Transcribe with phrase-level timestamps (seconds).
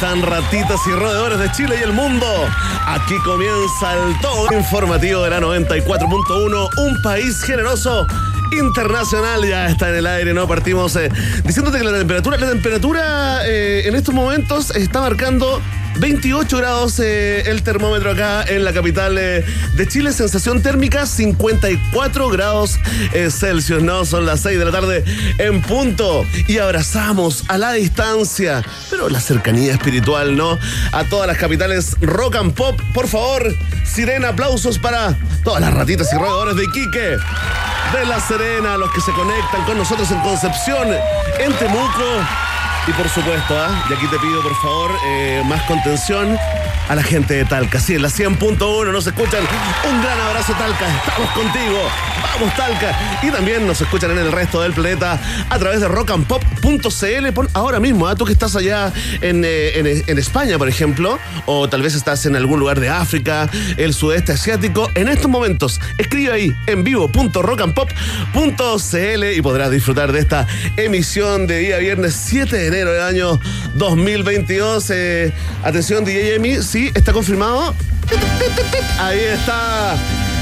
[0.00, 2.26] están ratitas y roedores de Chile y el mundo?
[2.86, 8.06] Aquí comienza el todo informativo de la 94.1, un país generoso
[8.50, 10.48] internacional ya está en el aire, ¿no?
[10.48, 11.10] Partimos eh,
[11.44, 15.60] diciéndote que la temperatura, la temperatura eh, en estos momentos está marcando
[16.00, 19.44] 28 grados eh, el termómetro acá en la capital eh,
[19.74, 20.12] de Chile.
[20.12, 22.78] Sensación térmica 54 grados
[23.12, 24.06] eh, Celsius, ¿no?
[24.06, 25.04] Son las 6 de la tarde
[25.36, 26.24] en punto.
[26.48, 30.58] Y abrazamos a la distancia, pero la cercanía espiritual, ¿no?
[30.92, 32.80] A todas las capitales rock and pop.
[32.94, 33.54] Por favor,
[33.84, 37.16] sirena, aplausos para todas las ratitas y roedores de Iquique.
[37.92, 40.88] De La Serena, los que se conectan con nosotros en Concepción,
[41.38, 42.49] en Temuco
[42.86, 43.84] y por supuesto, ¿ah?
[43.88, 46.36] y aquí te pido por favor eh, más contención
[46.88, 47.78] a la gente de Talca.
[47.78, 49.44] Sí, en la 100.1 nos escuchan.
[49.88, 50.88] Un gran abrazo, Talca.
[51.06, 51.78] Estamos contigo.
[52.20, 53.20] Vamos, Talca.
[53.22, 57.46] Y también nos escuchan en el resto del planeta a través de rockandpop.cl.
[57.52, 58.16] Ahora mismo, ¿ah?
[58.16, 62.26] tú que estás allá en, eh, en, en España, por ejemplo, o tal vez estás
[62.26, 69.24] en algún lugar de África, el sudeste asiático, en estos momentos, escribe ahí en vivo.rockandpop.cl
[69.36, 73.40] y podrás disfrutar de esta emisión de día viernes 7 de enero del año
[73.74, 74.90] 2022.
[74.90, 75.32] Eh,
[75.62, 77.74] atención, DJ Emi, sí, está confirmado.
[78.98, 79.96] Ahí está.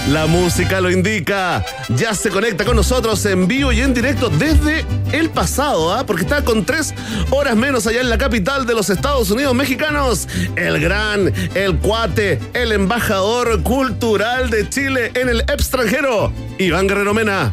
[0.09, 1.65] La música lo indica.
[1.91, 6.07] Ya se conecta con nosotros en vivo y en directo desde el pasado, ¿ah?
[6.07, 6.95] porque está con tres
[7.31, 10.27] horas menos allá en la capital de los Estados Unidos mexicanos.
[10.57, 17.53] El gran, el cuate, el embajador cultural de Chile en el extranjero, Iván Guerrero Mena.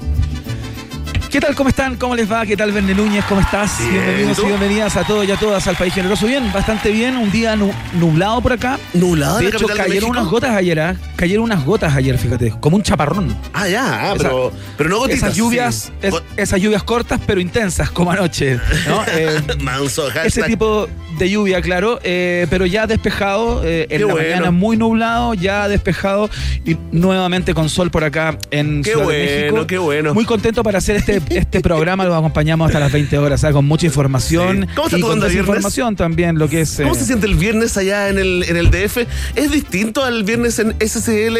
[1.35, 1.53] ¿Qué tal?
[1.53, 1.97] ¿Cómo están?
[1.97, 2.45] ¿Cómo les va?
[2.45, 3.25] ¿Qué tal, Verne Núñez?
[3.25, 3.77] ¿Cómo estás?
[3.79, 4.45] Bien, Bienvenidos ¿y tú?
[4.45, 6.27] y bienvenidas a todos y a todas al país generoso.
[6.27, 7.17] Bien, bastante bien.
[7.17, 8.79] Un día nu- nublado por acá.
[8.93, 10.95] Nublado De hecho, de cayeron unas gotas ayer, ¿ah?
[11.17, 12.51] Cayeron unas gotas ayer, fíjate.
[12.61, 13.35] Como un chaparrón.
[13.51, 15.23] Ah, ya, ah, Esa- pero, pero no gotitas.
[15.23, 15.91] Esas lluvias, sí.
[16.03, 18.57] es- Go- esas lluvias cortas pero intensas, como anoche.
[18.87, 19.03] ¿no?
[19.17, 20.87] Eh, Manso, ese tipo
[21.19, 24.29] de lluvia, claro, eh, pero ya despejado, eh, en Qué la bueno.
[24.29, 26.29] mañana muy nublado, ya despejado
[26.65, 29.67] y nuevamente con sol por acá en Qué Ciudad de bueno, México.
[29.67, 30.13] qué bueno.
[30.13, 33.55] Muy contento para hacer este, este programa, lo acompañamos hasta las 20 horas, ¿sabes?
[33.55, 34.75] con mucha información Sí.
[34.75, 36.77] ¿Cómo está y con desinformación también, lo que es...
[36.77, 38.97] ¿Cómo eh, se siente el viernes allá en el, en el DF?
[39.35, 41.37] ¿Es distinto al viernes en SCL?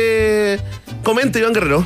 [1.03, 1.85] Comenta, Iván Guerrero.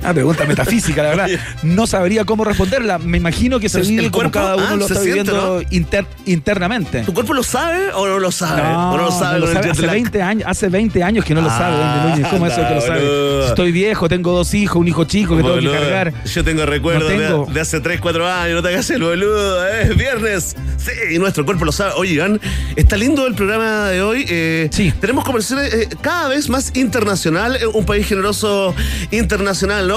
[0.00, 1.28] Una pregunta metafísica, la verdad.
[1.62, 2.98] No sabría cómo responderla.
[2.98, 5.22] Me imagino que se Pero vive el como cuerpo, cada uno ah, lo está siente,
[5.22, 7.02] viviendo inter- internamente.
[7.02, 8.62] ¿Tu cuerpo lo sabe o no lo sabe?
[8.62, 9.70] ¿O no lo sabe no lo sabe.
[9.70, 9.92] Hace lag?
[9.94, 12.28] 20 años, hace 20 años que no lo Ah, sabe, Núñez.
[12.28, 13.46] ¿Cómo es eso que lo sabe?
[13.48, 16.12] Estoy viejo, tengo dos hijos, un hijo chico que tengo que cargar.
[16.24, 19.82] Yo tengo recuerdos No de- hace 3, 4 años, no te hagas el boludo, ¿eh?
[19.90, 20.56] es viernes.
[20.76, 21.92] Sí, y nuestro cuerpo lo sabe.
[21.96, 22.40] Oye, Iván,
[22.76, 24.24] está lindo el programa de hoy.
[24.28, 24.92] eh, Sí.
[25.00, 28.74] Tenemos conversaciones eh, cada vez más internacional, un país generoso
[29.10, 29.29] internacional,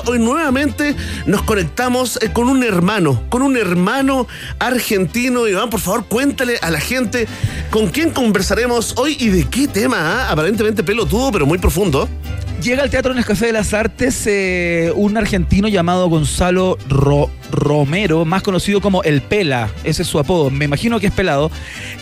[0.05, 0.95] Hoy nuevamente
[1.25, 4.27] nos conectamos eh, con un hermano, con un hermano
[4.59, 5.47] argentino.
[5.47, 7.27] Iván, por favor, cuéntale a la gente
[7.71, 10.31] con quién conversaremos hoy y de qué tema, ¿ah?
[10.31, 12.07] Aparentemente pelotudo, pero muy profundo.
[12.61, 18.41] Llega al Teatro Nescafé de las Artes eh, un argentino llamado Gonzalo Ro- Romero, más
[18.43, 21.51] conocido como El Pela, ese es su apodo, me imagino que es pelado,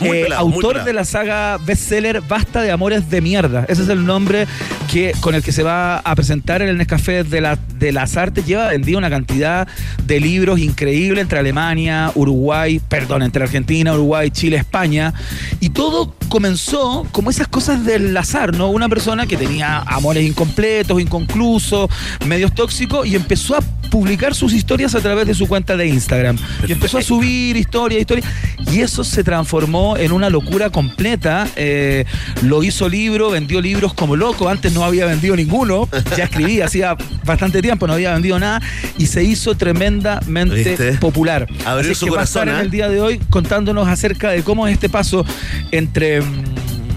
[0.00, 4.04] Eh, pelado, autor de la saga bestseller Basta de Amores de Mierda, ese es el
[4.04, 4.46] nombre
[4.90, 8.16] que, con el que se va a presentar en el Nescafé de, la- de las
[8.16, 9.68] Artes, lleva vendido una cantidad
[10.04, 15.12] de libros increíble entre Alemania, Uruguay, perdón, entre Argentina, Uruguay, Chile, España,
[15.60, 18.70] y todo comenzó como esas cosas del azar, ¿no?
[18.70, 21.90] Una persona que tenía amores incompletos, inconclusos,
[22.26, 23.60] medios tóxicos, y empezó a
[23.92, 26.38] publicar sus historias a través de su cuenta de Instagram.
[26.66, 28.26] Y empezó a subir historias, historias,
[28.72, 31.46] y eso se transformó en una locura completa.
[31.56, 32.06] Eh,
[32.40, 36.96] lo hizo libro, vendió libros como loco, antes no había vendido ninguno, ya escribía, hacía
[37.26, 38.62] bastante tiempo, no había vendido nada,
[38.96, 40.92] y se hizo tremendamente ¿Viste?
[40.94, 41.46] popular.
[41.66, 42.60] Abrió Así su que va a corazón, en ¿eh?
[42.62, 45.26] el día de hoy contándonos acerca de cómo es este paso
[45.70, 46.22] entre,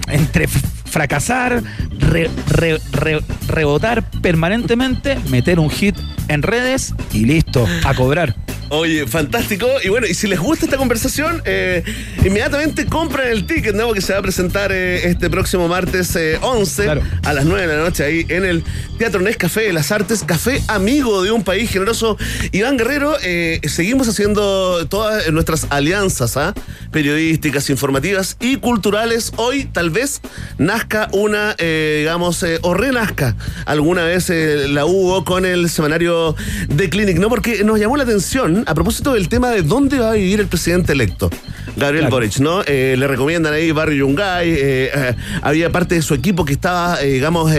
[0.08, 1.62] entre fracasar,
[1.98, 5.94] re- re- re- rebotar permanentemente, meter un hit
[6.28, 8.34] en redes y listo, a cobrar.
[8.68, 9.68] Oye, fantástico.
[9.84, 11.84] Y bueno, y si les gusta esta conversación, eh,
[12.24, 13.92] inmediatamente compren el ticket, ¿no?
[13.92, 17.02] Que se va a presentar eh, este próximo martes eh, 11 Claro.
[17.24, 18.64] a las 9 de la noche ahí en el
[18.98, 22.16] Teatro Nes Café de las Artes, café amigo de un país generoso.
[22.52, 26.54] Iván Guerrero, eh, seguimos haciendo todas nuestras alianzas ¿ah?
[26.92, 29.32] periodísticas, informativas y culturales.
[29.36, 30.22] Hoy tal vez
[30.56, 33.36] nazca una, eh, digamos, eh, o renazca
[33.66, 36.34] alguna vez la hubo con el semanario
[36.68, 37.28] de Clinic, ¿no?
[37.28, 40.46] Porque nos llamó la atención a propósito del tema de dónde va a vivir el
[40.46, 41.30] presidente electo.
[41.76, 42.62] Gabriel Boric, ¿no?
[42.66, 44.50] Eh, le recomiendan ahí Barrio Yungay.
[44.50, 47.52] Eh, eh, había parte de su equipo que estaba, digamos,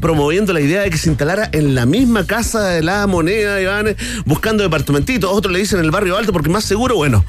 [0.00, 3.94] promoviendo la idea de que se instalara en la misma casa de la moneda, Iván,
[4.24, 5.30] buscando departamentitos.
[5.32, 6.96] Otros le dicen el barrio alto porque más seguro.
[6.96, 7.24] Bueno,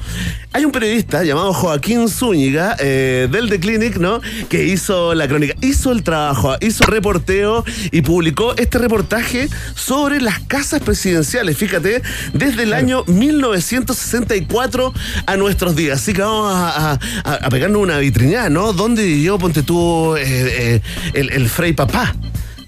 [0.52, 4.20] hay un periodista llamado Joaquín Zúñiga del The Clinic, ¿no?
[4.48, 10.40] Que hizo la crónica, hizo el trabajo, hizo reporteo y publicó este reportaje sobre las
[10.40, 11.56] casas presidenciales.
[11.56, 12.02] Fíjate,
[12.32, 14.94] desde el año 1964
[15.26, 16.00] a nuestros días.
[16.00, 18.72] Así que vamos a, pegarnos una vitrina, ¿no?
[18.72, 20.80] ¿Dónde vivió, ponte tú, eh, eh,
[21.14, 22.14] el, el Frey Papá?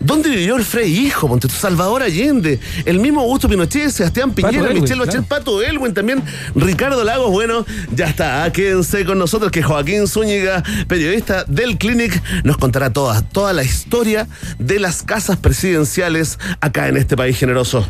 [0.04, 1.28] ¿Dónde vivió el Frey hijo?
[1.28, 6.22] Ponte tú, Salvador Allende, el mismo Augusto Pinochet, Sebastián Piñera, Michelle Bachelet, Pato Elwin, también
[6.54, 7.30] Ricardo Lagos.
[7.30, 7.64] Bueno,
[7.94, 13.52] ya está, quédense con nosotros que Joaquín Zúñiga, periodista del Clinic, nos contará toda, toda
[13.52, 14.26] la historia
[14.58, 17.86] de las casas presidenciales acá en este país generoso.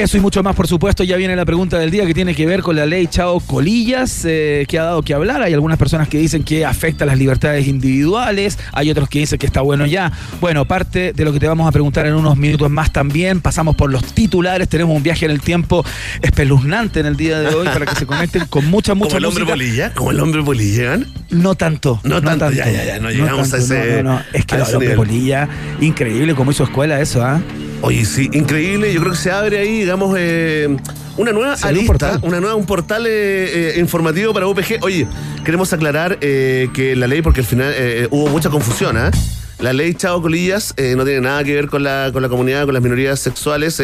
[0.00, 1.04] Eso y mucho más, por supuesto.
[1.04, 4.24] Ya viene la pregunta del día que tiene que ver con la ley Chao Colillas,
[4.24, 5.42] eh, que ha dado que hablar.
[5.42, 9.44] Hay algunas personas que dicen que afecta las libertades individuales, hay otros que dicen que
[9.44, 10.10] está bueno ya.
[10.40, 13.42] Bueno, parte de lo que te vamos a preguntar en unos minutos más también.
[13.42, 15.84] Pasamos por los titulares, tenemos un viaje en el tiempo
[16.22, 19.24] espeluznante en el día de hoy para que se conecten con mucha, mucha ¿Como el
[19.26, 19.92] hombre polilla?
[19.92, 20.98] ¿Como el hombre polilla?
[21.28, 22.00] No tanto.
[22.04, 22.50] No, tanto.
[22.52, 24.02] Ya, ya, ya, no llegamos a ese.
[24.02, 25.46] No, no, Es que el hombre polilla,
[25.78, 27.42] increíble como hizo escuela eso, ¿ah?
[27.82, 28.92] Oye, sí, increíble.
[28.92, 30.76] Yo creo que se abre ahí, digamos, eh,
[31.16, 34.82] una nueva arista, un una nueva, un portal eh, eh, informativo para UPG.
[34.82, 35.06] Oye,
[35.44, 37.74] queremos aclarar que la ley, porque al final
[38.10, 39.10] hubo mucha confusión, ¿ah?
[39.58, 42.74] La ley Chavo Colillas no tiene nada que ver con la, con la comunidad, con
[42.74, 43.82] las minorías sexuales.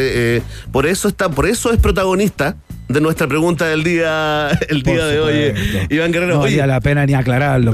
[0.71, 2.55] por eso está, por eso es protagonista
[2.87, 5.53] de nuestra pregunta del día, el día de hoy,
[5.89, 6.35] Iván Guerrero.
[6.35, 7.73] No valía la pena ni aclararlo.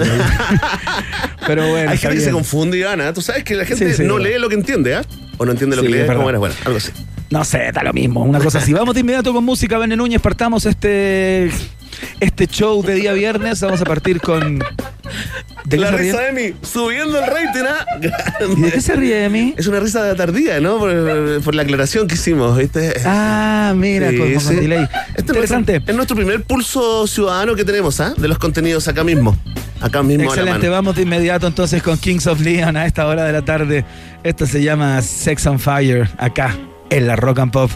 [1.46, 1.92] pero bueno.
[1.92, 3.02] Hay gente que se confunde, Iván.
[3.02, 3.14] ¿ah?
[3.14, 5.04] Tú sabes que la gente no lee lo que entiende, ¿ah?
[5.38, 6.06] O no entiende lo que lee.
[6.08, 6.92] ¿Cómo Bueno, algo así.
[7.30, 8.24] No sé, da lo mismo.
[8.24, 8.74] Una cosa así.
[8.74, 10.22] Vamos de inmediato con música, Vene Núñez.
[10.22, 11.50] Partamos este,
[12.20, 13.62] este show de día viernes.
[13.62, 14.60] Vamos a partir con
[15.66, 17.86] ¿De la risa de mí, subiendo el rating, ¿ah?
[18.58, 19.54] ¿Y de qué se ríe de mí?
[19.58, 20.80] Es una risa tardía, ¿no?
[20.80, 22.94] Por, la aclaración que hicimos, ¿viste?
[23.06, 24.88] Ah, mira, con, delay.
[25.18, 25.82] Interesante.
[25.86, 28.14] Es nuestro, primer pulso ciudadano que tenemos, ¿ah?
[28.18, 29.38] De los contenidos acá mismo.
[29.80, 30.26] Acá mismo.
[30.26, 33.86] Excelente, vamos de inmediato entonces con Kings of Leon a esta hora de la tarde.
[34.24, 36.56] Esto se llama Sex on Fire, acá,
[36.90, 37.72] en la Rock and Pop.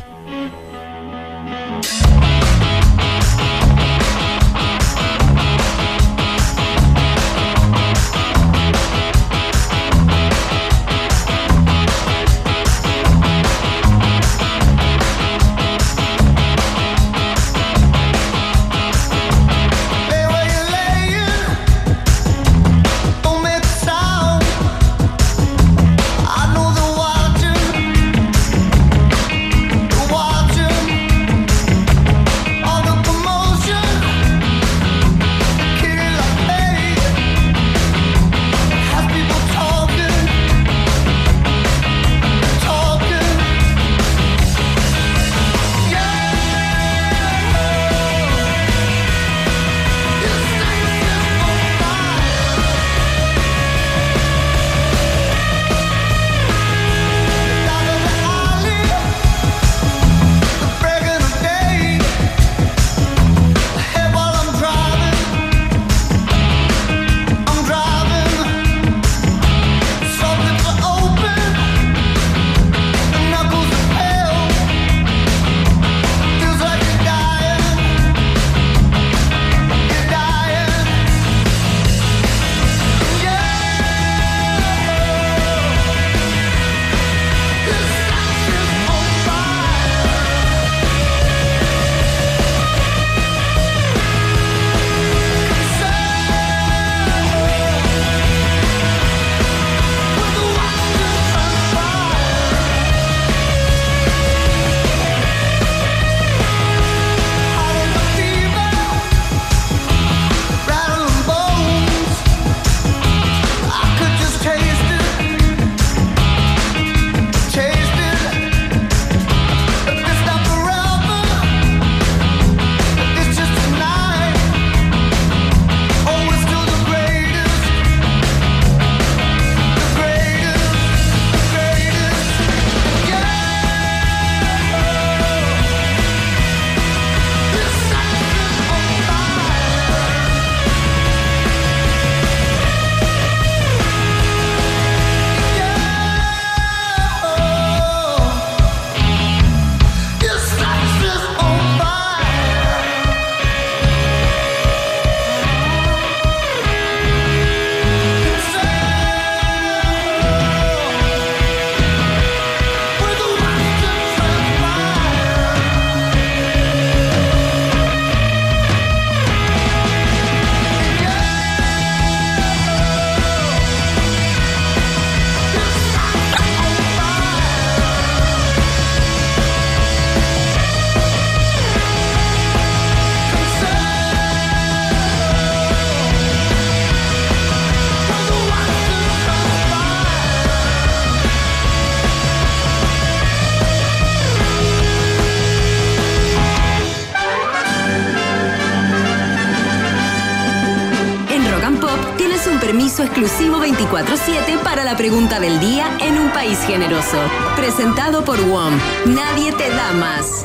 [205.07, 207.17] Pregunta del día en un país generoso.
[207.55, 208.77] Presentado por WOM.
[209.05, 210.43] Nadie te da más.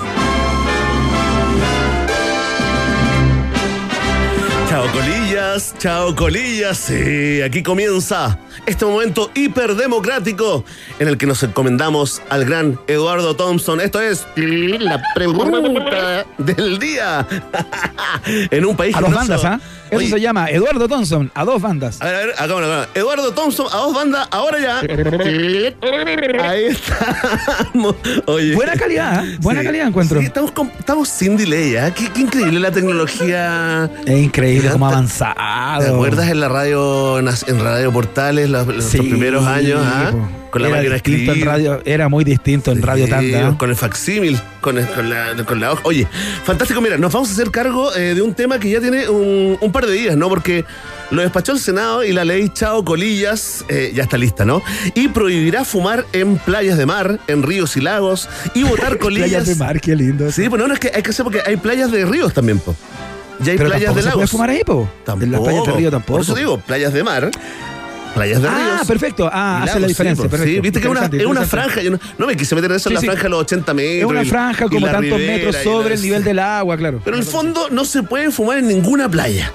[4.69, 6.79] Chao colillas, chao colillas.
[6.79, 10.65] Sí, aquí comienza este momento hiperdemocrático
[11.01, 13.81] en el que nos encomendamos al gran Eduardo Thompson.
[13.81, 17.27] Esto es la pregunta del día.
[18.53, 19.19] en un país A generoso.
[19.19, 19.61] bandas, ¿ah?
[19.93, 22.01] Eso Oye, se llama Eduardo Thompson, a dos bandas.
[22.01, 22.89] A ver, a ver, acá, acá, acá.
[22.95, 24.81] Eduardo Thompson, a dos bandas, ahora ya.
[26.43, 27.97] Ahí estamos.
[28.27, 28.55] Oye.
[28.55, 29.37] Buena calidad, ¿eh?
[29.41, 29.67] Buena Sí.
[29.67, 30.21] calidad encuentro.
[30.21, 31.93] Sí, estamos, con- estamos sin delay, ¿ah?
[31.93, 33.91] Qué, qué increíble la tecnología.
[34.07, 35.85] Es increíble cómo ha ¿Te- avanzado.
[35.85, 40.09] ¿Te acuerdas en la radio, en Radio Portales, los, los Sí, primeros años, ah?
[40.13, 40.42] po.
[40.53, 43.57] Con la era máquina distinto en radio, era muy distinto en Radio Tanda.
[43.59, 45.81] Con el facsímil, con, el- con la, con la hoja.
[45.85, 46.07] Oye,
[46.45, 46.81] fantástico.
[46.81, 49.73] Mira, nos vamos a hacer cargo eh, de un tema que ya tiene un, un
[49.73, 50.29] par de días, ¿no?
[50.29, 50.65] Porque
[51.11, 54.63] lo despachó el Senado y la ley Chao Colillas eh, ya está lista, ¿no?
[54.95, 59.29] Y prohibirá fumar en playas de mar, en ríos y lagos y botar colillas.
[59.31, 60.31] Playas de mar, qué lindo.
[60.31, 62.77] Sí, pues no, es que hay que hacer porque hay playas de ríos también, po.
[63.41, 64.15] Ya hay Pero playas de lagos.
[64.17, 64.89] puede fumar ahí, po.
[65.05, 65.25] Tampoco.
[65.25, 66.13] En las playas de río tampoco.
[66.13, 67.31] Por eso digo, playas de mar,
[68.13, 68.61] playas de ríos.
[68.63, 69.29] Ah, perfecto.
[69.33, 70.23] Ah, hace la lagos, diferencia.
[70.25, 70.55] sí, perfecto.
[70.55, 71.83] Sí, viste que es una, es franja.
[71.83, 73.75] Yo no, no me quise meter en eso en Sí, la franja de los 80
[73.75, 73.99] metros.
[73.99, 77.01] Es una franja y como tantos ribera metros sobre el nivel del agua, claro.
[77.05, 79.51] Pero en el fondo no se puede fumar en ninguna playa.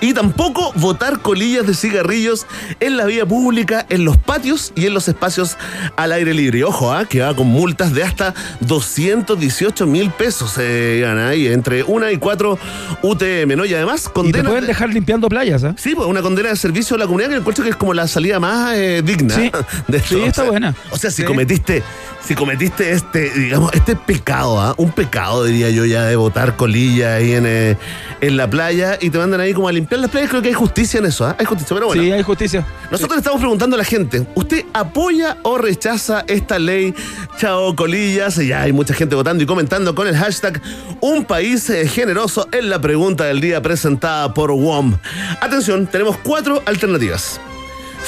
[0.00, 2.46] Y tampoco botar colillas de cigarrillos
[2.80, 5.56] en la vía pública, en los patios y en los espacios
[5.96, 6.58] al aire libre.
[6.58, 11.46] Y Ojo, ah, que va con multas de hasta 218 mil pesos se gana ahí
[11.46, 12.58] entre una y cuatro
[13.02, 13.64] UTM, ¿no?
[13.64, 14.48] Y además Y te condena.
[14.50, 15.74] pueden dejar limpiando playas, ¿ah?
[15.78, 18.06] Sí, pues una condena de servicio a la comunidad que encuentro que es como la
[18.08, 19.50] salida más eh, digna Sí.
[19.88, 20.08] de esto.
[20.16, 20.74] Sí, está O sea, buena.
[20.90, 21.24] O sea, si Sí.
[21.24, 21.82] cometiste,
[22.26, 24.74] si cometiste este, digamos, este pecado, ¿ah?
[24.78, 27.76] un pecado diría yo ya de botar colilla ahí en, eh,
[28.20, 30.54] en la playa y te mandan ahí como a limpiar las playas, creo que hay
[30.54, 31.36] justicia en eso, ¿ah?
[31.38, 32.02] Hay justicia, pero bueno.
[32.02, 32.66] Sí, hay justicia.
[32.90, 36.94] Nosotros le estamos preguntando a la gente, ¿usted apoya o rechaza esta ley
[37.38, 38.36] Chao Colillas?
[38.36, 40.60] Ya hay mucha gente votando y comentando con el hashtag
[41.00, 44.96] Un país eh, generoso en la pregunta del día presentada por WOM.
[45.40, 47.40] Atención, tenemos cuatro alternativas.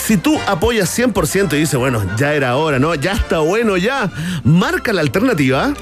[0.04, 2.94] Si tú apoyas 100% y dices, bueno, ya era hora, ¿no?
[2.94, 4.10] Ya está bueno, ya.
[4.44, 5.74] Marca la alternativa.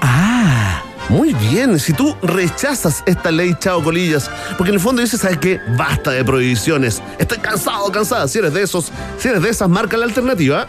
[0.00, 0.82] Ah.
[1.08, 5.38] Muy bien, si tú rechazas esta ley Chao Colillas, porque en el fondo dices, ¿sabes
[5.38, 5.60] qué?
[5.76, 7.00] Basta de prohibiciones.
[7.18, 8.26] Estoy cansado, cansada.
[8.26, 10.66] Si eres de esos, si eres de esas, marca la alternativa.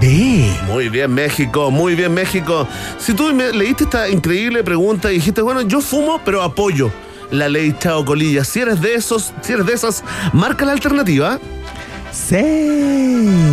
[0.00, 0.52] Ve.
[0.66, 2.66] Muy bien, México, muy bien, México.
[2.98, 6.90] Si tú me leíste esta increíble pregunta y dijiste, bueno, yo fumo, pero apoyo
[7.30, 8.48] la ley Chao Colillas.
[8.48, 11.38] Si eres de esos, si eres de esas, marca la alternativa.
[12.12, 12.36] Sí.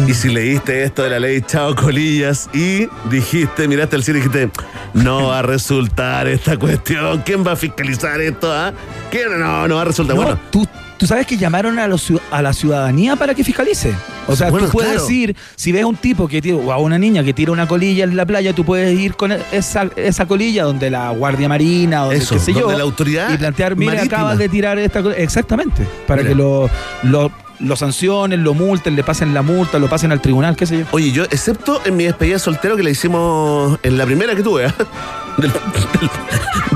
[0.08, 4.22] Y si leíste esto de la ley Chao Colillas y dijiste, miraste al cielo y
[4.24, 4.50] dijiste,
[4.94, 8.52] no va a resultar esta cuestión, ¿quién va a fiscalizar esto?
[8.52, 8.74] ah?
[9.12, 9.40] ¿Quién?
[9.40, 10.16] No, no va a resultar.
[10.16, 13.94] No, bueno, tú, tú sabes que llamaron a, los a la ciudadanía para que fiscalice.
[14.28, 15.10] O sea, Bueno, tú puedes claro.
[15.12, 18.04] ir, si ves un tipo que tira, o a una niña que tira una colilla
[18.06, 22.12] en la playa, tú puedes ir con esa, esa colilla donde la Guardia Marina o
[22.12, 22.62] Eso, qué sé yo.
[22.62, 24.18] donde la autoridad Y plantear, mira, marítima".
[24.18, 25.22] acabas de tirar esta colilla.
[25.22, 25.86] Exactamente.
[26.08, 26.30] Para Mira.
[26.34, 26.70] que lo,
[27.04, 30.80] lo, lo sancionen, lo multen, le pasen la multa, lo pasen al tribunal, qué sé
[30.80, 30.86] yo.
[30.92, 34.66] oye, yo, excepto en mi despedida soltero que la hicimos en la primera que tuve,
[34.66, 34.76] ¿ah?
[35.38, 36.10] del, del-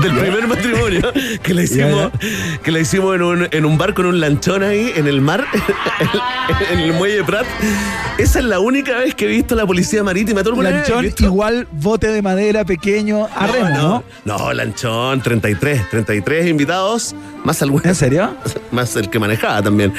[0.02, 1.12] del primer matrimonio,
[1.42, 2.10] que la hicimos,
[2.64, 5.44] que la hicimos en un, en un barco, en un lanchón ahí, en el mar,
[6.72, 7.46] en, el muelle Prat.
[8.18, 10.42] Esa es la única vez que he visto la policía marítima.
[10.42, 11.24] ¿Tú alguna vez has Lanchón, visto?
[11.24, 14.04] igual bote de madera pequeño a remo, ¿no?
[14.24, 18.34] no, no, lanchón, 33, 33 invitados, más algunas, ¿En serio?
[18.72, 19.92] más el que manejaba también.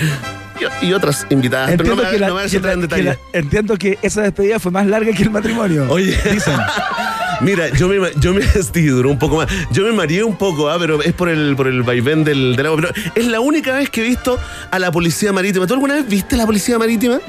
[0.81, 2.81] Y, y otras invitadas, Ah, pero no me, la- no me voy a entrar en
[2.81, 3.03] detalle.
[3.03, 5.85] la- entiendo que esa despedida fue más larga que el matrimonio.
[5.89, 6.55] Oye, Dicen.
[7.41, 8.41] Mira, yo me, yo me
[8.73, 9.47] sí, duró un poco más.
[9.71, 12.65] Yo me mareé un poco, ah, pero es por el, por el vaivén del, del
[12.67, 12.79] agua.
[12.81, 14.39] Pero es la única vez que he visto
[14.71, 15.65] a la policía marítima.
[15.67, 17.19] ¿Tú alguna vez viste la policía marítima?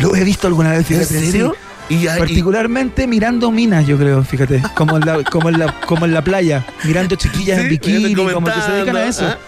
[0.00, 1.54] Lo he visto alguna vez, ¿En serio?
[1.88, 4.60] Y, Particularmente mirando minas, yo creo, fíjate.
[4.74, 6.66] Como en la, como en la, como en la playa.
[6.82, 9.24] Mirando chiquillas Sí, en bikini, como que se dedican a eso.
[9.26, 9.38] ¿ah?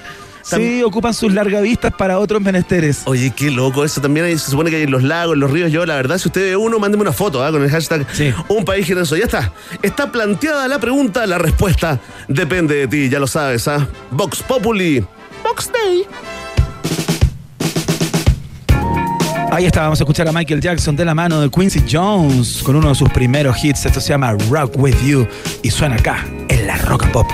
[0.57, 3.03] Sí, ocupan sus largavistas para otros menesteres.
[3.05, 4.01] Oye, qué loco eso.
[4.01, 5.71] También se supone que hay en los lagos, en los ríos.
[5.71, 7.51] Yo, la verdad, si usted ve uno, mándeme una foto ¿ah?
[7.51, 8.33] con el hashtag Sí.
[8.49, 9.17] Un País Generoso.
[9.17, 9.53] Ya está.
[9.83, 13.69] Está planteada la pregunta, la respuesta depende de ti, ya lo sabes.
[13.69, 13.87] ¿ah?
[14.11, 15.05] Vox Populi.
[15.43, 16.07] Vox Day.
[19.51, 22.77] Ahí está, vamos a escuchar a Michael Jackson de la mano de Quincy Jones con
[22.77, 23.87] uno de sus primeros hits.
[23.87, 25.27] Esto se llama Rock With You
[25.63, 27.27] y suena acá en la Rock Pop.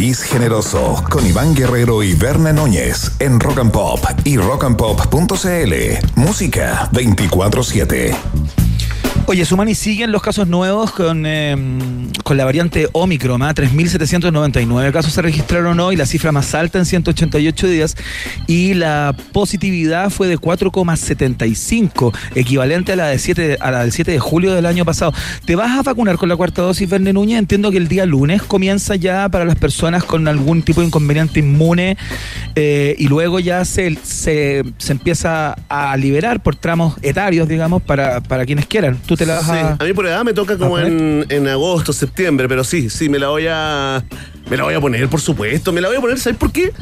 [0.00, 5.74] Generoso con Iván Guerrero y Berna Núñez en Rock and Pop y rockandpop.cl.
[6.16, 8.59] Música 24-7.
[9.30, 11.56] Oye, suman y siguen los casos nuevos con, eh,
[12.24, 13.42] con la variante Omicron.
[13.42, 13.54] ¿ah?
[13.54, 17.96] 3.799 casos se registraron hoy, la cifra más alta en 188 días.
[18.48, 24.10] Y la positividad fue de 4,75, equivalente a la, de 7, a la del 7
[24.10, 25.14] de julio del año pasado.
[25.44, 27.38] ¿Te vas a vacunar con la cuarta dosis, Verne Núñez?
[27.38, 31.38] Entiendo que el día lunes comienza ya para las personas con algún tipo de inconveniente
[31.38, 31.96] inmune
[32.56, 38.20] eh, y luego ya se, se, se empieza a liberar por tramos etarios, digamos, para,
[38.22, 38.98] para quienes quieran.
[39.06, 39.76] ¿Tú te la vas Sí, a...?
[39.78, 43.18] a mí por edad me toca como en, en agosto, septiembre, pero sí, sí, me
[43.18, 44.02] la voy a.
[44.50, 45.72] Me la voy a poner, por supuesto.
[45.72, 46.72] Me la voy a poner, ¿sabes por qué?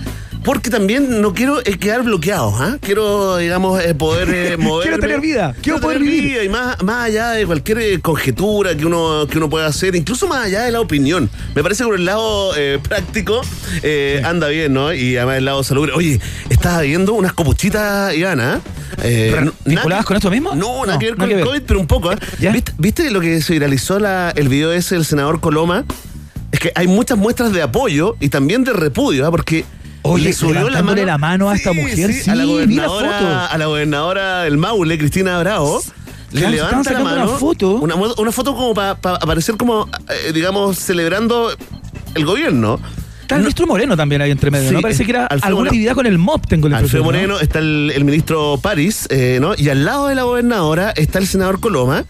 [0.44, 2.78] Porque también no quiero eh, quedar bloqueado, ¿ah?
[2.80, 4.98] Quiero, digamos, eh, poder eh, moverme.
[4.98, 6.30] tener vida, quiero poder tener vivir.
[6.32, 9.94] vida y más, más allá de cualquier eh, conjetura que uno, que uno pueda hacer,
[9.96, 11.28] incluso más allá de la opinión.
[11.54, 12.52] Me parece que por el lado
[12.88, 13.42] práctico
[14.24, 14.92] anda bien, ¿no?
[14.94, 15.90] Y además el lado salud.
[15.94, 18.60] Oye, estaba viendo unas copuchitas, Ivana.
[19.44, 20.54] No- ¿vinculadas con esto mismo?
[20.54, 21.44] No, nada No, que ver con el.
[21.44, 22.10] COVID, pero un poco.
[22.38, 25.84] ¿Viste, viste lo que se viralizó la- el video ese del senador Coloma?
[26.52, 29.30] Es que hay muchas muestras de apoyo y también de repudio, ¿ah?
[29.30, 29.64] Porque
[30.02, 32.44] Oye, le subió la mano, la mano a esta mujer, a la sí, vi la
[32.46, 33.52] gobernadora, foto.
[33.54, 35.82] a la gobernadora del Maule, Cristina Bravo.
[36.30, 37.22] Le Claro, levanta la mano.
[37.24, 37.74] una foto.
[37.76, 41.50] Una, foto como para aparecer como, eh, digamos, celebrando
[42.14, 42.78] el gobierno.
[43.22, 44.80] Está el No- ministro Moreno también ahí entre medio, Sí, ¿no?
[44.80, 45.70] Parece que era Alfredo alguna Moreno.
[45.70, 47.28] actividad con el MOP, tengo la Alfredo impresión, ¿no?
[47.34, 49.52] Moreno, está el, el ministro París, eh, ¿no?
[49.56, 52.04] Y al lado de la gobernadora está el senador Coloma,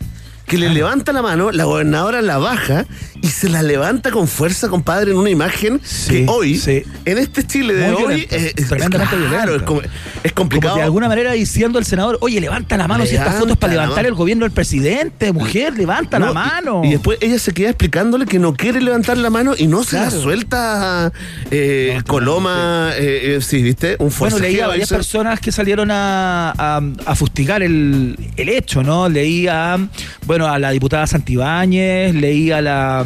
[0.47, 2.87] que le levanta la mano, la gobernadora la baja
[3.23, 6.83] y se la levanta con fuerza, compadre, en una imagen Sí, que hoy, sí.
[7.05, 9.83] en este Chile de Muy hoy, eh, es, tremendamente claro, es, como-
[10.23, 10.77] es complicado.
[10.77, 13.59] de alguna manera diciendo al senador, oye, levanta la mano, si esta Levanta foto es
[13.59, 16.83] para levantar el gobierno del presidente, mujer, levanta No, la mano.
[16.85, 19.97] Y, después ella se queda explicándole que no quiere levantar la mano y no se
[19.97, 21.13] la suelta
[21.51, 23.97] eh, Coloma, eh, eh, sí, ¿viste?
[23.99, 28.83] Un Bueno, leí a varias personas que salieron a, a, a fustigar el, el hecho,
[28.83, 29.09] ¿no?
[29.09, 29.79] Leí a,
[30.27, 33.05] bueno, a la diputada Santibáñez, leí a la,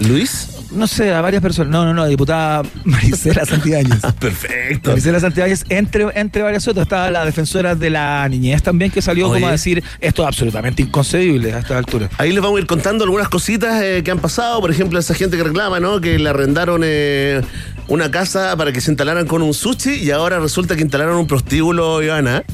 [0.00, 0.60] ¿Luis?
[0.72, 4.00] no sé, a varias personas, no, no, no, diputada Marisela Santibáñez.
[4.02, 4.90] Ah, perfecto.
[4.90, 9.28] Marisela Santibáñez, entre, entre varias otras, estaba la defensora de la niñez también, que salió
[9.28, 9.40] Oye.
[9.40, 12.08] como a decir, esto es absolutamente inconcebible a esta altura.
[12.18, 14.60] Ahí les vamos a ir contando algunas cositas eh, que han pasado.
[14.60, 16.00] Por ejemplo, esa gente que reclama, ¿no?
[16.00, 17.42] Que le arrendaron eh,
[17.88, 21.26] una casa para que se instalaran con un sushi y ahora resulta que instalaron un
[21.26, 22.44] prostíbulo, Ivana.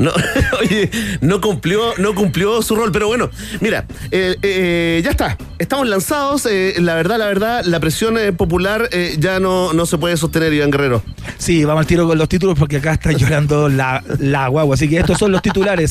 [0.00, 0.12] No,
[0.60, 3.28] oye, no cumplió, no cumplió su rol, pero bueno,
[3.60, 8.88] mira, eh, eh, ya está, estamos lanzados, eh, la verdad, la verdad, la presión popular
[9.18, 11.02] ya no, no se puede sostener, Iván Guerrero.
[11.36, 14.74] Sí, vamos al tiro con los títulos porque acá está llorando la, la guagua.
[14.74, 15.90] Así que estos son los titulares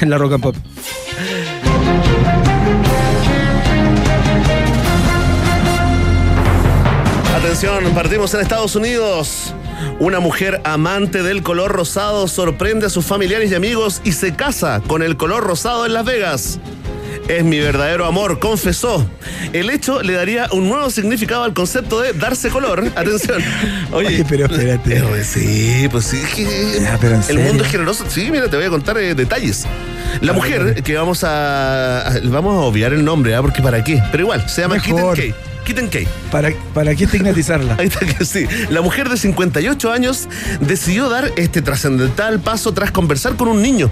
[0.00, 0.56] en la Rock and Pop.
[7.36, 9.54] Atención, partimos en Estados Unidos.
[10.00, 14.80] Una mujer amante del color rosado sorprende a sus familiares y amigos y se casa
[14.86, 16.60] con el color rosado en Las Vegas.
[17.26, 19.04] Es mi verdadero amor, confesó.
[19.52, 22.84] El hecho le daría un nuevo significado al concepto de darse color.
[22.96, 23.42] Atención.
[23.92, 24.98] Oye, pero espérate.
[25.18, 26.16] Eh, sí, pues sí.
[26.22, 27.42] es que Ya, pero ¿en el serio?
[27.42, 28.04] mundo es generoso.
[28.08, 29.66] Sí, mira, te voy a contar eh, detalles.
[30.22, 33.42] La mujer, que vamos a, a- Vamos a obviar el nombre, ¿ah?
[33.42, 34.00] porque para qué.
[34.12, 35.16] Pero igual, se llama Mejor.
[35.16, 35.34] Kitten
[35.68, 35.74] K.
[35.74, 35.98] Kitten K.
[36.30, 37.76] ¿Para, para qué estigmatizarla?
[37.78, 38.46] Ahí está que sí.
[38.70, 40.28] La mujer de 58 años
[40.60, 43.90] decidió dar este trascendental paso tras conversar con un niño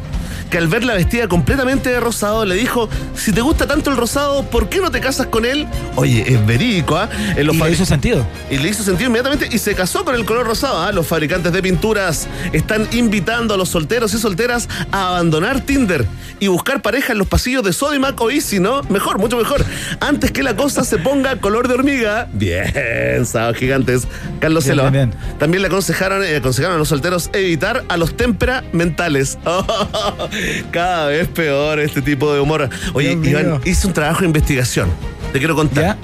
[0.50, 4.44] que al verla vestida completamente de rosado le dijo, si te gusta tanto el rosado,
[4.44, 5.66] ¿por qué no te casas con él?
[5.96, 7.08] Oye, es verídico, ¿ah?
[7.36, 8.26] Los Y le hizo sentido.
[8.50, 10.80] y le hizo sentido inmediatamente y se casó con el color rosado.
[10.80, 10.92] ¿ah?
[10.92, 16.06] Los fabricantes de pinturas están invitando a los solteros y solteras a abandonar Tinder
[16.38, 18.82] y buscar pareja en los pasillos de Sodimac o Easy, ¿no?
[18.84, 19.64] Mejor, mucho mejor.
[20.00, 22.28] Antes que la cosa se ponga color de hormiga.
[22.32, 24.06] Bien, sábados gigantes.
[24.40, 25.12] Carlos Bien.
[25.38, 29.38] También le aconsejaron, eh, aconsejaron a los solteros evitar a los temperamentales.
[30.70, 32.68] cada vez peor este tipo de humor.
[32.92, 33.60] Oye, Dios Iván, mío.
[33.64, 34.90] hice un trabajo de investigación.
[35.32, 35.84] Te quiero contar.
[35.84, 35.96] ¿Ya?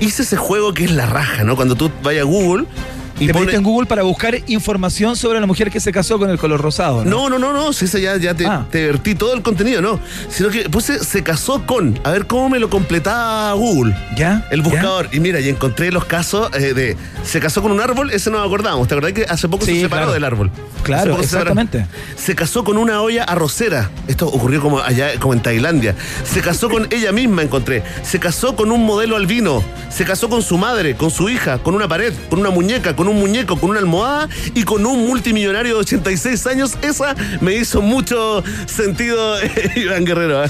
[0.00, 1.56] Hice ese juego que es la raja, ¿no?
[1.56, 2.66] Cuando tú vayas a Google
[3.20, 6.30] y Te metiste en Google para buscar información sobre la mujer que se casó con
[6.30, 7.28] el color rosado, ¿no?
[7.28, 8.66] No, no, no, no, si ese ya, ya te, Ah.
[8.70, 10.00] te vertí todo el contenido, no.
[10.28, 12.00] Sino que puse se casó con.
[12.02, 13.94] A ver cómo me lo completaba Google.
[14.16, 14.46] ¿Ya?
[14.50, 14.68] El ¿Ya?
[14.70, 15.08] buscador.
[15.12, 16.96] Y mira, y encontré los casos eh, de.
[17.22, 18.88] Se casó con un árbol, ese nos acordamos.
[18.88, 20.12] ¿Te acordás que hace poco Sí, se separó claro.
[20.14, 20.50] del árbol?
[20.82, 21.86] Claro, poco se exactamente.
[22.16, 23.90] Se casó con una olla arrocera.
[24.08, 25.94] Esto ocurrió como allá, como en Tailandia.
[26.24, 27.82] Se casó con ella misma, encontré.
[28.02, 29.62] Se casó con un modelo albino.
[29.90, 33.08] Se casó con su madre, con su hija, con una pared, con una muñeca, con
[33.08, 36.78] un muñeco, con una almohada y con un multimillonario de 86 años.
[36.82, 39.36] Esa me hizo mucho sentido,
[39.76, 40.44] Iván Guerrero.
[40.44, 40.48] ¿eh?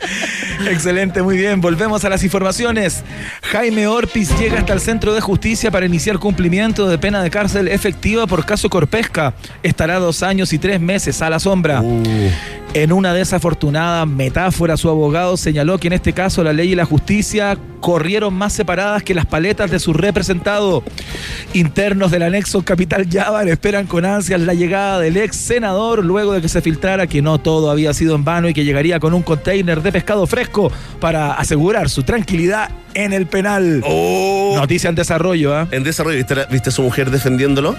[0.70, 1.60] Excelente, muy bien.
[1.60, 3.02] Volvemos a las informaciones.
[3.42, 7.68] Jaime Orpiz llega hasta el Centro de Justicia para iniciar cumplimiento de pena de cárcel
[7.68, 9.34] efectiva por caso Corpesca.
[9.62, 11.82] Estará dos años y tres meses a la sombra.
[12.74, 16.84] En una desafortunada metáfora, su abogado señaló que en este caso la ley y la
[16.84, 20.84] justicia corrieron más separadas que las paletas de su representado.
[21.54, 26.42] Internos del anexo Capital Yavar esperan con ansias la llegada del ex senador luego de
[26.42, 29.22] que se filtrara que no todo había sido en vano y que llegaría con un
[29.22, 33.82] container de pescado fresco para asegurar su tranquilidad en el penal.
[33.86, 34.52] Oh.
[34.56, 35.66] Noticia en desarrollo, ¿ah?
[35.70, 37.74] En desarrollo, ¿viste, la- ¿viste a su mujer defendiéndolo?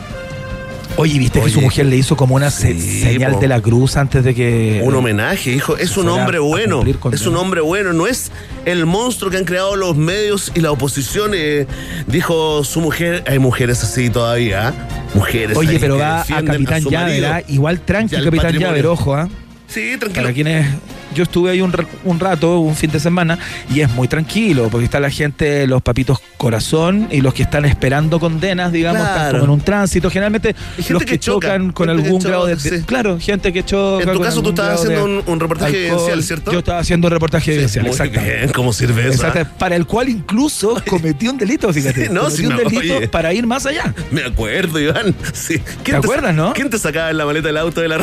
[1.02, 3.40] Oye, ¿viste que su mujer le hizo como una sí, señal po.
[3.40, 4.82] de la cruz antes de que...
[4.84, 5.78] Un homenaje, hijo.
[5.78, 6.84] Es un hombre a bueno.
[7.14, 7.94] Es un hombre bueno.
[7.94, 8.34] No es
[8.66, 11.32] el monstruo que han creado los medios y la oposición.
[11.34, 11.68] eh,
[12.08, 13.24] dijo su mujer.
[13.28, 14.68] Hay mujeres así todavía.
[14.68, 14.74] ¿ah?
[15.14, 15.56] Mujeres.
[15.56, 17.26] Oye, ahí pero va a Capitán Llaver.
[17.28, 17.44] ¿ah?
[17.48, 18.60] igual tranqui Capitán.
[18.60, 19.30] Llaver, ojo, ¿ah?
[19.68, 20.24] Sí, tranquilo.
[20.24, 20.68] Para quienes.
[21.16, 23.38] Yo estuve ahí un, un rato, un fin de semana,
[23.74, 27.66] y es muy tranquilo, porque está la gente, los papitos corazón, y los que están
[27.66, 29.40] esperando condenas, digamos, están Claro.
[29.40, 30.10] como en un tránsito.
[30.10, 32.82] Generalmente gente los que que, choca, chocan con algún grado de, sí.
[32.86, 34.04] Claro, gente que choca.
[34.04, 35.90] En tu caso, tú estabas haciendo un, un reportaje alcohol.
[36.00, 36.52] evidencial, ¿cierto?
[36.52, 39.26] Yo estaba haciendo reportaje Sí, evidencial, bien, ¿Cómo sirve eso?
[39.26, 42.06] Exacto, para el cual incluso cometí un delito, fíjate.
[42.08, 43.08] Sí, no, cometí un delito oye.
[43.08, 43.94] para ir más allá.
[44.12, 45.14] Me acuerdo, Iván.
[45.48, 46.54] ¿Quién ¿Te acuerdas, no?
[46.54, 47.98] ¿Quién te sacaba en la maleta del auto de la?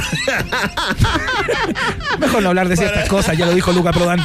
[2.19, 4.21] Mejor no hablar de ciertas cosas, ya lo dijo Luca Prodan.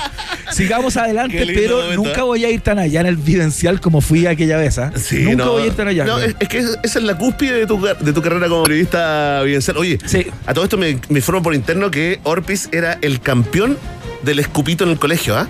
[0.52, 2.24] Sigamos adelante, pero momento, nunca ¿eh?
[2.24, 4.78] voy a ir tan allá en el vivencial como fui aquella vez.
[4.80, 4.91] ¿ah?
[4.96, 5.52] Sí, nunca no.
[5.54, 6.04] voy a ir tan allá.
[6.06, 8.63] No, es, es que es- esa es la cúspide de tu, de tu carrera como
[8.63, 9.78] periodista evidencial.
[9.78, 10.28] Oye, Sí.
[10.46, 13.78] a todo esto me, me informo por interno que Orpis era el campeón
[14.24, 15.48] del escupito en el colegio, ¿ah?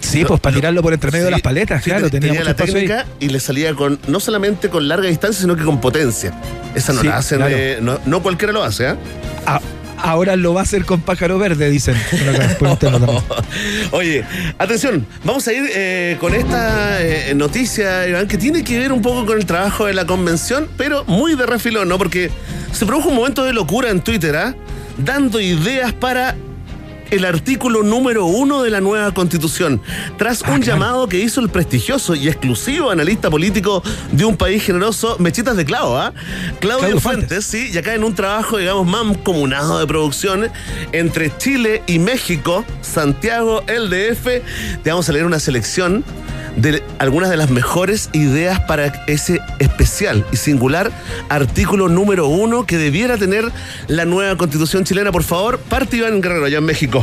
[0.00, 2.54] sí, pues para tirarlo por entre medio de las paletas, sí, claro, te- tenía, la
[2.54, 6.32] técnica y le salía con no solamente con larga distancia, sino que con potencia.
[6.74, 7.54] Esa no Sí, la hacen, claro.
[7.56, 8.96] eh, no, no cualquiera lo hace, ¿ah?
[9.46, 9.60] Ah,
[10.02, 11.94] ahora lo va a hacer con pájaro verde, dicen.
[13.90, 14.24] Oye,
[14.58, 19.02] atención, vamos a ir eh, con esta eh, noticia, Iván, que tiene que ver un
[19.02, 21.98] poco con el trabajo de la convención, pero muy de refilón, ¿no?
[21.98, 22.30] Porque
[22.72, 24.54] se produjo un momento de locura en Twitter, ¿ah?
[24.98, 26.36] Dando ideas para
[27.10, 29.80] el artículo número uno de la nueva constitución,
[30.16, 35.16] tras un llamado que hizo el prestigioso y exclusivo analista político de un país generoso,
[35.18, 36.12] Mechitas de Clavo, ¿ah?
[36.60, 37.44] Claudio, Claudio Fuentes, Fuentes.
[37.44, 40.48] sí, y acá en un trabajo, digamos, más comunado de producción
[40.92, 44.26] entre Chile y México, Santiago, LDF,
[44.82, 46.04] te vamos a leer una selección
[46.56, 50.90] de algunas de las mejores ideas para ese especial y singular
[51.28, 53.50] artículo número uno que debiera tener
[53.88, 55.12] la nueva constitución chilena.
[55.12, 56.99] Por favor, parte Iván Guerrero, allá en México.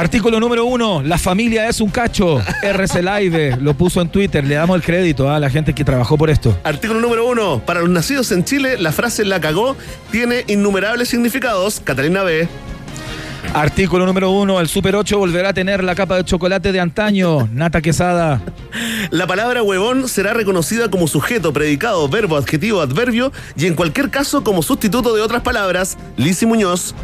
[0.00, 2.40] Artículo número uno, la familia es un cacho.
[2.62, 6.16] RC Live lo puso en Twitter, le damos el crédito a la gente que trabajó
[6.16, 6.58] por esto.
[6.64, 7.60] Artículo número uno.
[7.66, 9.76] Para los nacidos en Chile, la frase la cagó
[10.10, 11.80] tiene innumerables significados.
[11.84, 12.48] Catalina B.
[13.52, 17.46] Artículo número uno, el Super 8 volverá a tener la capa de chocolate de antaño.
[17.52, 18.40] Nata Quesada.
[19.10, 24.42] La palabra huevón será reconocida como sujeto, predicado, verbo, adjetivo, adverbio y en cualquier caso
[24.44, 25.98] como sustituto de otras palabras.
[26.16, 26.94] Lisi Muñoz.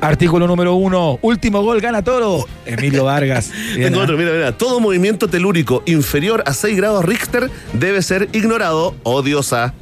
[0.00, 2.46] Artículo número uno, último gol gana Toro.
[2.64, 3.50] Emilio Vargas.
[3.74, 4.56] Tengo otro, mira, mira.
[4.56, 8.94] Todo movimiento telúrico inferior a 6 grados Richter debe ser ignorado.
[9.02, 9.74] Odiosa.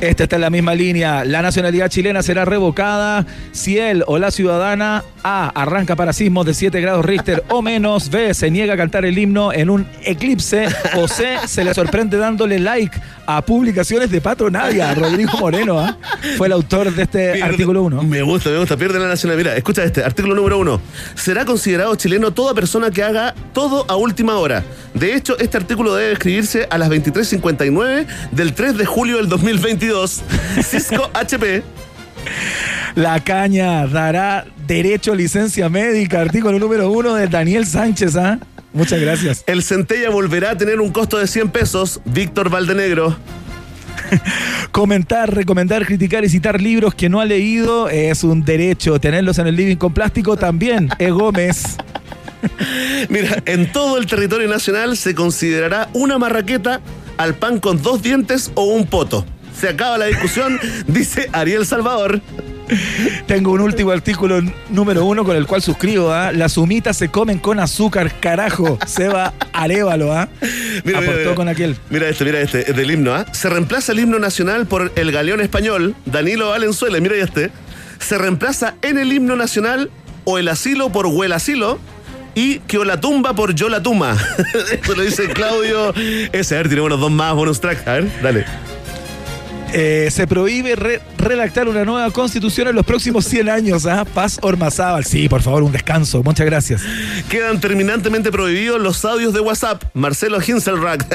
[0.00, 1.24] Esta está en la misma línea.
[1.24, 6.54] La nacionalidad chilena será revocada si él o la ciudadana A arranca para sismos de
[6.54, 10.66] 7 grados Richter o menos, B se niega a cantar el himno en un eclipse
[10.96, 14.94] o C se le sorprende dándole like a publicaciones de Pato Nadia.
[14.94, 15.98] Rodrigo Moreno ¿ah?
[16.38, 18.02] fue el autor de este Pierde- artículo 1.
[18.02, 18.76] Me gusta, me gusta.
[18.76, 19.50] Pierde la nacionalidad.
[19.50, 20.02] Mira, escucha este.
[20.02, 20.80] Artículo número uno.
[21.14, 24.64] Será considerado chileno toda persona que haga todo a última hora.
[24.94, 30.22] De hecho, este artículo debe escribirse a las 23.59 del 3 de julio del 2022.
[30.62, 31.62] Cisco HP.
[32.96, 36.20] La caña dará derecho a licencia médica.
[36.20, 38.14] Artículo número 1 de Daniel Sánchez.
[38.14, 38.38] ¿ah?
[38.72, 39.42] Muchas gracias.
[39.48, 42.00] El centella volverá a tener un costo de 100 pesos.
[42.04, 43.16] Víctor Valdenegro.
[44.70, 49.00] Comentar, recomendar, criticar y citar libros que no ha leído es un derecho.
[49.00, 50.88] Tenerlos en el living con plástico también.
[51.00, 51.10] E.
[51.10, 51.76] Gómez.
[53.08, 56.80] Mira, en todo el territorio nacional se considerará una marraqueta
[57.16, 59.26] al pan con dos dientes o un poto.
[59.58, 62.22] Se acaba la discusión, dice Ariel Salvador.
[63.26, 66.12] Tengo un último artículo número uno con el cual suscribo.
[66.12, 66.32] ¿ah?
[66.32, 68.78] Las humitas se comen con azúcar, carajo.
[68.86, 70.28] Seba Arevalo, ¿ah?
[70.94, 71.76] Aportó con aquel.
[71.90, 73.26] Mira este, mira este, es del himno, ¿ah?
[73.32, 77.50] Se reemplaza el himno nacional por el galeón español, Danilo Valenzuela, mira este.
[77.98, 79.90] Se reemplaza en el himno nacional
[80.24, 81.78] o el asilo por huel asilo
[82.34, 84.16] y que o la tumba por yo la tumba.
[84.72, 85.92] Esto lo dice Claudio.
[86.32, 87.86] Ese, a ver, tenemos unos dos más bonus track.
[87.86, 88.44] A ver, dale.
[89.72, 93.86] Eh, se prohíbe re- redactar una nueva constitución en los próximos 100 años.
[93.86, 94.04] ¿ah?
[94.04, 95.04] Paz Ormazábal.
[95.04, 96.22] Sí, por favor, un descanso.
[96.22, 96.82] Muchas gracias.
[97.28, 99.84] Quedan terminantemente prohibidos los audios de WhatsApp.
[99.94, 101.06] Marcelo Hinselrack.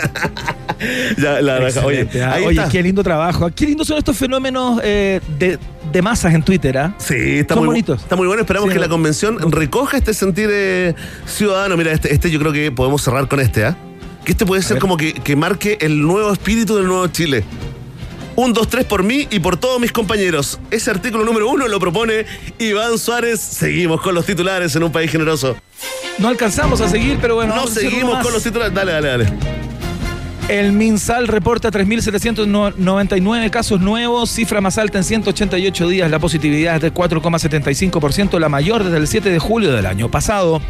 [1.17, 2.37] ya, la oye, ¿ah?
[2.45, 3.49] Oye, qué lindo trabajo.
[3.53, 5.59] Qué lindos son estos fenómenos eh, de,
[5.91, 6.77] de masas en Twitter.
[6.77, 6.95] ¿ah?
[6.97, 8.01] Sí, está Son muy, bonitos.
[8.01, 8.41] está muy bueno.
[8.41, 10.93] Esperamos Sí, que la convención recoja este sentir eh,
[11.25, 11.75] ciudadano.
[11.77, 13.77] Mira, este, este yo creo que podemos cerrar con este, ¿ah?
[14.23, 17.43] Que este puede ser como que, que marque el nuevo espíritu del nuevo Chile.
[18.35, 20.59] Un, dos, tres por mí y por todos mis compañeros.
[20.69, 22.25] Ese artículo número uno lo propone
[22.59, 23.39] Iván Suárez.
[23.39, 25.55] Seguimos con los titulares en un país generoso.
[26.17, 27.55] No alcanzamos a seguir, pero bueno.
[27.55, 28.73] No seguimos con los titulares.
[28.73, 29.33] Dale, dale, dale.
[30.47, 36.11] El MinSal reporta 3.799 casos nuevos, cifra más alta en 188 días.
[36.11, 40.61] La positividad es de 4,75%, la mayor desde el 7 de julio del año pasado.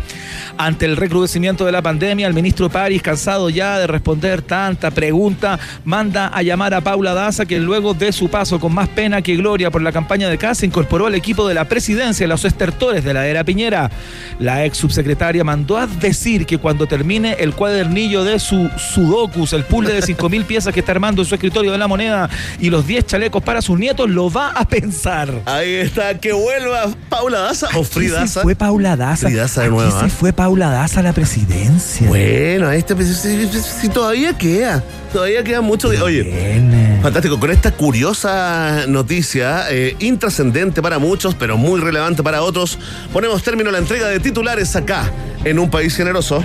[0.57, 5.59] Ante el recrudecimiento de la pandemia, el ministro París, cansado ya de responder tanta pregunta,
[5.83, 9.35] manda a llamar a Paula Daza, que luego de su paso con más pena que
[9.35, 13.13] gloria por la campaña de casa, incorporó al equipo de la presidencia, los estertores de
[13.13, 13.91] la era Piñera.
[14.39, 19.64] La ex subsecretaria mandó a decir que cuando termine el cuadernillo de su sudokus, el
[19.65, 22.85] puzzle de 5.000 piezas que está armando en su escritorio de la moneda y los
[22.87, 25.29] 10 chalecos para sus nietos, lo va a pensar.
[25.45, 28.41] Ahí está, que vuelva Paula Daza o Frida ¿Qué se Daza.
[28.41, 29.27] fue Paula Daza?
[29.27, 30.09] Frida Daza de ¿A qué nuevo, se ¿ah?
[30.09, 32.07] fue Paula Daza a la presidencia?
[32.07, 32.95] Bueno, ahí está.
[32.95, 33.07] pues,
[33.81, 34.83] Si, todavía queda.
[35.13, 35.89] Todavía queda mucho.
[35.89, 36.23] de- Oye.
[36.23, 36.99] Bien.
[37.01, 42.77] Fantástico, con esta curiosa noticia, eh, intrascendente para muchos, pero muy relevante para otros,
[43.13, 45.09] ponemos término a la entrega de titulares acá,
[45.43, 46.43] en un país generoso.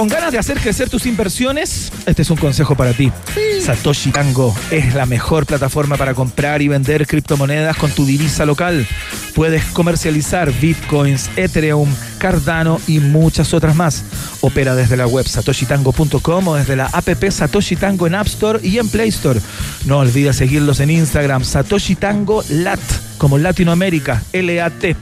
[0.00, 3.12] Con ganas de hacer crecer tus inversiones, este es un consejo para ti.
[3.60, 8.86] Satoshi Tango es la mejor plataforma para comprar y vender criptomonedas con tu divisa local.
[9.34, 14.02] Puedes comercializar bitcoins, Ethereum, Cardano y muchas otras más.
[14.40, 18.78] Opera desde la web satoshitango.com o desde la app Satoshi Tango en App Store y
[18.78, 19.38] en Play Store.
[19.84, 22.80] No olvides seguirlos en Instagram, Satoshi Tango Lat,
[23.20, 24.96] como Latinoamérica, L-A-T.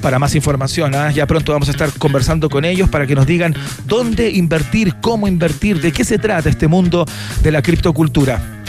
[0.00, 1.10] Para más información, ¿ah?
[1.10, 3.52] ya pronto vamos a estar conversando con ellos para que nos digan
[3.84, 7.04] dónde invertir, cómo invertir, de qué se trata este mundo
[7.42, 8.63] de la criptocultura.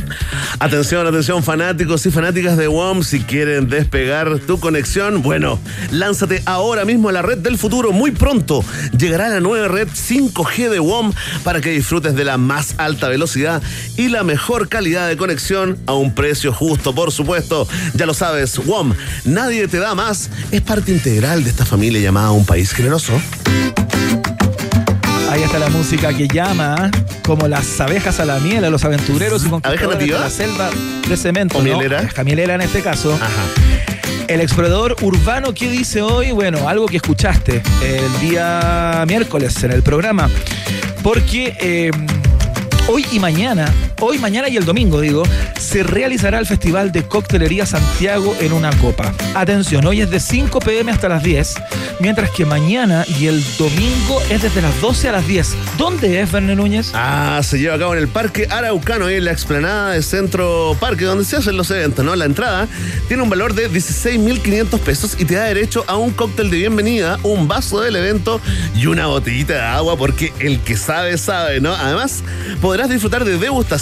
[0.60, 5.60] Atención, atención, fanáticos y fanáticas de WOM, si quieren despegar tu conexión, bueno,
[5.92, 7.92] lánzate ahora mismo a la red del futuro.
[7.92, 8.64] Muy pronto
[8.98, 11.14] llegará la nueva red 5G de WOM
[11.44, 13.62] para que disfrutes de la más alta velocidad
[13.98, 17.68] y la mejor calidad de conexión a un precio justo, por supuesto.
[17.94, 18.94] Ya lo sabes, WOM,
[19.26, 23.14] nadie te da más, es parte integral de esta familia llamada Un País Generoso.
[25.36, 26.90] Ahí está la música que llama
[27.22, 30.70] como las abejas a la miel a los aventureros y ¿Abeja conquistadores de la selva
[31.10, 31.58] de cemento.
[31.58, 31.78] ¿O ¿no?
[32.24, 33.14] mielera en este caso.
[33.14, 33.44] Ajá.
[34.30, 36.32] El explorador urbano, ¿qué dice hoy?
[36.32, 40.30] Bueno, algo que escuchaste el día miércoles en el programa.
[41.04, 41.92] Porque eh,
[42.88, 43.70] hoy y mañana,
[44.00, 45.24] hoy, mañana y el domingo, digo,
[45.60, 49.14] se realizará el Festival de Coctelería Santiago en una copa.
[49.34, 51.56] Atención, hoy es de 5 pm hasta las 10,
[52.00, 55.56] mientras que mañana y el domingo es desde las 12 a las 10.
[55.78, 56.92] ¿Dónde es, Verne Núñez?
[56.94, 61.06] Ah, se lleva a cabo en el Parque Araucano, en la explanada de Centro Parque,
[61.06, 62.16] donde se hacen los eventos, ¿no?
[62.16, 62.68] La entrada
[63.08, 67.20] tiene un valor de 16.500 pesos y te da derecho a un cóctel de bienvenida,
[67.24, 68.42] un vaso del evento
[68.76, 71.74] y una botellita de agua, porque el que sabe, sabe, ¿no?
[71.74, 72.24] Además,
[72.62, 73.38] podrás disfrutar de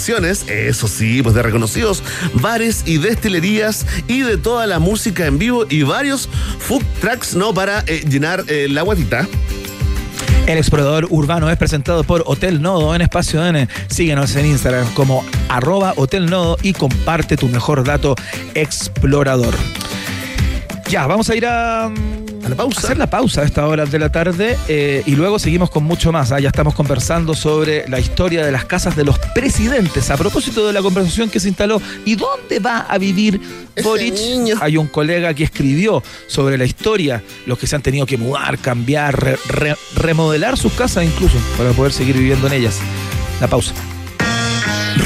[0.08, 2.02] eso sí, pues de reconocidos
[2.34, 7.54] bares y destilerías y de toda la música en vivo y varios food trucks, ¿no?
[7.54, 9.26] Para eh, llenar eh, la guatita.
[10.46, 13.66] El explorador urbano es presentado por Hotel Nodo en Espacio N.
[13.88, 18.14] Síguenos en Instagram como arroba Hotel Nodo y comparte tu mejor dato
[18.54, 19.54] explorador.
[20.90, 21.90] Ya, vamos a ir a,
[22.44, 22.80] A la pausa.
[22.80, 26.12] hacer la pausa a esta hora de la tarde eh, y luego seguimos con mucho
[26.12, 26.30] más.
[26.32, 26.40] ¿ah?
[26.40, 30.10] Ya estamos conversando sobre la historia de las casas de los presidentes.
[30.10, 33.40] A propósito de la conversación que se instaló, ¿y dónde va a vivir
[33.82, 34.14] Boric?
[34.60, 38.58] Hay un colega que escribió sobre la historia, los que se han tenido que mudar,
[38.58, 42.78] cambiar, re- re- remodelar sus casas incluso para poder seguir viviendo en ellas.
[43.40, 43.72] La pausa.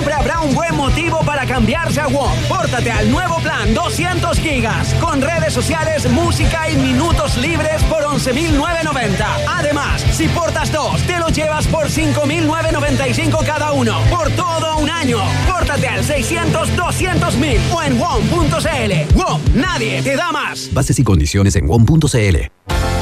[0.00, 2.32] Siempre habrá un buen motivo para cambiar cambiarse a WOM.
[2.48, 9.26] Pórtate al nuevo plan 200 gigas con redes sociales, música y minutos libres por 11.990.
[9.46, 15.18] Además, si portas dos, te lo llevas por 5.995 cada uno por todo un año.
[15.46, 19.14] Pórtate al 600 200 mil o en WOM.cl.
[19.14, 20.70] WOM, nadie te da más.
[20.72, 22.89] Bases y condiciones en WOM.cl.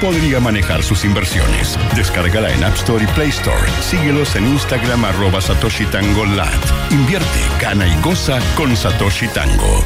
[0.00, 1.78] podría manejar sus inversiones.
[1.94, 3.70] Descárgala en App Store y Play Store.
[3.80, 6.48] Síguelos en Instagram arroba Satoshi Tango Lat.
[6.90, 9.84] Invierte, gana y goza con Satoshi Tango.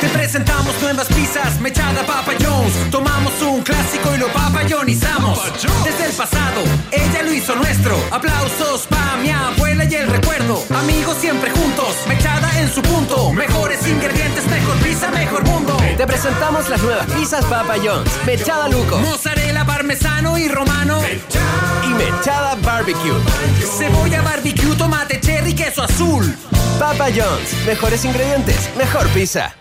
[0.00, 2.90] Te presentamos nuevas pizzas, mechada Papa Jones.
[2.90, 5.40] Tomamos un clásico y lo papayonizamos.
[5.84, 6.62] Desde el pasado,
[6.92, 7.98] ella lo hizo nuestro.
[8.10, 10.62] Aplausos para mi abuela y el recuerdo.
[10.74, 13.32] Amigos siempre juntos, mechada en su punto.
[13.32, 15.76] Mejores ingredientes, mejor pizza, mejor mundo.
[15.96, 18.10] Te presentamos las nuevas pizzas Papa John's.
[18.26, 18.98] Mechada Luco.
[18.98, 21.00] Mozzarella parmesano y romano.
[21.84, 23.14] Y mechada barbecue.
[23.78, 26.34] Cebolla barbecue, tomate cherry, queso azul.
[26.78, 27.66] Papa John's.
[27.66, 29.54] Mejores ingredientes, mejor pizza.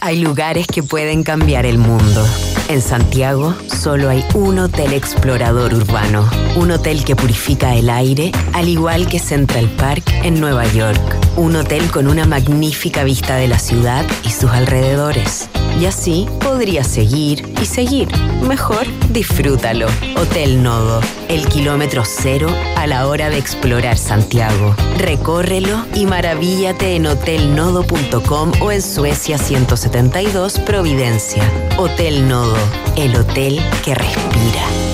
[0.00, 2.26] Hay lugares que pueden cambiar el mundo.
[2.70, 8.68] En Santiago solo hay un hotel explorador urbano, un hotel que purifica el aire, al
[8.68, 11.00] igual que Central Park en Nueva York,
[11.36, 15.48] un hotel con una magnífica vista de la ciudad y sus alrededores.
[15.80, 18.08] Y así podrías seguir y seguir.
[18.46, 19.86] Mejor disfrútalo.
[20.16, 24.74] Hotel Nodo, el kilómetro cero a la hora de explorar Santiago.
[24.98, 31.42] Recórrelo y maravíllate en hotelnodo.com o en Suecia 172 Providencia.
[31.78, 32.56] Hotel Nodo,
[32.96, 34.89] el hotel que respira.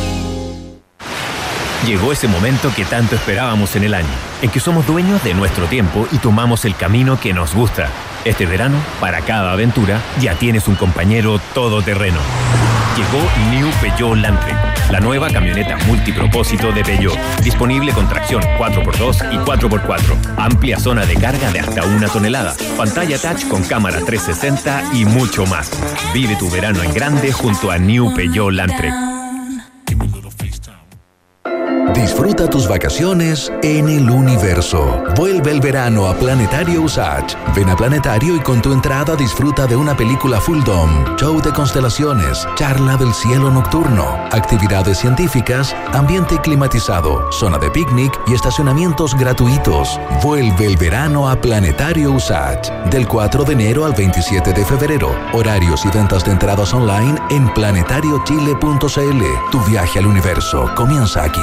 [1.85, 4.09] Llegó ese momento que tanto esperábamos en el año,
[4.43, 7.91] en que somos dueños de nuestro tiempo y tomamos el camino que nos gusta.
[8.25, 12.19] Este verano, para cada aventura, ya tienes un compañero todoterreno.
[12.97, 14.57] Llegó New Peugeot Landtrek,
[14.91, 21.15] la nueva camioneta multipropósito de Peugeot, disponible con tracción 4x2 y 4x4, amplia zona de
[21.15, 25.71] carga de hasta una tonelada, pantalla touch con cámara 360 y mucho más.
[26.15, 29.16] Vive tu verano en grande junto a New Peugeot Landtrek.
[32.07, 35.03] Disfruta tus vacaciones en el universo.
[35.17, 37.37] Vuelve el verano a Planetario Usage.
[37.53, 41.53] Ven a Planetario y con tu entrada disfruta de una película full dome, show de
[41.53, 50.01] constelaciones, charla del cielo nocturno, actividades científicas, ambiente climatizado, zona de picnic y estacionamientos gratuitos.
[50.23, 52.73] Vuelve el verano a Planetario Usage.
[52.89, 55.13] Del 4 de enero al 27 de febrero.
[55.33, 59.25] Horarios y ventas de entradas online en planetariochile.cl.
[59.51, 61.43] Tu viaje al universo comienza aquí.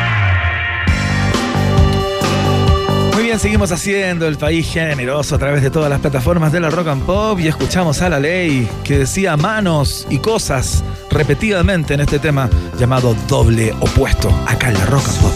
[3.39, 7.05] Seguimos haciendo el país generoso a través de todas las plataformas de la Rock and
[7.05, 12.49] Pop y escuchamos a la ley que decía manos y cosas repetidamente en este tema
[12.77, 15.33] llamado doble opuesto acá en la Rock and Pop.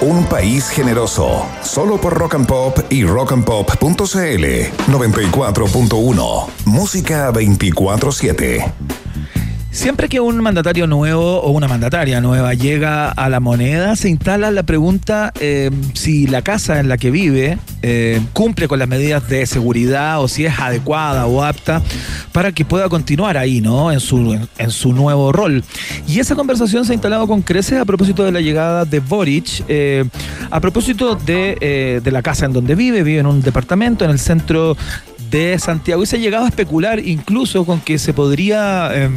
[0.00, 4.44] Un País Generoso, solo por Rock and Pop y rockandpop.cl
[4.86, 8.99] 94.1, música 24-7.
[9.72, 14.50] Siempre que un mandatario nuevo o una mandataria nueva llega a la moneda, se instala
[14.50, 19.28] la pregunta eh, si la casa en la que vive eh, cumple con las medidas
[19.28, 21.82] de seguridad o si es adecuada o apta
[22.32, 23.92] para que pueda continuar ahí, ¿no?
[23.92, 25.64] En su, en, su nuevo rol.
[26.06, 29.64] Y esa conversación se ha instalado con creces a propósito de la llegada de Boric,
[29.68, 30.04] eh,
[30.50, 34.10] a propósito de, eh, de la casa en donde vive, vive en un departamento en
[34.10, 34.76] el centro
[35.30, 36.02] de Santiago.
[36.02, 39.10] Y se ha llegado a especular incluso con que se podría, eh,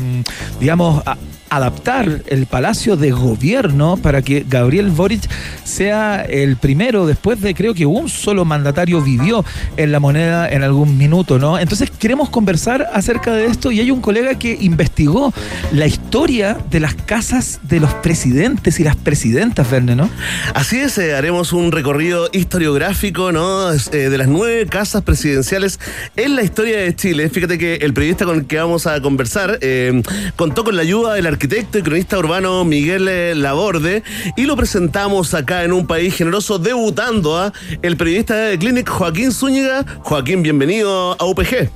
[0.59, 1.17] digamos, a-
[1.55, 5.29] adaptar el palacio de gobierno para que Gabriel Boric
[5.63, 9.45] sea el primero después de creo que un solo mandatario vivió
[9.77, 11.59] en la moneda en algún minuto, ¿no?
[11.59, 15.31] Entonces queremos conversar acerca de esto y hay un colega que investigó
[15.71, 20.09] la historia de las casas de los presidentes y las presidentas, Verne, ¿no?
[20.55, 23.71] Así es, eh, haremos un recorrido historiográfico, ¿no?
[23.71, 23.77] Eh,
[24.09, 25.79] de las nueve casas presidenciales
[26.15, 27.29] en la historia de Chile.
[27.29, 30.01] Fíjate que el periodista con el que vamos a conversar eh,
[30.35, 34.01] contó con la ayuda del arquitecto y cronista urbano Miguel eh, Laborde
[34.37, 39.33] y lo presentamos acá en un país generoso debutando a el periodista de Clinic Joaquín
[39.33, 39.85] Zúñiga.
[40.03, 41.69] Joaquín, bienvenido a UPG.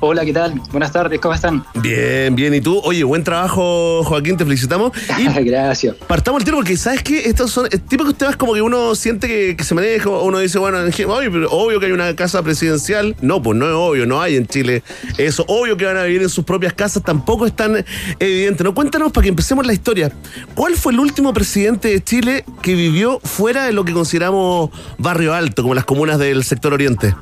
[0.00, 0.60] Hola, ¿qué tal?
[0.70, 1.64] Buenas tardes, ¿cómo están?
[1.76, 2.52] Bien, bien.
[2.54, 2.78] ¿Y tú?
[2.84, 4.92] Oye, buen trabajo, Joaquín, te felicitamos.
[5.18, 5.96] Y Gracias.
[6.06, 7.20] partamos el tiro porque, ¿sabes qué?
[7.28, 10.78] Estos son típicos temas como que uno siente que, que se maneja, uno dice, bueno,
[10.78, 13.16] oye, pero obvio que hay una casa presidencial.
[13.22, 14.82] No, pues no es obvio, no hay en Chile
[15.16, 15.44] eso.
[15.48, 17.84] Obvio que van a vivir en sus propias casas, tampoco es tan
[18.18, 18.64] evidente.
[18.64, 20.12] No, cuéntanos para que empecemos la historia.
[20.54, 25.32] ¿Cuál fue el último presidente de Chile que vivió fuera de lo que consideramos barrio
[25.32, 27.14] alto, como las comunas del sector oriente?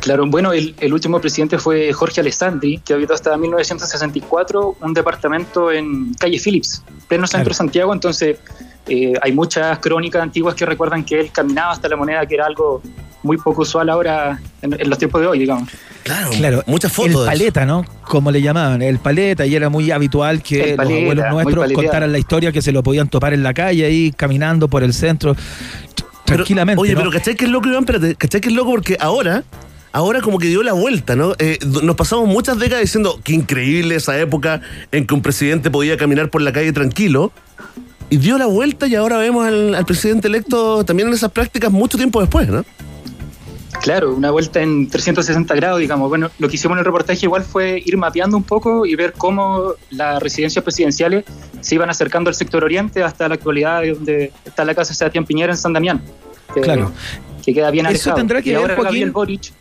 [0.00, 5.70] Claro, bueno, el, el último presidente fue Jorge Alessandri, que habitó hasta 1964 un departamento
[5.70, 8.38] en calle Phillips, pleno centro de Santiago, entonces
[8.88, 12.46] eh, hay muchas crónicas antiguas que recuerdan que él caminaba hasta la moneda, que era
[12.46, 12.82] algo
[13.22, 15.68] muy poco usual ahora en, en los tiempos de hoy, digamos.
[16.02, 17.22] Claro, Claro, muchas fotos.
[17.22, 17.84] El paleta, ¿no?
[18.02, 22.18] Como le llamaban, el paleta, y era muy habitual que los abuelos nuestros contaran la
[22.18, 25.36] historia que se lo podían topar en la calle ahí caminando por el centro
[26.24, 26.80] Pero, tranquilamente.
[26.80, 27.00] Oye, ¿no?
[27.00, 27.80] pero ¿cachai que es loco, Iván?
[27.80, 28.70] Espérate, ¿cachai que es loco?
[28.70, 29.44] Porque ahora,
[29.92, 31.34] ahora como que dio la vuelta, ¿no?
[31.38, 34.60] Eh, nos pasamos muchas décadas diciendo qué increíble esa época
[34.92, 37.32] en que un presidente podía caminar por la calle tranquilo.
[38.12, 41.70] Y dio la vuelta y ahora vemos al, al presidente electo también en esas prácticas
[41.70, 42.64] mucho tiempo después, ¿no?
[43.82, 46.08] Claro, una vuelta en 360 grados, digamos.
[46.08, 49.14] Bueno, lo que hicimos en el reportaje igual fue ir mapeando un poco y ver
[49.16, 51.24] cómo las residencias presidenciales
[51.60, 55.24] se iban acercando al sector oriente hasta la actualidad, donde está la casa de Sebastián
[55.24, 56.02] Piñera en San Damián.
[56.52, 56.90] Que, Claro.
[57.44, 58.16] Que queda bien Eso alejado.
[58.16, 59.52] tendrá que y ver, ahora Joaquín- Gabriel Boric.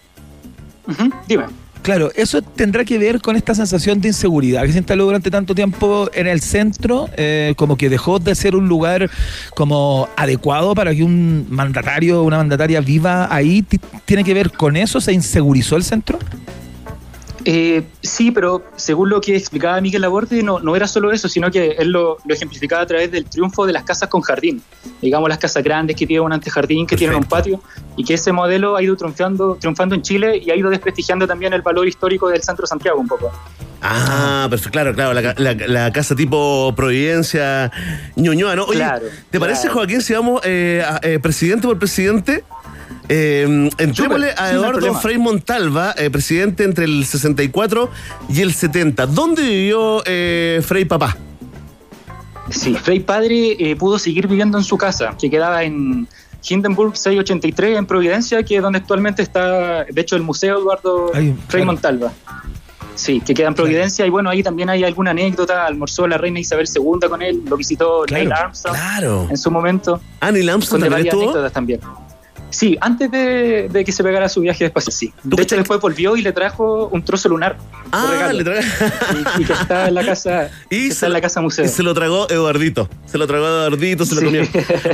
[1.81, 5.55] Claro, eso tendrá que ver con esta sensación de inseguridad que se instaló durante tanto
[5.55, 9.09] tiempo en el centro, eh, como que dejó de ser un lugar
[9.55, 13.61] como adecuado para que un mandatario una mandataria viva ahí.
[13.61, 14.99] Ti- ¿Tiene que ver con eso?
[14.99, 16.19] ¿Se insegurizó el centro?
[17.45, 21.49] Eh, sí, pero según lo que explicaba Miguel Laborde, no, no era solo eso, sino
[21.49, 24.61] que él lo, lo ejemplificaba a través del triunfo de las casas con jardín.
[25.01, 27.61] Digamos, las casas grandes que tienen un antejardín, que tienen un patio,
[27.95, 31.53] y que ese modelo ha ido triunfando, triunfando en Chile y ha ido desprestigiando también
[31.53, 33.31] el valor histórico del centro de Santiago un poco.
[33.81, 37.71] Ah, perfecto, claro, claro, la, la- la casa tipo Providencia,
[38.17, 38.65] Ñuñoa, ¿no?
[38.65, 39.75] Oye, Claro, ¿te parece, claro.
[39.75, 42.43] Joaquín, si vamos eh, a- eh, presidente por presidente?
[43.07, 44.93] Eh, entrémosle Súper, a Eduardo.
[44.95, 47.89] Frei Montalva, eh, presidente entre el 64
[48.29, 49.05] y el 70.
[49.07, 51.17] ¿Dónde vivió eh, Frei Papá?
[52.49, 56.07] Sí, Frei Padre eh, pudo seguir viviendo en su casa, que quedaba en
[56.47, 61.33] Hindenburg 683 en Providencia, que es donde actualmente está, de hecho, el Museo Eduardo Ahí,
[61.47, 61.65] Frei claro.
[61.65, 62.11] Montalva.
[62.95, 66.39] Sí, que queda en Providencia y bueno, ahí también hay alguna anécdota, almorzó la reina
[66.39, 69.27] Isabel II con él, lo visitó Claro, Neil Armstrong Claro.
[69.29, 71.29] en su momento, Ah, Neil Armstrong con también varias estuvo.
[71.29, 71.79] anécdotas también.
[72.51, 75.13] Sí, antes de, de que se pegara su viaje espacial, sí.
[75.23, 77.57] De hecho, después volvió y le trajo un trozo lunar.
[77.57, 78.37] de Ah, regalo.
[78.39, 78.61] le trae.
[79.37, 81.65] y, y que está en la casa, que está en la casa museo.
[81.65, 82.89] Y se lo tragó Eduardito.
[83.05, 84.25] Se lo tragó Eduardito, se lo Sí.
[84.27, 84.43] comió.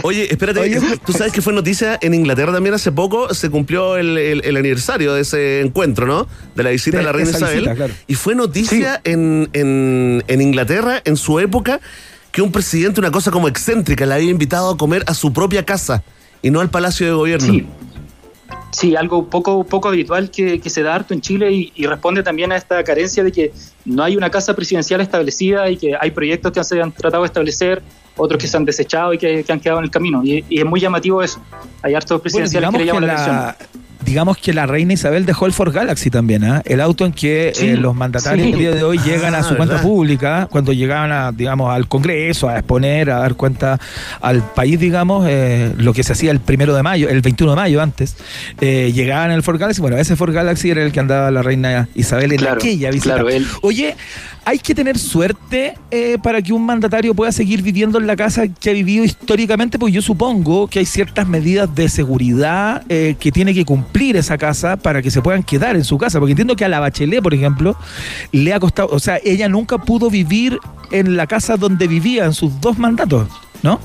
[0.03, 3.95] Oye, espérate, Oye, tú sabes que fue noticia en Inglaterra también hace poco, se cumplió
[3.97, 6.27] el, el- el aniversario de ese encuentro, ¿no?
[6.55, 7.55] De la visita De de la reina Isabel.
[7.55, 7.93] visita, claro.
[8.07, 11.79] Y fue noticia en, en- en Inglaterra, en su época,
[12.31, 15.63] que un presidente, una cosa como excéntrica, le había invitado a comer a su propia
[15.63, 16.03] casa
[16.45, 17.51] y no al Palacio de Gobierno.
[17.51, 17.65] Sí.
[18.69, 22.21] Sí, algo poco, poco habitual que, que se da harto en Chile y, y responde
[22.21, 23.51] también a esta carencia de que
[23.83, 27.27] no hay una casa presidencial establecida y que hay proyectos que se han tratado de
[27.27, 27.81] establecer,
[28.15, 30.21] otros que se han desechado y que, que han quedado en el camino.
[30.23, 31.41] Y, y es muy llamativo eso.
[31.81, 33.84] Hay hartos presidenciales que le que llaman la, la, atención.
[34.05, 36.61] Digamos que la reina Isabel dejó el Ford Galaxy también, ¿ah?
[36.65, 38.53] el auto en que Sí, eh, los mandatarios sí.
[38.53, 39.81] el día de hoy Ah, llegan a su cuenta ¿verdad?
[39.89, 43.79] pública, cuando llegaban a, digamos, al Congreso, a exponer, a dar cuenta
[44.21, 47.55] al país, digamos, eh, lo que se hacía el primero de mayo, el 21 de
[47.55, 48.15] mayo antes,
[48.61, 51.87] eh, llegaban el Ford Galaxy, bueno, ese Ford Galaxy era el que andaba la reina
[51.95, 53.15] Isabel en Claro, aquella visita.
[53.15, 53.95] claro, él- Oye,
[54.47, 58.47] hay que tener suerte eh, para que un mandatario pueda seguir viviendo en la casa
[58.47, 63.31] que ha vivido históricamente, porque yo supongo que hay ciertas medidas de seguridad eh, que
[63.31, 66.19] tiene que cumplir esa casa para que se puedan quedar en su casa.
[66.19, 67.75] Porque entiendo que a la Bachelet, por ejemplo,
[68.31, 70.59] le ha costado, o sea, ella nunca pudo vivir
[70.91, 73.27] en la casa donde vivía en sus dos mandatos,
[73.63, 73.79] ¿no?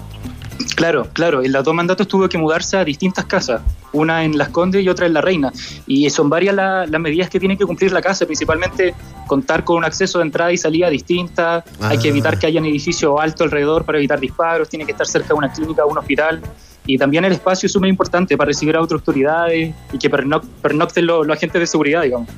[0.76, 1.42] Claro, claro.
[1.42, 4.88] En los dos mandatos tuvo que mudarse a distintas casas, una en Las Condes y
[4.88, 5.52] otra en La Reina.
[5.86, 8.94] Y son varias la- las medidas que tiene que cumplir la casa, principalmente
[9.26, 11.64] contar con un acceso de entrada y salida distinta.
[11.80, 12.10] Hay que Ah.
[12.10, 15.34] evitar que haya un edificio alto alrededor para evitar disparos, tiene que estar cerca de
[15.34, 16.40] una clínica o un hospital.
[16.86, 20.44] Y también el espacio es súper importante para recibir a otras autoridades y que pernoc-
[20.62, 22.28] pernocten los, los agentes de seguridad, digamos.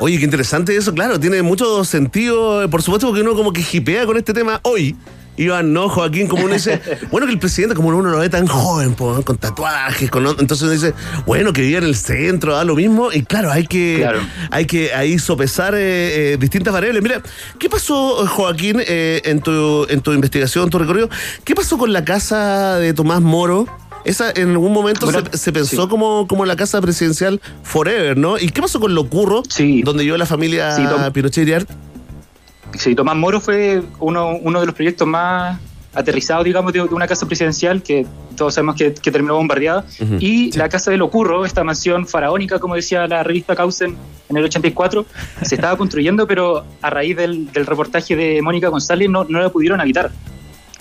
[0.00, 3.62] Oye, qué interesante eso, claro, tiene mucho sentido, eh, por supuesto, porque uno como que
[3.62, 4.94] jipea con este tema hoy.
[5.38, 6.80] Iván, no, Joaquín, como uno dice,
[7.10, 10.62] bueno, que el presidente, como uno lo ve tan joven, po, con tatuajes, con entonces
[10.62, 10.94] uno dice,
[11.26, 14.20] bueno, que vivía en el centro, da lo mismo, y claro, hay que, Claro.
[14.50, 17.02] hay que ahí sopesar eh, eh, distintas variables.
[17.02, 17.22] Mira,
[17.58, 21.08] ¿qué pasó, Joaquín, eh, en, tu, en tu investigación, en tu recorrido?
[21.44, 23.66] ¿Qué pasó con la casa de Tomás Moro?
[24.04, 25.88] Esa en algún momento Bueno, se, se pensó sí.
[25.88, 28.38] como, como la casa presidencial forever, ¿no?
[28.38, 29.42] ¿Y qué pasó con Locurro?
[29.48, 29.82] Sí.
[29.82, 30.82] Donde yo la familia Sí,
[31.12, 31.68] Pinochet.
[32.74, 35.58] Sí, Tomás Moro fue uno, uno de los proyectos más
[35.94, 38.06] aterrizados, digamos, de, de una casa presidencial que
[38.36, 39.84] todos sabemos que, que terminó bombardeada.
[40.20, 43.96] Y la casa del Ocurro, esta mansión faraónica, como decía la revista Causen
[44.28, 45.06] en el 84,
[45.42, 49.48] se estaba construyendo, pero a raíz del, del reportaje de Mónica González no, no la
[49.48, 50.10] pudieron habitar.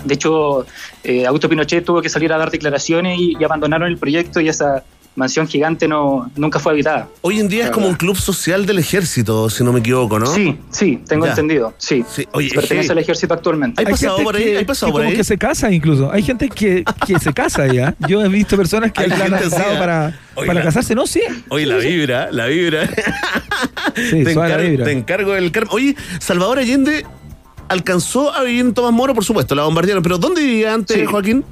[0.04, 0.66] De hecho,
[1.04, 4.50] eh, Augusto Pinochet tuvo que salir a dar declaraciones y, y abandonaron el proyecto y
[4.50, 4.84] esa
[5.18, 7.08] mansión gigante no, nunca fue habitada.
[7.22, 10.28] Hoy en día es como un club social del ejército, si no me equivoco, ¿no?
[10.28, 11.32] Sí, sí, tengo Ya.
[11.32, 11.74] entendido.
[11.78, 13.82] Sí, Sí, oye, pertenece al ejército actualmente.
[13.82, 14.44] ¿Hay pasado gente por ahí?
[14.44, 15.18] que- ¿Hay pasado que por como ahí?
[15.18, 16.12] que se casa incluso.
[16.12, 17.96] Hay gente que, que se casa ya.
[18.08, 19.78] Yo he visto personas que la han así, dado ¿eh?
[19.80, 20.94] para, Oye, para la- casarse.
[20.94, 21.22] No, sí.
[21.50, 22.88] Oye, la vibra, la vibra.
[23.96, 24.86] Sí, te, suave la encargo, vibra.
[24.86, 25.72] te encargo del karma.
[25.74, 27.06] Oye, Salvador Allende
[27.70, 30.04] alcanzó a vivir en Tomás Moro, por supuesto, la bombardearon.
[30.04, 31.06] ¿Pero dónde vivía antes, Sí.
[31.06, 31.44] Joaquín?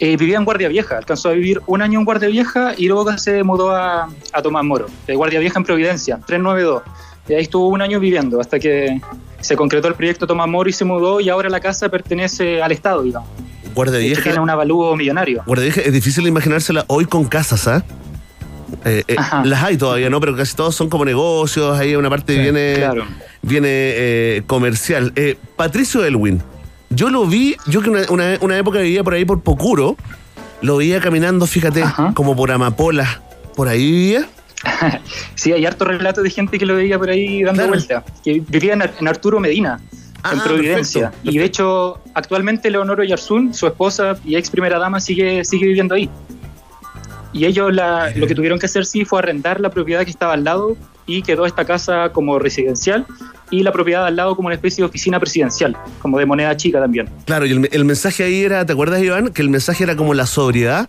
[0.00, 3.16] Eh, vivía en Guardia Vieja, alcanzó a vivir un año en Guardia Vieja y luego
[3.16, 6.82] se mudó a, a Tomás Moro, de Guardia Vieja en Providencia, 392.
[7.28, 9.00] Y ahí estuvo un año viviendo hasta que
[9.40, 12.72] se concretó el proyecto Tomás Moro y se mudó y ahora la casa pertenece al
[12.72, 13.28] Estado, digamos.
[13.74, 14.22] Guardia Vieja.
[14.22, 15.42] tiene un avalúo millonario.
[15.46, 17.84] Guardia Vieja es difícil imaginársela hoy con casas, ¿ah?
[18.84, 20.20] Eh, eh, las hay todavía, ¿no?
[20.20, 23.04] Pero casi todos son como negocios, ahí una parte Sí, viene, claro.
[23.42, 25.12] viene eh, comercial.
[25.56, 26.42] Patricio Elwin,
[26.94, 29.96] yo lo vi, yo que una, una, una época vivía por ahí por Pocuro,
[30.62, 32.12] lo veía caminando, fíjate, Ajá.
[32.14, 33.20] como por Amapola,
[33.56, 34.28] por ahí vivía.
[35.34, 37.68] Sí, hay harto relato de gente que lo veía por ahí dando Claro.
[37.70, 38.04] vuelta.
[38.24, 39.80] Que vivía en, Ar- en Arturo Medina,
[40.22, 41.10] Ah, en Providencia.
[41.10, 45.66] perfecto, Y de hecho, actualmente Leonoro Yarzún, su esposa y ex primera dama, sigue, sigue
[45.66, 46.08] viviendo ahí.
[47.34, 50.32] Y ellos la- lo que tuvieron que hacer sí fue arrendar la propiedad que estaba
[50.32, 50.76] al lado
[51.06, 53.06] y quedó esta casa como residencial
[53.50, 56.80] y la propiedad al lado como una especie de oficina presidencial, como de moneda chica
[56.80, 57.08] también.
[57.26, 59.28] Claro, y el, el mensaje ahí era, ¿te acuerdas, Iván?
[59.32, 60.88] Que el mensaje era como la sobriedad.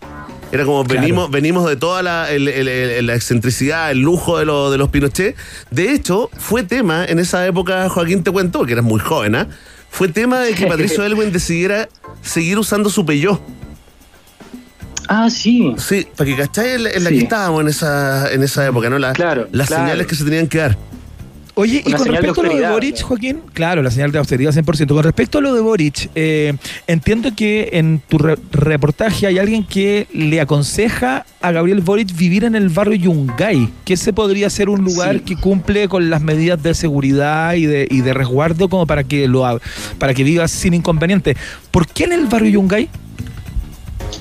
[0.51, 1.01] Era como Claro.
[1.01, 4.77] venimos, venimos de toda la, el- el- el- la excentricidad, el lujo de, lo- de
[4.77, 5.35] los Pinochet.
[5.71, 9.47] De hecho, fue tema en esa época, Joaquín te cuento, que eras muy joven, ¿ah?
[9.89, 11.89] Fue tema de que Patricio Elwin decidiera
[12.21, 13.41] seguir usando su Peugeot.
[15.07, 15.73] Ah, sí.
[15.77, 17.17] Sí, para que cacháis en la, en la Sí.
[17.17, 18.97] que estábamos en esa, en esa época, ¿no?
[18.99, 19.83] La- Claro, las claro.
[19.83, 20.77] señales que se tenían que dar.
[21.57, 23.07] Oye, y con de respecto a lo de Boric, claro.
[23.07, 24.93] Joaquín, claro, la señal de austeridad 100%.
[24.93, 26.53] Con respecto a lo de Boric, eh,
[26.85, 32.43] entiendo que en tu re- reportaje hay alguien que le aconseja a Gabriel Boric vivir
[32.43, 35.19] en el barrio Yungay, que ese podría ser un lugar Sí.
[35.21, 39.25] que cumple con las medidas de seguridad y de, y de resguardo como para que
[39.29, 39.45] lo
[39.97, 41.37] para que vivas sin inconveniente.
[41.71, 42.89] ¿Por qué en el barrio Yungay?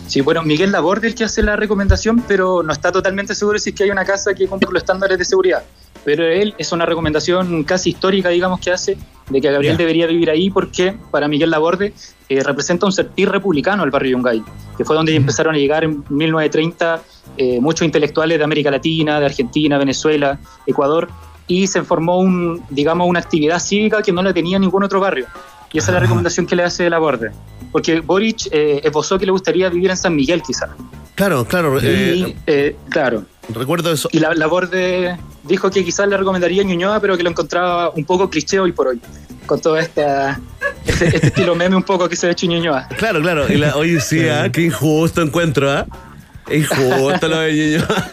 [0.07, 3.59] Sí, bueno, Miguel Laborde es el que hace la recomendación, pero no está totalmente seguro
[3.59, 5.63] si es que hay una casa que cumple los estándares de seguridad.
[6.05, 8.99] Pero él es una recomendación casi histórica, digamos, que hace
[9.31, 11.95] de que Gabriel debería vivir ahí porque para Miguel Laborde
[12.29, 14.43] eh, representa un sentir republicano el barrio Yungay,
[14.77, 17.03] que fue donde empezaron a llegar en 1930
[17.37, 21.09] eh, muchos intelectuales de América Latina, de Argentina, Venezuela, Ecuador,
[21.47, 25.27] y se formó un, digamos, una actividad cívica que no la tenía ningún otro barrio.
[25.73, 27.33] Y esa es la recomendación que le hace Laborde.
[27.75, 30.69] Porque Boric eh, esbozó que le gustaría vivir en San Miguel, quizá.
[31.17, 31.81] Claro, claro.
[31.83, 33.25] eh, y, eh, claro.
[33.49, 34.09] recuerdo eso.
[34.13, 38.31] Y la, Laborde dijo que quizás le recomendaría Ñuñoa, pero que lo encontraba un poco
[38.31, 39.01] cliché hoy por hoy.
[39.47, 40.41] Con todo esta,
[40.87, 42.87] este, este estilo meme un poco que se ha hecho Ñuñoa.
[42.97, 43.53] Claro, claro.
[43.53, 44.49] Y la, oye, sí, ¿ah?
[44.53, 45.85] qué injusto encuentro, ¿ah?
[46.53, 48.11] Injusto lo de Ñuñoa.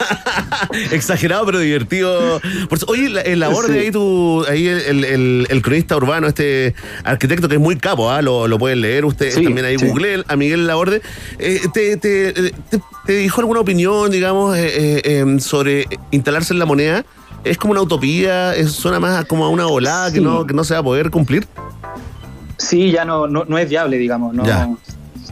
[0.91, 2.39] Exagerado, pero divertido.
[2.69, 3.79] Por eso- oye, la, el labor de Sí.
[3.85, 6.73] ahí, tu, ahí el, el- el- el cronista urbano, este
[7.03, 8.21] arquitecto que es muy capo, ¿ah?
[8.21, 9.85] lo, lo pueden leer ustedes Sí, también ahí, sí.
[9.87, 11.01] google a Miguel Laborde.
[11.39, 12.53] Eh, te, te, te-
[13.05, 17.05] te dijo alguna opinión, digamos, eh, eh, eh, sobre instalarse en la moneda?
[17.43, 18.55] ¿Es como una utopía?
[18.55, 21.09] ¿Es- ¿Suena más como a una volada que, no, que no se va a poder
[21.09, 21.47] cumplir?
[22.57, 24.33] Sí, ya no, no, no es viable, digamos.
[24.35, 24.69] No, Ya.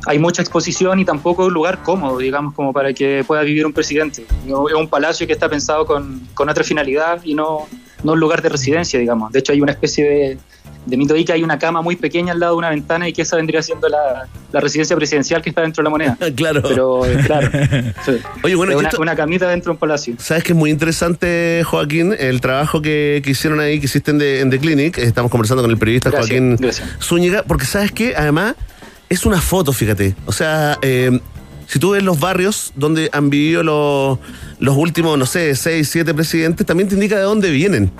[0.05, 3.73] Hay mucha exposición y tampoco un lugar cómodo, digamos, como para que pueda vivir un
[3.73, 4.25] presidente.
[4.45, 7.67] No, Es un palacio que está pensado con, con otra finalidad y no,
[8.03, 9.31] no un lugar de residencia, digamos.
[9.31, 10.37] De hecho, hay una especie de,
[10.85, 13.13] de mito ahí que hay una cama muy pequeña al lado de una ventana y
[13.13, 16.17] que esa vendría siendo la, la residencia presidencial que está dentro de la moneda.
[16.35, 16.61] claro.
[16.63, 17.49] Pero, eh, claro.
[18.05, 18.13] sí.
[18.43, 20.15] Oye, bueno, una, esto- una camita dentro de un palacio.
[20.17, 24.19] Sabes que es muy interesante, Joaquín, el trabajo que, que hicieron ahí, que hiciste en
[24.19, 24.97] The, en The Clinic.
[24.97, 26.87] Estamos conversando con el periodista Gracias, Joaquín gracias.
[27.01, 28.55] Zúñiga, porque sabes que además
[29.09, 30.15] es una foto, fíjate.
[30.25, 31.19] O sea, eh,
[31.67, 34.19] si tú ves los barrios donde han vivido los,
[34.59, 37.91] los últimos, no sé, seis, siete presidentes, también te indica de dónde vienen.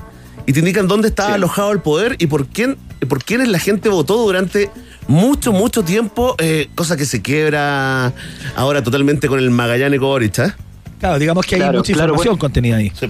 [0.46, 1.32] Y te indican dónde está Sí.
[1.34, 4.72] alojado el poder y por quién, por quiénes la gente votó durante
[5.08, 8.14] mucho, mucho tiempo, eh, cosa que se quiebra
[8.56, 10.54] ahora totalmente con el Magallanes Boric, ¿eh?
[11.00, 12.40] Claro, digamos que hay mucha claro, información bueno.
[12.40, 12.92] contenida ahí.
[13.00, 13.08] Sí.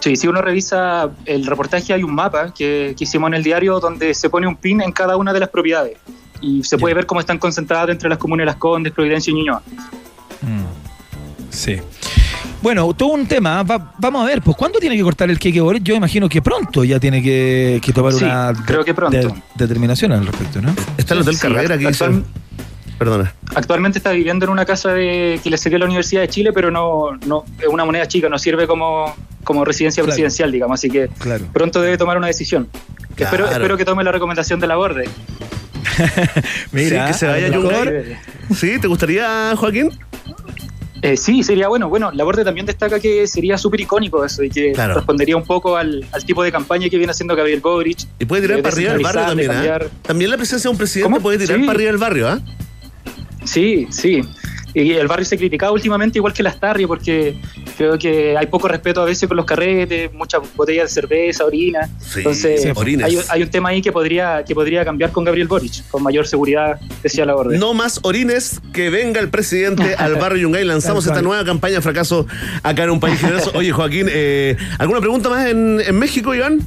[0.00, 3.80] Sí, si uno revisa el reportaje, hay un mapa que, que hicimos en el diario
[3.80, 5.96] donde se pone un pin en cada una de las propiedades.
[6.40, 9.34] Y se puede ver cómo están concentradas entre las comunas de Las Condes, Providencia y
[9.34, 9.62] Ñuñoa.
[11.50, 11.76] Sí.
[12.62, 13.62] Bueno, todo un tema.
[13.62, 15.82] Va- vamos a ver, pues ¿cuándo tiene que cortar el queque Boric?
[15.82, 19.16] Yo imagino que pronto ya tiene que, que tomar Sí, una creo que pronto.
[19.16, 20.74] de- determinación al respecto, ¿no?
[20.96, 22.24] Está el Hotel Sí, Carrera que actual-.
[22.98, 23.32] Perdona.
[23.54, 26.72] Actualmente está viviendo en una casa de, que le cedió la Universidad de Chile, pero
[26.72, 29.14] no, no es una moneda chica, no sirve como,
[29.44, 30.08] como residencia Claro.
[30.14, 30.80] presidencial, digamos.
[30.80, 31.44] Así que Claro.
[31.52, 32.68] pronto debe tomar una decisión.
[33.14, 33.36] Claro.
[33.36, 35.08] Espero, espero que tome la recomendación de la borde.
[36.72, 38.78] Mira, Sí, que se vaya a ¿Sí?
[38.80, 39.90] ¿Te gustaría, Joaquín?
[41.00, 41.88] Eh, sí, sería bueno.
[41.88, 44.94] Bueno, la Borde también destaca que sería súper icónico eso y que Claro.
[44.94, 47.98] respondería un poco al, al tipo de campaña que viene haciendo Gabriel Boric.
[48.18, 49.54] Y puede tirar para arriba del barrio también, ¿ah?
[49.54, 49.88] cambiar.
[50.02, 51.22] También la presencia de un presidente ¿Cómo?
[51.22, 51.64] puede tirar Sí.
[51.66, 52.40] para arriba del barrio, ¿ah?
[53.44, 54.22] Sí, sí.
[54.74, 57.40] Y el barrio se criticaba últimamente igual que las Tarrias porque
[57.76, 61.88] creo que hay poco respeto a veces con los carretes, muchas botellas de cerveza, orina.
[61.98, 63.06] Sí, Entonces sí, orines.
[63.06, 66.26] hay, hay un tema ahí que podría, que podría cambiar con Gabriel Boric, con mayor
[66.26, 67.58] seguridad, decía la Borde.
[67.58, 70.64] No más orines, que venga el presidente al barrio Yungay.
[70.68, 72.26] Lanzamos esta nueva campaña fracaso
[72.62, 73.52] acá en un país generoso.
[73.54, 76.60] Oye, Joaquín, eh, ¿alguna pregunta más en, en México, Iván?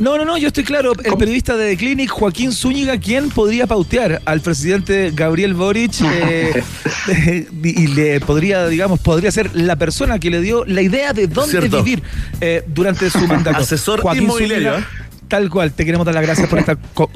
[0.00, 0.92] No, no, no, yo estoy claro.
[1.04, 5.92] El periodista de The Clinic, Joaquín Zúñiga, ¿quién podría pautear al presidente Gabriel Boric?
[6.04, 6.62] eh,
[7.08, 11.26] eh, y le podría, digamos, podría ser la persona que le dio la idea de
[11.26, 11.82] dónde Cierto.
[11.82, 12.02] vivir
[12.40, 13.58] eh, durante su mandato.
[13.58, 15.06] Asesor Joaquín inmobiliario, Zúñiga, ¿eh?
[15.28, 17.10] Tal cual, te queremos dar las gracias por esta co-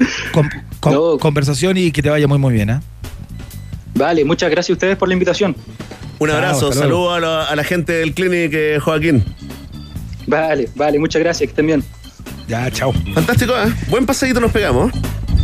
[1.19, 2.69] conversación y que te vaya muy, muy bien.
[2.69, 2.79] ¿eh?
[3.95, 5.55] Vale, muchas gracias a ustedes por la invitación.
[6.19, 9.23] Un abrazo, saludo a la, a la gente del Clinic, eh, Joaquín.
[10.27, 11.83] Vale, vale, muchas gracias, que estén bien.
[12.47, 12.93] Ya, chao.
[13.13, 13.73] Fantástico, ¿eh?
[13.89, 14.91] Buen paseíto nos pegamos.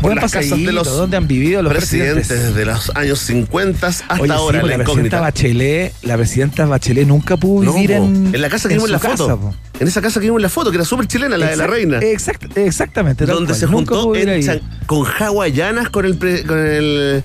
[0.02, 2.56] Buen las casas de los ¿dónde han vivido los presidentes, presidentes?
[2.56, 5.20] de los años 50 hasta Oye, ahora, pues, la la presidenta.
[5.20, 9.00] Bachelet, la presidenta Bachelet nunca pudo vivir en, en la casa que vimos en la
[9.00, 9.40] foto.
[9.40, 9.54] po.
[9.80, 11.68] en esa casa que vimos en la foto, que era súper chilena, la de la
[11.68, 12.00] reina.
[12.00, 13.26] exact- exactamente.
[13.28, 13.60] donde cual.
[13.60, 14.62] se juntó en ahí.
[14.88, 17.24] Con hawaianas con el pre- con el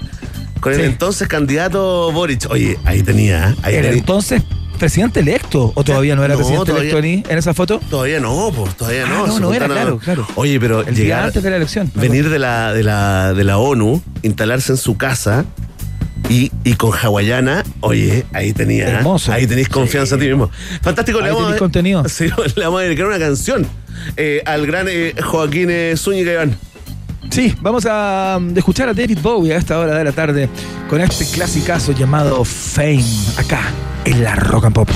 [0.60, 0.84] con el Sí.
[0.86, 2.46] entonces candidato Boric.
[2.50, 4.42] Oye, ahí tenía, ahí ¿Era tenía- entonces
[4.76, 7.80] presidente electo o todavía no era No, presidente todavía- electo ni en esa foto?
[7.90, 9.26] Todavía no, pues, todavía Ah, no.
[9.26, 10.26] no, no era, claro, claro.
[10.36, 11.90] Oye, pero El día llegar, antes de la elección.
[11.94, 15.44] venir de la, de la, de la ONU, instalarse en su casa
[16.28, 19.32] y, y con hawaiana, oye, ahí tenía, Hermoso.
[19.32, 20.50] ahí tenéis confianza en ti mismo.
[20.82, 22.04] Fantástico, le Ahí vamos, tenéis a, contenido.
[22.08, 23.66] sí, le vamos a dedicar una canción
[24.16, 26.56] eh, al gran eh, Joaquín eh, Zúñiga Iván.
[27.30, 30.48] Sí, vamos a um, escuchar a David Bowie a esta hora de la tarde
[30.88, 33.04] con este clasicazo llamado Fame,
[33.36, 33.60] acá
[34.04, 34.88] en la Rock and Pop.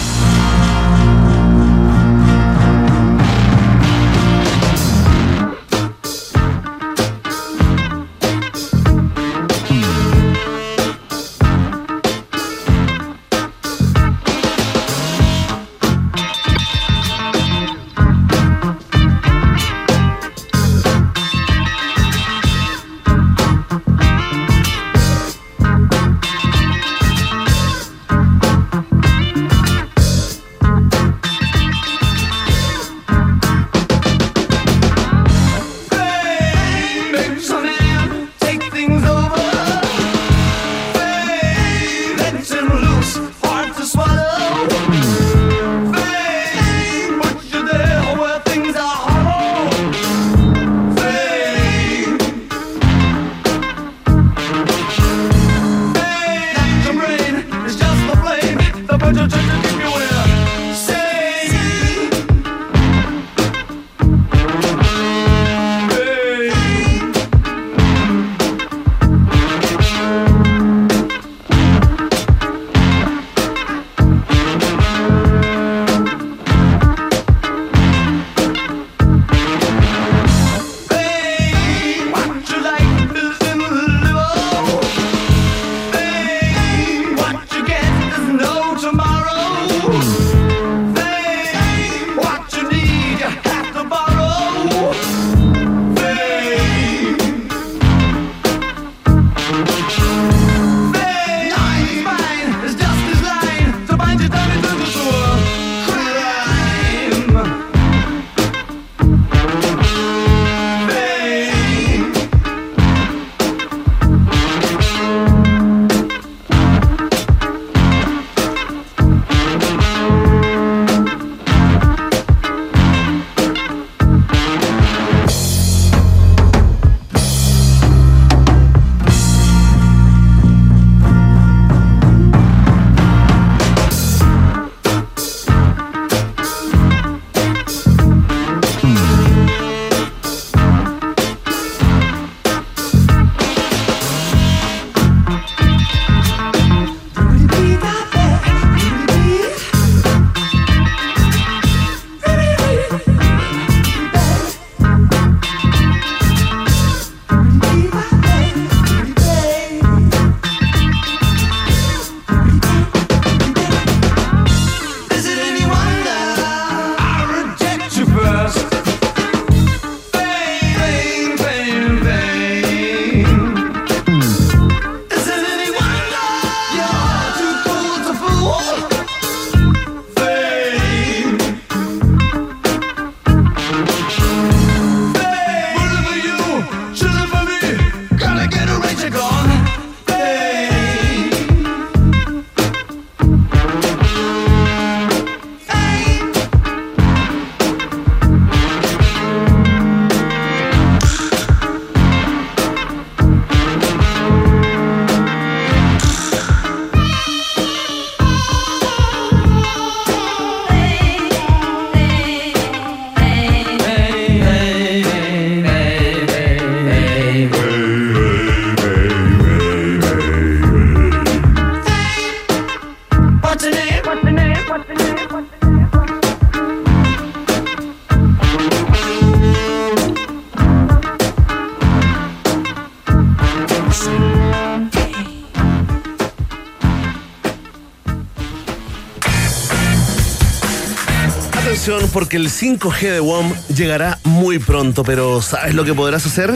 [242.12, 246.52] Porque el 5G de WOM llegará muy pronto, pero ¿sabes lo que podrás hacer?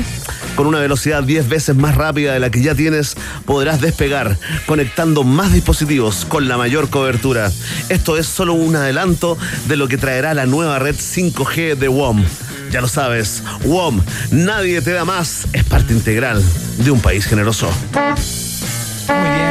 [0.56, 5.24] Con una velocidad 10 veces más rápida de la que ya tienes, podrás despegar, conectando
[5.24, 7.50] más dispositivos con la mayor cobertura.
[7.88, 9.36] Esto es solo un adelanto
[9.66, 12.24] de lo que traerá la nueva red 5G de WOM.
[12.70, 14.00] Ya lo sabes, WOM,
[14.30, 16.42] nadie te da más, es parte integral
[16.78, 17.70] de un país generoso.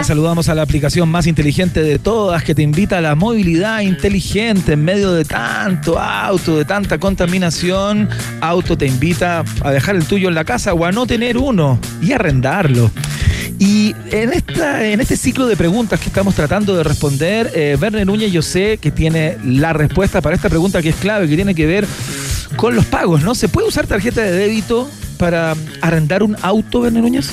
[0.04, 4.74] Saludamos a la aplicación más inteligente de todas que te invita a la movilidad inteligente
[4.74, 8.10] en medio de tanto auto, de tanta contaminación.
[8.42, 11.80] Auto te invita a dejar el tuyo en la casa o a no tener uno
[12.02, 12.92] y arrendarlo.
[13.60, 18.06] Y en, esta, en este ciclo de preguntas que estamos tratando de responder, eh, Werner
[18.06, 21.56] Núñez yo sé que tiene la respuesta para esta pregunta que es clave, que tiene
[21.56, 21.88] que ver
[22.58, 23.36] con los pagos, ¿no?
[23.36, 27.30] ¿Se puede usar tarjeta de débito para arrendar un auto, Werner Núñez?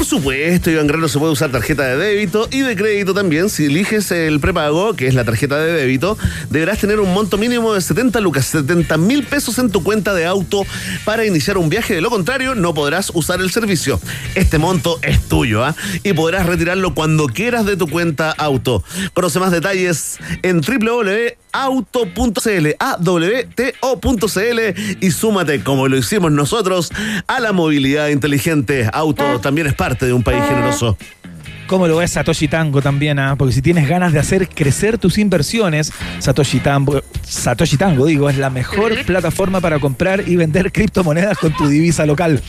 [0.00, 3.50] Por supuesto, Iván Grano se puede usar tarjeta de débito y de crédito también.
[3.50, 6.16] Si eliges el prepago, que es la tarjeta de débito,
[6.48, 10.24] deberás tener un monto mínimo de 70 lucas, 70 mil pesos en tu cuenta de
[10.24, 10.64] auto
[11.04, 11.96] para iniciar un viaje.
[11.96, 14.00] De lo contrario, no podrás usar el servicio.
[14.34, 15.76] Este monto es tuyo, ¿ah?
[16.02, 18.82] Y podrás retirarlo cuando quieras de tu cuenta auto.
[19.12, 20.62] Conoce más detalles en
[21.52, 24.60] www.auto.cl, awto.cl
[25.00, 26.90] y súmate, como lo hicimos nosotros,
[27.26, 28.88] a la movilidad inteligente.
[28.92, 30.96] Auto también es parte de un país generoso.
[31.70, 33.20] ¿Cómo lo ves Satoshi Tango también?
[33.20, 33.36] ah?
[33.38, 38.38] Porque si tienes ganas de hacer crecer tus inversiones, Satoshi Tango, Satoshi Tango, digo, es
[38.38, 42.42] la mejor plataforma para comprar y vender criptomonedas con tu divisa local.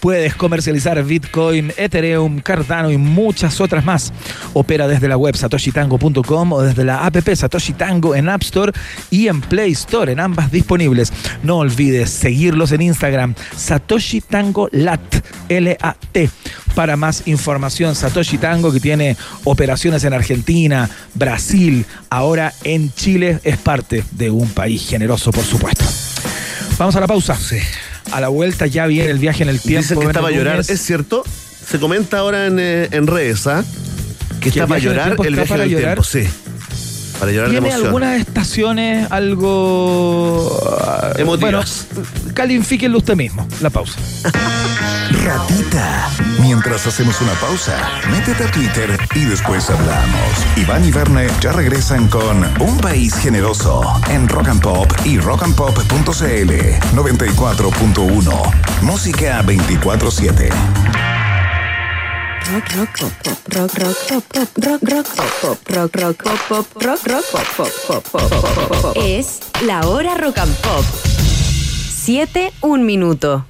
[0.00, 4.12] Puedes comercializar Bitcoin, Ethereum, Cardano y muchas otras más.
[4.52, 8.72] Opera desde la web satoshitango.com o desde la app Satoshi Tango en App Store
[9.10, 11.14] y en Play Store, en ambas disponibles.
[11.42, 15.00] No olvides seguirlos en Instagram, Satoshi Tango Lat,
[15.48, 16.30] L-A-T.
[16.74, 23.56] Para más información, Satoshi Tango, que tiene operaciones en Argentina, Brasil, ahora en Chile, es
[23.58, 25.84] parte de un país generoso, por supuesto.
[26.78, 27.38] Vamos a la pausa.
[28.12, 29.82] A la vuelta ya viene el viaje en el tiempo.
[29.82, 30.60] Dicen que está para llorar.
[30.60, 31.24] ¿es cierto?
[31.68, 33.64] Se comenta ahora en, eh, en redes, ¿ah?
[34.40, 36.26] Que ¿Que está para llorar el viaje en el tiempo, sí.
[37.18, 37.86] Para llorar de Tiene emoción.
[37.86, 40.58] algunas estaciones algo.
[40.80, 41.86] ah, Emotivas.
[41.94, 43.46] Bueno, califíquenlo usted mismo.
[43.60, 43.98] La pausa.
[45.24, 46.08] Ratita.
[46.40, 47.74] Mientras hacemos una pausa,
[48.10, 50.30] métete a Twitter y después hablamos.
[50.56, 56.52] Iván y Verne ya regresan con Un País Generoso en Rock and Pop y rockandpop.cl
[56.94, 58.52] 94.1.
[58.82, 60.50] Música 24-7.
[62.52, 66.38] Rock, rock, pop, pop, rock, rock, pop, pop, rock, rock, pop, pop, rock, rock, pop,
[66.48, 68.96] pop, rock, rock, pop, pop, pop, pop, pop, pop, pop.
[69.04, 70.84] Es la hora rock and pop.
[70.84, 73.46] Siete, un minuto.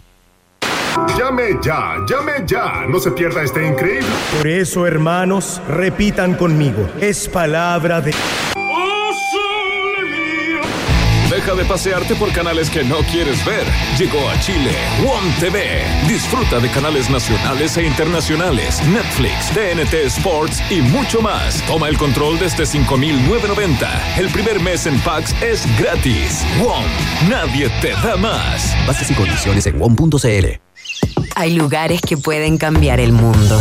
[1.19, 2.87] Llame ya, llame ya.
[2.89, 4.09] No se pierda este increíble.
[4.39, 6.89] Por eso, hermanos, repitan conmigo.
[6.99, 8.15] Es palabra de...
[11.47, 13.65] Deja de pasearte por canales que no quieres ver.
[13.97, 14.75] Llegó a Chile
[15.05, 15.85] WOM TV.
[16.09, 21.63] Disfruta de canales nacionales e internacionales, Netflix, TNT Sports y mucho más.
[21.69, 24.19] Toma el control desde 5.990.
[24.19, 26.45] El primer mes en packs es gratis.
[26.61, 26.83] WOM,
[27.31, 28.75] nadie te da más.
[28.85, 30.61] Bases y condiciones en WOM.cl.
[31.37, 33.61] Hay lugares que pueden cambiar el mundo.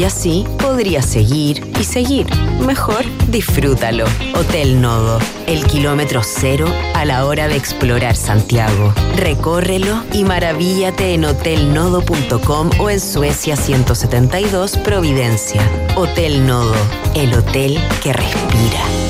[0.00, 2.26] Y así podrías seguir y seguir.
[2.66, 4.06] Mejor disfrútalo.
[4.34, 8.94] Hotel Nodo, el kilómetro cero a la hora de explorar Santiago.
[9.16, 15.60] Recórrelo y maravíllate en hotelnodo.com o en Suecia 172 Providencia.
[15.96, 16.76] Hotel Nodo,
[17.14, 19.09] el hotel que respira.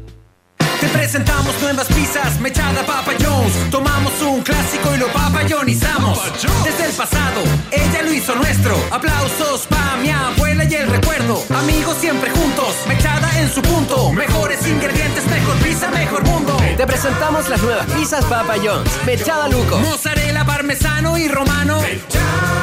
[0.81, 3.53] Te presentamos nuevas pizzas, mechada Papa Jones.
[3.69, 6.19] Tomamos un clásico y lo papayonizamos.
[6.63, 8.75] Desde el pasado, ella lo hizo nuestro.
[8.89, 11.43] Aplausos pa' mi abuela y el recuerdo.
[11.55, 14.11] Amigos siempre juntos, mechada en su punto.
[14.11, 16.57] Mejores ingredientes, mejor pizza, mejor mundo.
[16.75, 18.89] Te presentamos las nuevas pizzas Papa John's.
[19.05, 19.77] Mechada Luco.
[19.77, 21.79] Mozzarella, parmesano y romano.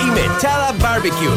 [0.03, 1.31] Y mechada barbecue.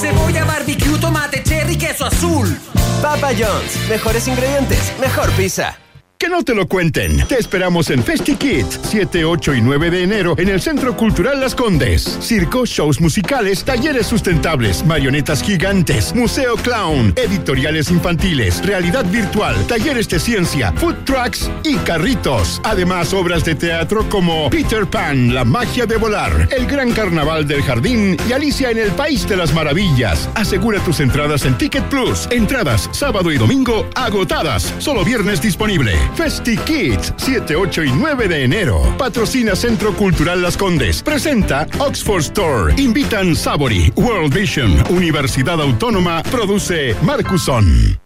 [0.00, 2.58] Cebolla, barbecue, tomate, cherry, queso azul.
[3.02, 3.76] Papa John's.
[3.90, 5.76] Mejores ingredientes, mejor pizza.
[6.24, 7.18] Que no te lo cuenten.
[7.28, 11.54] Te esperamos en FestiKit, 7, 8 y 9 de enero en el Centro Cultural Las
[11.54, 12.02] Condes.
[12.22, 20.18] Circo, shows musicales, talleres sustentables, marionetas gigantes, museo clown, editoriales infantiles, realidad virtual, talleres de
[20.18, 22.58] ciencia, food trucks y carritos.
[22.64, 27.60] Además, obras de teatro como Peter Pan, La magia de volar, El gran carnaval del
[27.60, 30.30] jardín y Alicia en el País de las Maravillas.
[30.34, 32.26] Asegura tus entradas en Ticket Plus.
[32.30, 34.72] Entradas sábado y domingo agotadas.
[34.78, 35.92] Solo viernes disponible.
[36.14, 38.82] Festi Kids, 7, 8 y 9 de enero.
[38.96, 41.02] Patrocina Centro Cultural Las Condes.
[41.02, 42.74] Presenta Oxford Store.
[42.76, 46.22] Invitan Savory, World Vision, Universidad Autónoma.
[46.22, 47.98] Produce Marcuson.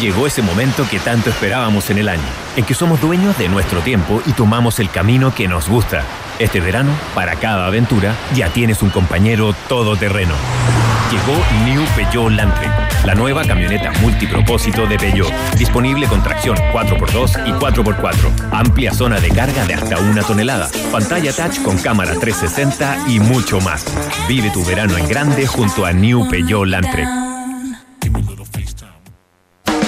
[0.00, 2.22] Llegó ese momento que tanto esperábamos en el año,
[2.56, 6.02] en que somos dueños de nuestro tiempo y tomamos el camino que nos gusta.
[6.40, 10.34] Este verano, para cada aventura, ya tienes un compañero todoterreno.
[11.12, 12.72] Llegó New Peugeot Landtrek,
[13.04, 19.30] la nueva camioneta multipropósito de Peugeot, disponible con tracción 4x2 y 4x4, amplia zona de
[19.30, 23.84] carga de hasta una tonelada, pantalla touch con cámara 360 y mucho más.
[24.28, 27.23] Vive tu verano en grande junto a New Peugeot Landtrek.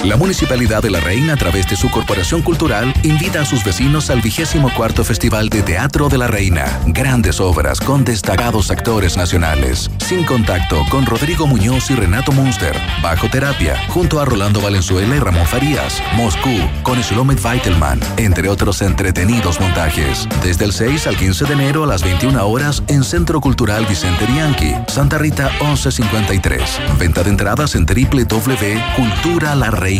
[0.07, 4.09] La Municipalidad de La Reina, a través de su Corporación Cultural, invita a sus vecinos
[4.09, 6.79] al vigésimo cuarto Festival de Teatro de la Reina.
[6.85, 9.91] Grandes obras con destacados actores nacionales.
[9.97, 12.73] Sin contacto con Rodrigo Muñoz y Renato Munster.
[13.03, 16.01] Bajo terapia, junto a Rolando Valenzuela y Ramón Farías.
[16.15, 20.25] Moscú, con Shlomet Weitelman, entre otros entretenidos montajes.
[20.41, 24.25] Desde el 6 al 15 de enero a las 21 horas en Centro Cultural Vicente
[24.25, 26.79] Bianchi, Santa Rita 1153.
[26.97, 27.85] Venta de entradas en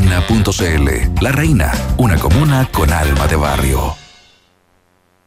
[0.02, 1.22] www.culturalarreina.cl.
[1.22, 3.96] La Reina, una comuna con alma de barrio.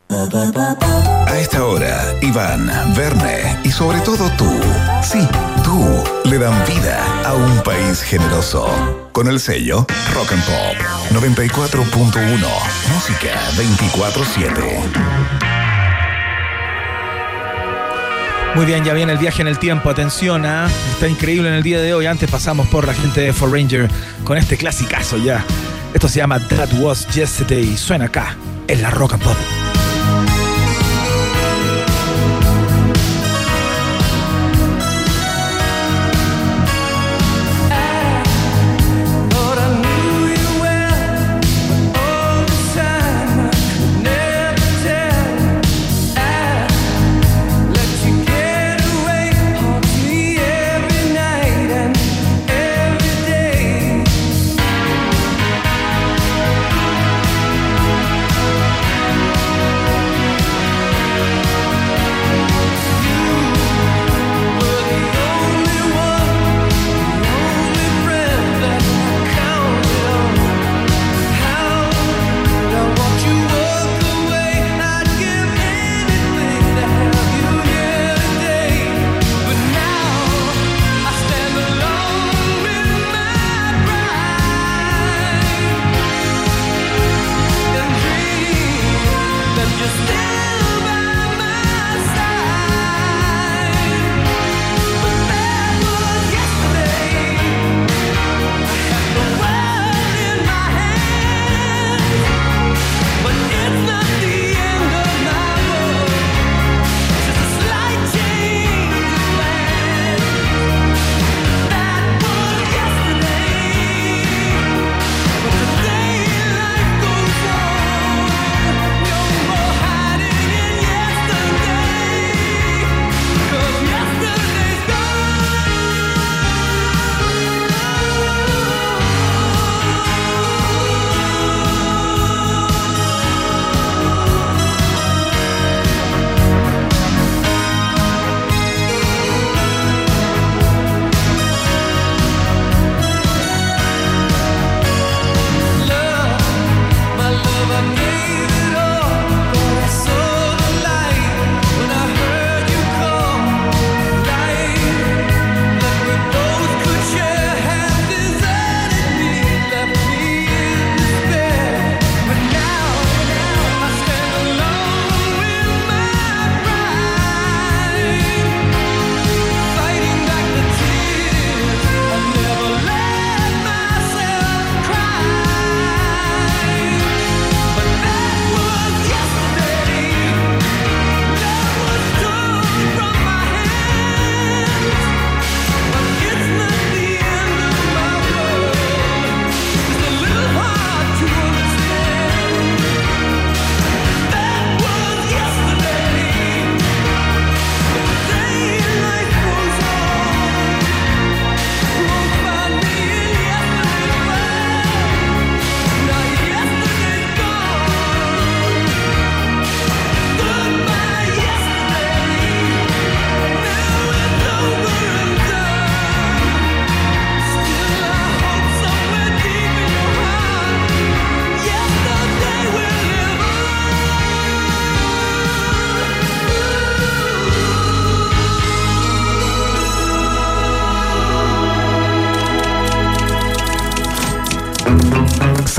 [0.09, 4.51] A esta hora, Iván, Verne y sobre todo tú,
[5.03, 5.27] sí,
[5.62, 8.68] tú, le dan vida a un país generoso.
[9.12, 10.77] Con el sello Rock and Pop
[11.12, 12.47] 94.1,
[12.93, 15.49] música 24-7.
[18.55, 19.90] Muy bien, ya viene el viaje en el tiempo.
[19.90, 20.68] Atención, ¿ah?
[20.92, 22.07] está increíble en el día de hoy.
[22.07, 23.88] Antes pasamos por la gente de For Ranger
[24.24, 25.44] con este clasicazo ya.
[25.94, 28.36] Esto se llama That Was Yesterday suena acá
[28.66, 29.36] en la Rock and Pop.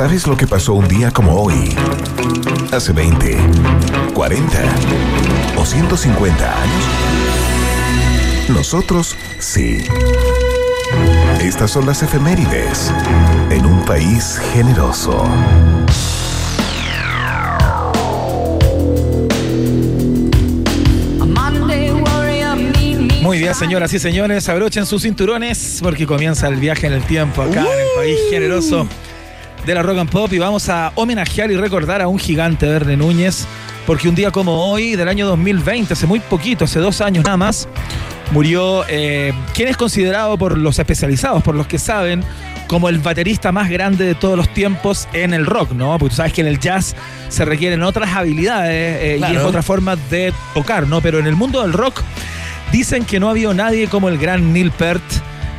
[0.01, 1.75] ¿Sabes lo que pasó un día como hoy?
[2.71, 3.37] Hace 20,
[4.15, 4.51] 40
[5.55, 6.85] o 150 años.
[8.49, 9.85] Nosotros sí.
[11.39, 12.91] Estas son las efemérides
[13.51, 15.23] en un país generoso.
[23.21, 27.43] Muy bien, señoras y señores, abrochen sus cinturones porque comienza el viaje en el tiempo
[27.43, 28.87] acá en el país generoso
[29.65, 32.97] de la Rock and Pop y vamos a homenajear y recordar a un gigante, Verne
[32.97, 33.45] Núñez,
[33.85, 37.37] porque un día como hoy, del año 2020, hace muy poquito, hace dos años nada
[37.37, 37.67] más,
[38.31, 42.23] murió eh, quien es considerado por los especializados, por los que saben,
[42.67, 45.97] como el baterista más grande de todos los tiempos en el rock, ¿no?
[45.99, 46.95] Porque tú sabes que en el jazz
[47.29, 51.01] se requieren otras habilidades eh, y es otra forma de tocar, ¿no?
[51.01, 52.01] Pero en el mundo del rock
[52.71, 55.03] dicen que no ha habido nadie como el gran Neil Peart,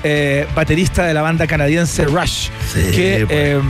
[0.05, 3.61] eh, baterista de la banda canadiense Rush, que eh,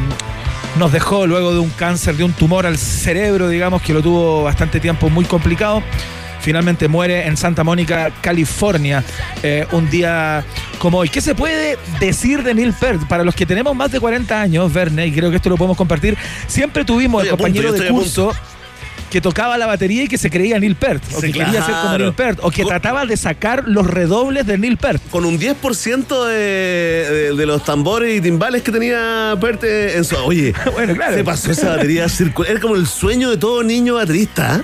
[0.78, 4.42] nos dejó luego de un cáncer, de un tumor al cerebro, digamos, que lo tuvo
[4.42, 5.82] bastante tiempo muy complicado.
[6.40, 9.04] Finalmente muere en Santa Mónica, California,
[9.44, 10.44] eh, un día
[10.78, 11.08] como hoy.
[11.08, 13.06] ¿Qué se puede decir de Neil Peart?
[13.06, 15.76] Para los que tenemos más de 40 años, Verne, y creo que esto lo podemos
[15.76, 16.18] compartir,
[16.48, 18.32] siempre tuvimos Estoy el punto, compañero de curso
[19.12, 21.74] que tocaba la batería y que se creía Neil Peart, o Sí, que quería ser
[21.82, 21.98] como.
[21.98, 25.02] Neil Peart, o que trataba de sacar los redobles de Neil Peart.
[25.10, 30.16] Con un 10% de, de, de los tambores y timbales que tenía Perte en su.
[30.16, 31.14] Oye, bueno, claro.
[31.14, 32.50] se pasó esa batería circular.
[32.52, 34.56] Era como el sueño de todo niño baterista.
[34.56, 34.62] ¿eh?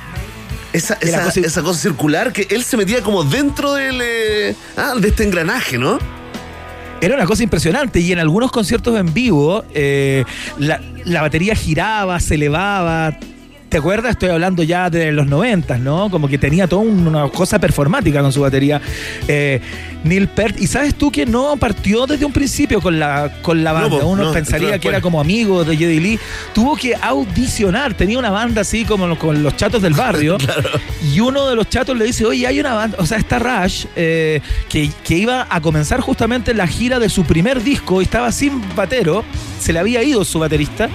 [0.72, 4.94] Esa, esa, cosa- esa cosa circular que él se metía como dentro del, eh, ah,
[4.98, 5.98] de este engranaje, ¿no?
[7.00, 10.24] Era una cosa impresionante y en algunos conciertos en vivo eh,
[10.58, 13.16] la, la batería giraba, se elevaba.
[13.68, 14.12] ¿Te acuerdas?
[14.12, 16.10] Estoy hablando ya de los noventas, ¿no?
[16.10, 18.80] Como que tenía toda un- una cosa performática con su batería.
[19.26, 19.60] Eh,
[20.04, 20.58] Neil Peart.
[20.58, 24.04] Y sabes tú que no partió desde un principio con la, con la banda.
[24.06, 26.18] Uno no, pensaría que era como amigo de Geddy Lee.
[26.54, 27.92] Tuvo que audicionar.
[27.92, 30.38] Tenía una banda así como con los chatos del barrio.
[31.14, 33.86] Y uno de los chatos le dice, oye, hay una banda, o sea, está Rush,
[33.96, 38.30] eh, que, que iba a comenzar justamente la gira de su primer disco y estaba
[38.30, 39.24] sin batero,
[39.58, 40.88] se le había ido su baterista.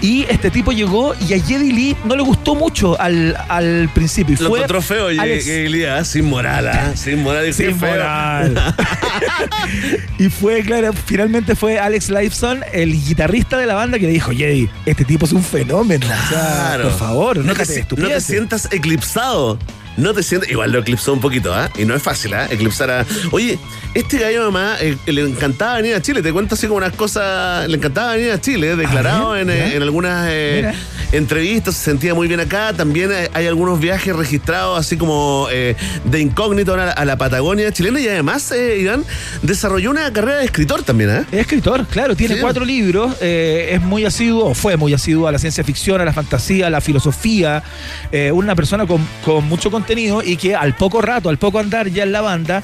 [0.00, 4.36] Y este tipo llegó y a Geddy Lee no le gustó mucho al, al principio.
[4.38, 6.92] Y Lo fue encontró feo, Alex- que Elías, sin moral, ¿ah?
[6.96, 7.48] sin moral.
[7.48, 8.74] y Sin moral.
[10.18, 14.30] y fue, claro, finalmente fue Alex Lifeson, el guitarrista de la banda, que le dijo,
[14.32, 16.06] Jedi, este tipo es un fenómeno.
[16.06, 16.84] O sea, Claro.
[16.90, 18.24] por favor, no, no te, te, no te estupideces".
[18.24, 19.58] sientas eclipsado.
[19.94, 20.48] No te sientas.
[20.50, 21.68] Igual lo eclipsó un poquito, ¿ah?
[21.78, 22.46] Y no es fácil, ¿ah?
[22.50, 23.04] Eclipsar a.
[23.30, 23.58] Oye,
[23.92, 26.22] este gallo, mamá, eh, le encantaba venir a Chile.
[26.22, 27.68] Te cuento así como unas cosas.
[27.68, 30.72] Le encantaba venir a Chile, declarado ver, en, eh, en algunas eh.
[31.10, 31.74] Entrevistas.
[31.76, 32.72] Se sentía muy bien acá.
[32.72, 35.74] También hay, algunos viajes registrados, así como eh,
[36.04, 38.00] de incógnito a la, a la Patagonia chilena.
[38.00, 39.04] Y además, eh, Iván,
[39.42, 41.10] desarrolló una carrera de escritor también.
[41.32, 42.40] Es escritor, claro, tiene Sí.
[42.40, 46.12] cuatro libros, eh, es muy asiduo, fue muy asiduo a la ciencia ficción, a la
[46.12, 47.62] fantasía, a la filosofía,
[48.10, 51.88] eh, una persona con, con mucho contenido y que al poco rato, al poco andar
[51.88, 52.62] ya en la banda,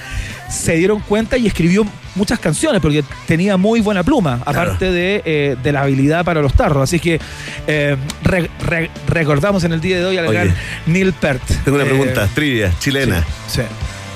[0.49, 1.85] se dieron cuenta y escribió
[2.15, 6.55] muchas canciones porque tenía muy buena pluma, aparte de, eh, de la habilidad para los
[6.55, 6.83] tarros.
[6.83, 7.21] Así que
[7.67, 7.97] eh,
[8.29, 10.55] re- re- recordamos en el día de hoy al gran
[10.87, 11.43] Neil Peart.
[11.65, 13.25] Tengo una Eh, pregunta, trivia, chilena.
[13.49, 13.63] Sí.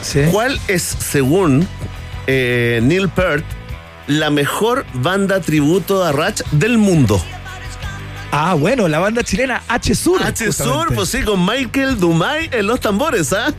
[0.02, 0.20] sí.
[0.30, 1.66] ¿Cuál es, según
[2.26, 3.44] eh, Neil Peart,
[4.06, 7.22] la mejor banda tributo a Ratch del mundo?
[8.34, 10.22] Ah, bueno, la banda chilena H Sur.
[10.22, 13.52] H Sur, pues sí, con Michael Dumay en los tambores, ¿ah?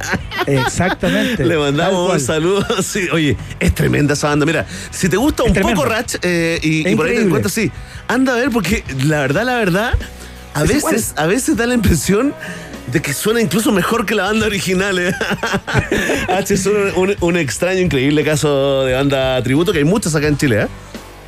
[0.48, 1.46] Exactamente.
[1.46, 2.66] Le mandamos un saludo.
[2.84, 4.46] Sí, oye, es tremenda esa banda.
[4.48, 5.80] Mira, si te gusta un tremendo.
[5.82, 7.72] poco Ratch eh, y, y por ahí te encuentras, sí,
[8.08, 9.94] anda a ver porque la verdad, la verdad,
[10.54, 12.34] a Es veces, a veces da la impresión
[12.92, 15.00] de que suena incluso mejor que la banda original.
[15.00, 15.14] ¿eh?
[16.30, 20.38] H Sur, un, un extraño, increíble caso de banda tributo, que hay muchas acá en
[20.38, 20.68] Chile, ¿eh?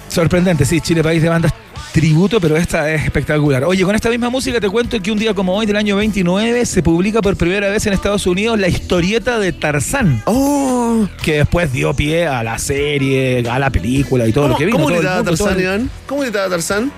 [0.09, 1.53] Sorprendente, sí, Chile, país de bandas
[1.95, 3.63] tributo, pero esta es espectacular.
[3.63, 6.65] Oye, con esta misma música te cuento que un día como hoy, del año 29,
[6.65, 10.21] se publica por primera vez en Estados Unidos la historieta de Tarzán.
[10.25, 11.07] Oh.
[11.23, 14.65] Que después dio pie a la serie, a la película y todo lo ¿Cómo, que
[14.65, 14.77] vino.
[14.77, 15.89] ¿cómo gritaba Tarzán, Iván?
[16.05, 16.91] ¿Cómo gritaba Tarzán?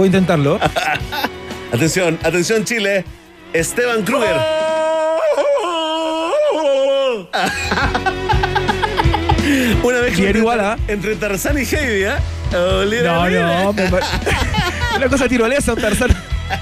[0.00, 0.58] Puedo intentarlo.
[1.74, 3.04] Atención, atención Chile.
[3.52, 4.34] Esteban Kruger.
[9.82, 10.78] Una vez igual, ¿ah?
[10.88, 12.18] entre Tarzán y Heidi, ¿ah?
[12.56, 13.70] Olé, No, no,
[14.96, 16.16] una cosa tirolesa, un Tarzán.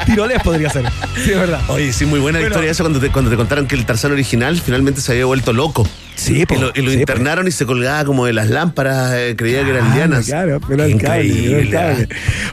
[0.05, 0.87] Tirolés podría ser.
[1.15, 1.61] Sí, es verdad.
[1.69, 2.57] Oye, sí, muy buena Bueno.
[2.57, 5.87] historia cuando te, cuando te contaron que el Tarzán original finalmente se había vuelto loco.
[6.19, 7.01] Sí, po, Y lo, y lo sí, po.
[7.03, 10.27] internaron y se colgaba como de las lámparas, eh, creía que eran Ah, lianas.
[10.27, 11.79] Claro, pero el cable.
[11.79, 11.95] ¿ah?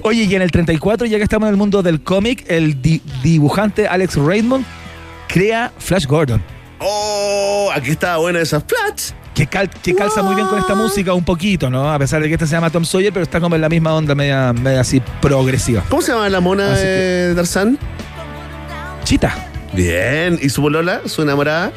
[0.04, 3.02] Oye, y en el 34, ya que estamos en el mundo del cómic, el di-
[3.24, 4.64] dibujante Alex Raymond
[5.28, 6.44] crea Flash Gordon.
[6.80, 8.60] Oh, aquí estaba buena esa.
[8.62, 11.92] Flash, que, cal- que calza muy bien con esta música un poquito, ¿no?
[11.92, 13.96] A pesar de que este se llama Tom Sawyer, pero está como en la misma
[13.96, 15.84] onda media, media así progresiva.
[15.90, 17.80] ¿Cómo se llama la mona Así que- de Tarzán?
[19.04, 19.34] Chita.
[19.74, 20.38] Bien.
[20.42, 21.02] ¿Y su polola?
[21.06, 21.72] ¿Su enamorada?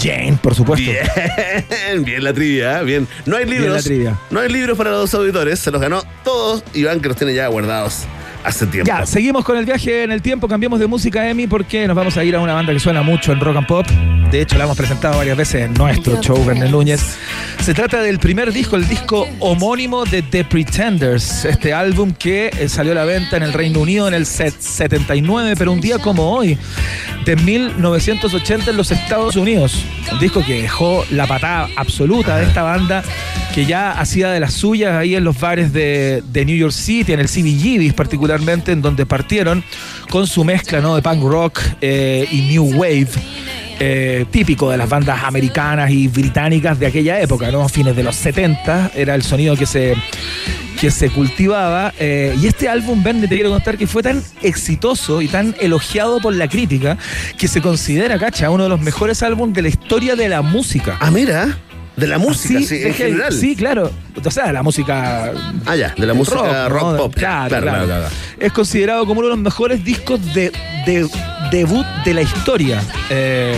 [0.00, 0.90] Jane, por supuesto.
[0.90, 2.84] Bien, bien la trivia, ¿eh?
[2.84, 3.08] bien.
[3.26, 3.72] No hay libros.
[3.72, 4.18] la trivia.
[4.30, 7.46] No hay libros para los auditores, se los ganó todos Iván que los tiene ya
[7.48, 8.06] guardados
[8.44, 8.86] hace tiempo.
[8.86, 12.16] Ya, seguimos con el viaje en el tiempo, cambiamos de música, Emi, porque nos vamos
[12.16, 13.86] a ir a una banda que suena mucho en rock and pop.
[14.30, 17.16] De hecho, la hemos presentado varias veces en nuestro show, Verne Núñez.
[17.60, 22.68] Se trata del primer disco, el disco homónimo de The Pretenders, este álbum que eh,
[22.68, 25.98] salió a la venta en el Reino Unido en el set 79, pero un día
[25.98, 26.56] como hoy,
[27.24, 29.84] de 1980 en los Estados Unidos.
[30.12, 33.02] Un disco que dejó la patada absoluta de esta banda
[33.54, 37.20] que ya hacía de las suyas ahí en los bares de, New York City, en
[37.20, 39.64] el CBGBs particularmente, en donde partieron
[40.08, 40.94] con su mezcla ¿no?
[40.94, 43.08] de punk rock eh, y new wave.
[43.82, 47.66] eh, típico de las bandas americanas y británicas de aquella época, ¿no?
[47.68, 49.94] Fines de los 70 era el sonido que se,
[50.78, 51.92] que se cultivaba.
[51.98, 56.20] eh, y este álbum, Verne, te quiero contar que fue tan exitoso y tan elogiado
[56.20, 56.98] por la crítica
[57.38, 60.98] que se considera, cacha, uno de los mejores álbumes de la historia de la música.
[61.00, 61.58] Ah, mira.
[62.00, 63.32] De la música, Así, sí, en que- general.
[63.32, 63.90] Sí, claro.
[64.24, 65.32] O sea, la música.
[65.66, 66.96] Ah, ya, de la música rock, ¿no?
[66.96, 67.14] pop.
[67.14, 68.06] Claro, Claro, claro.
[68.38, 70.50] Es considerado como uno de los mejores discos de,
[70.86, 71.06] de
[71.50, 72.82] debut de la historia.
[73.10, 73.54] Eh,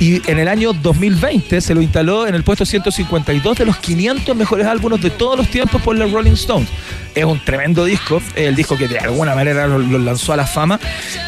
[0.00, 4.34] y en el año 2020 se lo instaló en el puesto 152 de los 500
[4.36, 6.68] mejores álbumes de todos los tiempos por la Rolling Stones.
[7.14, 10.46] Es un tremendo disco, el disco que de alguna manera lo, lo lanzó a la
[10.46, 10.80] fama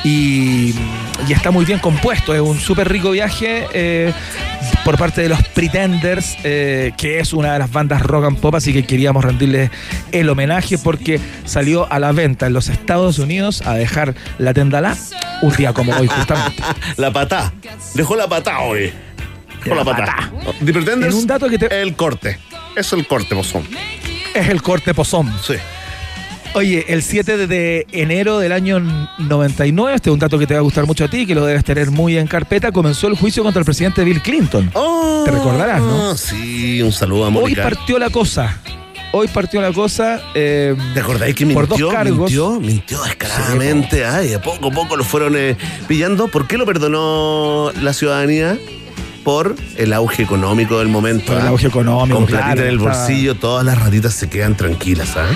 [0.03, 0.75] y,
[1.29, 2.35] y está muy bien compuesto.
[2.35, 4.13] Es un súper rico viaje eh,
[4.83, 8.55] por parte de los Pretenders, eh, que es una de las bandas rock and pop,
[8.55, 9.71] así que queríamos rendirles
[10.11, 14.97] el homenaje porque salió a la venta en los Estados Unidos a dejar la tendalá
[15.43, 16.63] un día como hoy, justamente.
[16.97, 17.53] la patá.
[17.95, 18.91] Dejó la patá hoy.
[19.63, 20.31] Dejó la, La patá.
[20.65, 22.39] The Pretenders, En un dato que te- el corte.
[22.75, 23.65] Es el corte, pozón.
[24.35, 25.33] Es el corte pozón.
[25.47, 25.55] Sí.
[26.55, 28.79] Oye, el 7 de- enero del año
[29.19, 31.45] 99, este es un dato que te va a gustar mucho a ti, que lo
[31.45, 34.71] debes tener muy en carpeta, comenzó el juicio contra el presidente Bill Clinton.
[35.25, 36.17] te recordarás, ¿no?
[36.17, 37.63] Sí, un saludo a Hoy Mónica.
[37.65, 38.59] partió la cosa.
[39.13, 40.21] Hoy partió la cosa.
[40.35, 41.87] eh, ¿Te acordáis que por mintió?
[41.87, 42.19] dos cargos.
[42.31, 44.05] Mintió, mintió descaradamente.
[44.05, 45.57] Ay, a poco a poco lo fueron eh,
[45.89, 46.29] pillando.
[46.29, 48.59] ¿Por qué lo perdonó la ciudadanía?
[49.25, 51.27] Por el auge económico del momento.
[51.33, 51.49] Por el ¿ah?
[51.49, 55.27] auge económico, Con platita claro, en el bolsillo, todas las ratitas se quedan tranquilas, ¿ah?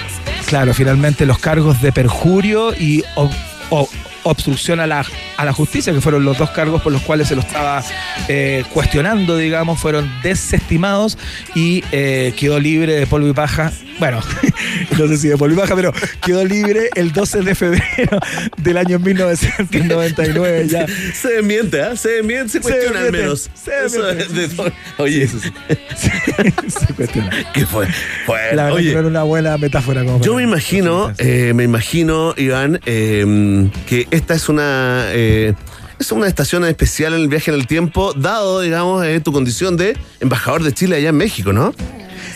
[0.46, 3.88] Claro, finalmente los cargos de perjurio y ob-
[4.24, 5.04] obstrucción a la,
[5.38, 7.82] a la justicia, que fueron los dos cargos por los cuales se lo estaba
[8.28, 11.16] eh, cuestionando, digamos, fueron desestimados
[11.54, 13.72] y eh, quedó libre de polvo y paja.
[13.98, 14.20] Bueno,
[14.98, 15.92] no sé si de polvo y paja, pero
[16.24, 18.18] quedó libre el 12 de febrero
[18.56, 20.86] del año 1999 ya.
[21.14, 21.96] Se desmiente, ¿ah?
[21.96, 23.50] Se desmiente, se cuestiona al desmiente, menos.
[23.54, 27.30] se Eso es de- Oye, Se cuestiona.
[27.52, 27.86] ¿qué fue?
[28.26, 31.52] Fue- La verdad que Oye, no era una buena metáfora como Yo me imagino, eh,
[31.54, 35.54] me imagino, Iván, eh, que esta es una eh,
[35.98, 39.76] es una estación especial en el viaje en el tiempo, dado, digamos, eh, tu condición
[39.76, 41.74] de embajador de Chile allá en México, ¿no?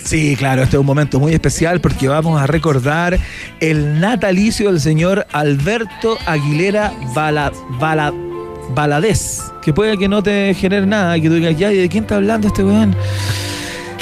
[0.05, 3.19] Sí, claro, este es un momento muy especial porque vamos a recordar
[3.61, 8.13] el natalicio del señor Alberto Aguilera Bala, Bala-
[8.75, 12.05] Valadez, que puede que no te genere nada, que tú digas, ya, ¿y ¿de quién
[12.05, 12.97] está hablando este weón?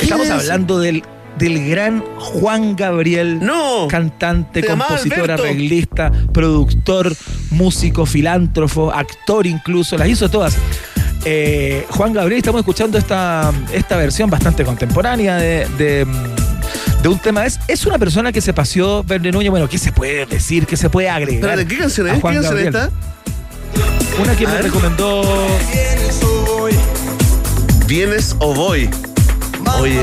[0.00, 0.32] Estamos es?
[0.32, 1.02] hablando del,
[1.38, 7.14] del gran Juan Gabriel, No, cantante, compositor, arreglista, productor,
[7.50, 10.56] músico, filántrofo, actor incluso, las hizo todas.
[11.24, 16.06] Eh, Juan Gabriel, estamos escuchando esta, esta versión bastante contemporánea de, de,
[17.02, 17.44] de un tema.
[17.46, 19.50] Es, es una persona que se paseó Verne Núñez.
[19.50, 20.66] Bueno, ¿qué se puede decir?
[20.66, 21.34] ¿Qué se puede agregar?
[21.50, 22.14] Espérate, ¿qué canción es?
[22.14, 22.68] ¿Qué canción Gabriel?
[22.68, 22.90] esta?
[24.22, 24.64] Una que A me ver.
[24.64, 25.22] recomendó.
[27.86, 28.88] ¿Vienes o voy?
[29.78, 30.02] Oye,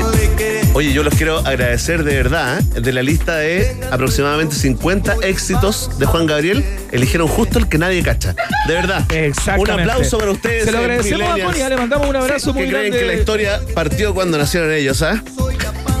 [0.74, 2.58] oye, yo los quiero agradecer de verdad.
[2.74, 2.80] ¿eh?
[2.80, 8.02] De la lista de aproximadamente 50 éxitos de Juan Gabriel, eligieron justo el que nadie
[8.02, 8.34] cacha.
[8.66, 9.04] De verdad.
[9.10, 9.82] Un Exactamente.
[9.90, 10.64] aplauso para ustedes.
[10.64, 11.44] Se lo eh, agradecemos a.
[11.44, 12.98] Connie, le mandamos un abrazo que muy creen grande.
[12.98, 15.22] que la historia partió cuando nacieron ellos, ¿ah?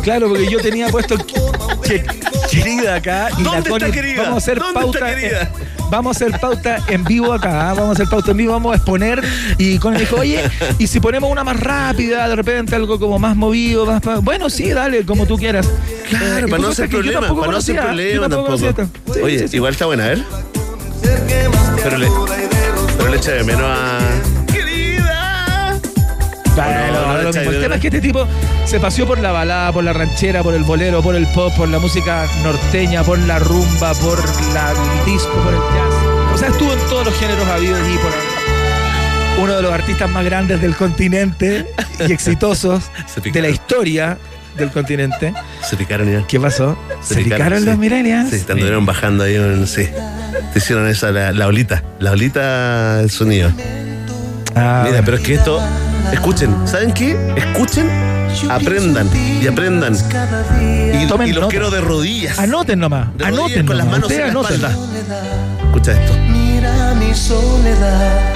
[0.02, 1.16] Claro, porque yo tenía puesto
[1.82, 2.04] que,
[2.50, 4.22] querida acá y la ¿Dónde está Connie, querida?
[4.22, 4.98] vamos a hacer ¿Dónde pauta.
[4.98, 5.50] está querida?
[5.90, 7.74] Vamos a hacer pauta en vivo acá, ¿ah?
[7.74, 9.22] vamos a hacer pauta en vivo, vamos a exponer
[9.58, 10.42] y Connie dijo, oye,
[10.78, 14.18] y si ponemos una más rápida, de repente algo como más movido, más pa-".
[14.20, 15.68] bueno, sí, dale, como tú quieras.
[16.08, 18.58] Claro, Eh, para no problema, para no problema tampoco.
[18.58, 19.56] Sí, Oye, sí, sí.
[19.56, 20.24] igual está buena, a ver.
[21.82, 22.08] Pero le,
[22.96, 23.98] pero le echa de menos a.
[27.14, 27.28] No.
[27.28, 28.26] El tema es que este tipo
[28.64, 31.68] se paseó por la balada, por la ranchera, por el bolero, por el pop, por
[31.68, 34.18] la música norteña, por la rumba, por
[34.52, 36.34] la, el disco, por el jazz.
[36.34, 38.12] O sea, estuvo en todos los géneros habidos y por
[39.44, 41.66] uno de los artistas más grandes del continente
[42.06, 42.90] y exitosos
[43.32, 44.18] de la historia
[44.56, 45.32] del continente.
[45.62, 46.26] Se picaron ya.
[46.26, 46.76] ¿Qué pasó?
[47.02, 47.64] ¿Se, picaron sí.
[47.66, 48.30] los millennials?
[48.30, 49.88] Sí, te anduvieron bajando ahí, en- sí.
[50.52, 51.82] Te hicieron esa, la, la olita.
[52.00, 53.50] La olita del sonido.
[54.56, 55.02] Ah, Mira, bueno.
[55.04, 55.60] pero es que esto.
[56.12, 57.16] Escuchen, ¿saben qué?
[57.36, 57.88] Escuchen,
[58.50, 59.08] aprendan
[59.42, 59.94] y aprendan.
[59.94, 61.50] Y, Tomen y los nota.
[61.50, 62.38] quiero de rodillas.
[62.38, 63.08] Anoten nomás.
[63.16, 64.54] De rodillas Anoten con las manos en la anoten.
[64.56, 64.76] espalda.
[65.66, 66.12] Escucha esto.
[66.30, 68.34] Mira mi soledad.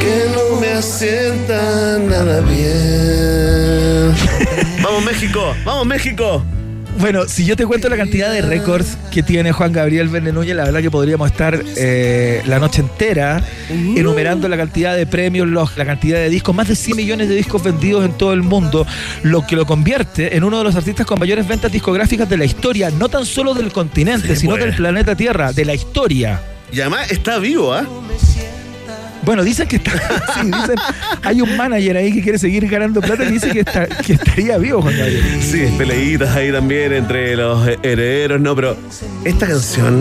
[0.00, 4.14] Que no me asienta nada bien.
[4.82, 6.42] vamos México, vamos México.
[6.98, 10.64] Bueno, si yo te cuento la cantidad de récords que tiene Juan Gabriel Núñez, la
[10.64, 13.42] verdad que podríamos estar eh, la noche entera
[13.96, 17.34] enumerando la cantidad de premios, los- la cantidad de discos, más de 100 millones de
[17.34, 18.86] discos vendidos en todo el mundo,
[19.22, 22.44] lo que lo convierte en uno de los artistas con mayores ventas discográficas de la
[22.44, 24.64] historia, no tan solo del continente, Sí, sino pues.
[24.66, 26.40] del planeta Tierra, de la historia.
[26.72, 27.84] Y además está vivo, ¿ah?
[29.22, 29.92] Bueno, dicen que está.
[30.34, 30.76] sí, dicen,
[31.22, 34.58] hay un manager ahí que quiere seguir ganando plata y dice que, está- que estaría
[34.58, 35.22] vivo Juan Gabriel.
[35.40, 38.76] Sí, peleitas ahí también entre los herederos, no, pero
[39.24, 40.00] esta canción,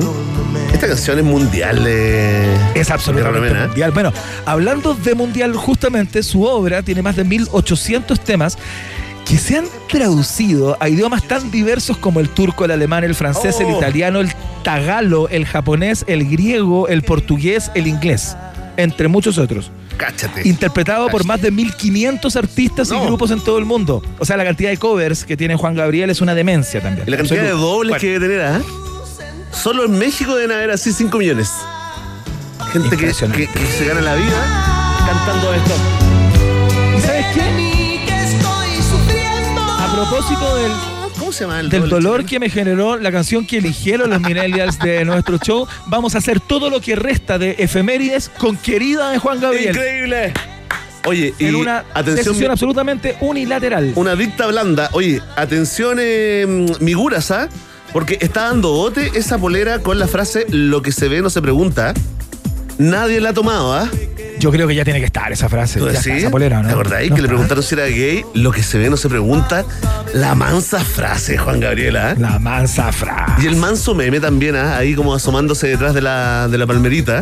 [0.73, 1.85] esta canción es mundial.
[1.87, 3.67] Es absolutamente ¿eh?
[3.67, 3.91] mundial.
[3.91, 4.11] Bueno,
[4.45, 8.57] hablando de mundial, justamente su obra tiene más de 1800 temas
[9.25, 13.59] que se han traducido a idiomas tan diversos como el turco, el alemán, el francés,
[13.59, 13.77] el Oh.
[13.77, 14.31] italiano, el
[14.63, 18.35] tagalo, el japonés, el griego, el portugués, el inglés,
[18.77, 19.71] entre muchos otros.
[19.97, 20.47] Cáchate.
[20.47, 24.01] Interpretado por más de 1500 artistas y grupos en todo el mundo.
[24.19, 27.07] O sea, la cantidad de covers que tiene Juan Gabriel es una demencia también.
[27.07, 28.61] Y la cantidad de dobles Bueno, que debe tener, ¿ah?
[29.51, 31.51] Solo en México deben haber así 5 millones.
[32.71, 33.47] Gente que, Impresionante.
[33.47, 35.73] que- que se gana la vida cantando esto.
[36.97, 37.41] ¿Y sabes qué?
[39.79, 40.71] A propósito del
[41.31, 44.77] ¿Cómo se llama el del dolor que me generó la canción que eligieron los millennials
[44.79, 49.17] de nuestro show, vamos a hacer todo lo que resta de efemérides con querida de
[49.17, 49.69] Juan Gabriel.
[49.69, 50.33] Increíble.
[51.05, 53.93] Oye, y En una atención, decisión absolutamente unilateral.
[53.95, 54.89] una dicta blanda.
[54.91, 57.47] Oye, atención, eh, Miguras, ¿ah?
[57.93, 61.41] Porque está dando bote esa polera con la frase lo que se ve no se
[61.41, 61.93] pregunta.
[62.77, 63.89] Nadie la ha tomado, ¿ah?
[64.41, 65.79] Yo creo que ya tiene que estar esa frase.
[65.79, 66.67] ¿Tú está, polera, ¿no?
[66.67, 68.23] ¿Te acordáis No que le preguntaron si era gay?
[68.33, 69.63] Lo que se ve no se pregunta.
[70.15, 72.11] La mansa frase, Juan Gabriela.
[72.11, 72.15] ¿ah?
[72.17, 73.43] La mansa frase.
[73.43, 74.77] Y el manso meme también, ¿ah?
[74.77, 77.21] ahí como asomándose detrás de la, de la palmerita.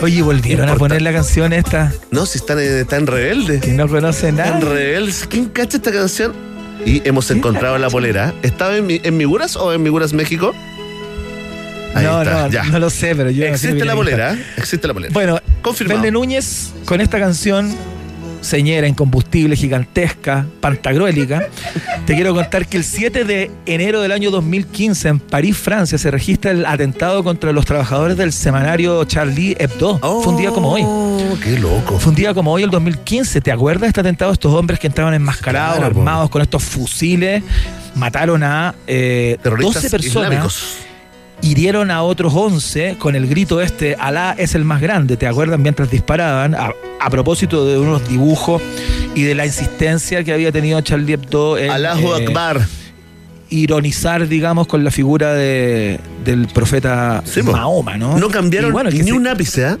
[0.00, 3.60] Oye, volvieron a poner la canción esta No, si están, en- están rebeldes.
[3.60, 4.46] que no conoce nada.
[4.58, 5.26] Están rebeldes.
[5.28, 6.32] ¿Quién cacha esta canción?
[6.86, 8.32] Y hemos encontrado la polera.
[8.42, 10.54] ¿Estaba en, mi- en Miguras o en Miguras México?
[11.94, 12.64] Ahí no, está, no, ya.
[12.64, 13.44] no lo sé, pero yo.
[13.44, 14.10] Existe la lo vi.
[14.10, 14.44] polera, ¿eh?
[14.56, 15.12] existe la polera.
[15.12, 16.10] Bueno, Confirmado.
[16.10, 17.74] Núñez con esta canción
[18.40, 21.48] señera, incombustible, gigantesca, pantagruélica.
[22.06, 26.10] Te quiero contar que el 7 de enero del año 2015 en París, Francia, se
[26.10, 29.98] registra el atentado contra los trabajadores del semanario Charlie Hebdo.
[30.22, 30.82] Fue un día como hoy.
[30.84, 31.98] Oh, qué loco.
[31.98, 33.40] Fue un día como hoy, el 2015.
[33.40, 34.32] ¿Te acuerdas de este atentado?
[34.32, 37.42] Estos hombres que entraban enmascarados, Claro, armados con estos fusiles,
[37.94, 40.76] mataron a eh, Terroristas 12 personas islámicos.
[41.42, 45.62] Hirieron a otros 11 con el grito este, Alá es el más grande, ¿te acuerdan?
[45.62, 48.60] Mientras disparaban, a, a propósito de unos dibujos
[49.14, 52.60] y de la insistencia que había tenido Charlie Hebdo en Allahu eh, Akbar.
[53.48, 57.42] ironizar, digamos, con la figura de, del profeta Sí.
[57.42, 58.18] Mahoma, ¿no?
[58.18, 59.78] No cambiaron bueno, ni se- un ápice, ¿ah?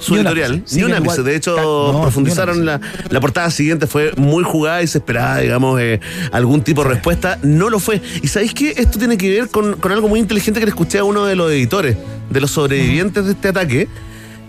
[0.00, 1.02] Su Ni editorial, ni un Siguen ápice.
[1.14, 1.24] igual.
[1.24, 1.56] De hecho,
[1.92, 6.00] No, profundizaron un la, la portada siguiente, fue muy jugada y se esperaba, digamos, eh,
[6.32, 7.38] algún tipo de respuesta.
[7.42, 8.00] No lo fue.
[8.22, 10.98] Y sabéis que esto tiene que ver con, con algo muy inteligente que le escuché
[10.98, 11.96] a uno de los editores,
[12.30, 13.88] de los sobrevivientes de este ataque,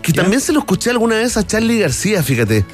[0.02, 2.66] que también se lo escuché alguna vez a Charlie García, fíjate.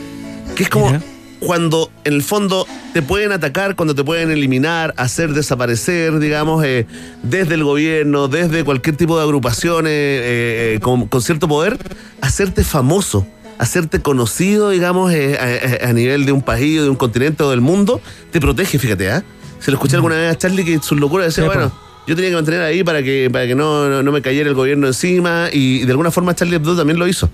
[0.55, 0.97] Que es como.
[1.39, 6.85] Cuando en el fondo te pueden atacar, cuando te pueden eliminar, hacer desaparecer, digamos, eh,
[7.23, 11.77] desde el gobierno, desde cualquier tipo de agrupaciones eh, eh, con, con cierto poder,
[12.21, 13.25] hacerte famoso,
[13.57, 15.37] hacerte conocido, digamos, eh,
[15.81, 18.01] a, a- a nivel de un país, de un continente o del mundo,
[18.31, 19.23] te protege, fíjate, ¿ah?
[19.59, 21.71] Se lo escuché alguna vez a Charlie que su locura decía, Sí, bueno,
[22.07, 24.55] yo tenía que mantener ahí para que, para que no, no, no me cayera el
[24.55, 27.29] gobierno encima y, de alguna forma Charlie Hebdo también lo hizo.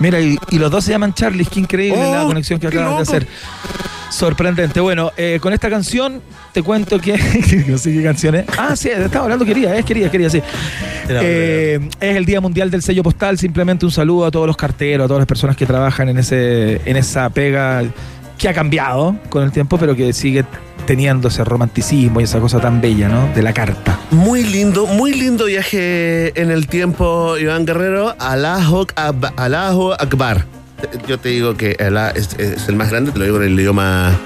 [0.00, 2.96] Mira, y, y los dos se llaman Charlie, qué increíble Oh, la conexión que acaban
[2.96, 3.26] de hacer.
[4.10, 4.78] Sorprendente.
[4.80, 6.22] Bueno, eh, con esta canción
[6.52, 7.18] te cuento que.
[7.68, 8.44] no sé qué canción es.
[8.56, 10.40] Ah, sí, estaba hablando, quería, es quería, quería, sí.
[11.08, 13.38] Eh, es el Día Mundial del Sello Postal.
[13.38, 16.80] Simplemente un saludo a todos los carteros, a todas las personas que trabajan en, ese,
[16.84, 17.82] en esa pega
[18.38, 20.44] que ha cambiado con el tiempo, pero que sigue
[20.86, 23.28] teniendo ese romanticismo y esa cosa tan bella, ¿no?
[23.34, 23.98] De la carta.
[24.10, 28.14] Muy lindo, muy lindo viaje en el tiempo, Iván Guerrero.
[28.18, 28.86] Allahu
[29.92, 30.44] Akbar.
[31.08, 33.58] Yo te digo que Alá es, es el más grande, te lo digo en el
[33.58, 34.18] idioma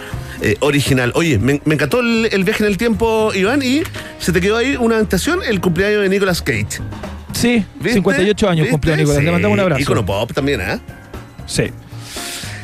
[0.43, 1.13] eh, original.
[1.15, 3.83] Oye, me, me encantó el, el viaje en el tiempo, Iván, y
[4.19, 6.81] se te quedó ahí una invitación, el cumpleaños de Nicolas Cage.
[7.33, 7.95] Sí, ¿Viste?
[7.95, 8.71] 58 años ¿Viste?
[8.73, 9.19] cumplió Nicolás.
[9.23, 9.83] Le Sí, mandamos un abrazo.
[9.83, 10.81] Ícono pop también, ¿ah?
[11.47, 11.65] Sí.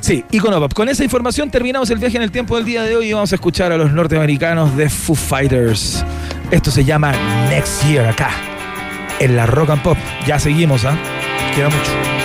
[0.05, 0.75] Sí, Pop.
[0.75, 3.33] Con esa información terminamos el viaje en el tiempo del día de hoy y vamos
[3.33, 6.05] a escuchar a los norteamericanos de Foo Fighters.
[6.51, 7.15] Esto se llama
[7.49, 8.29] Next Year acá,
[9.19, 9.97] en la Rock and Pop.
[10.27, 10.95] Ya seguimos, ¿ah?
[11.57, 12.24] Queda mucho.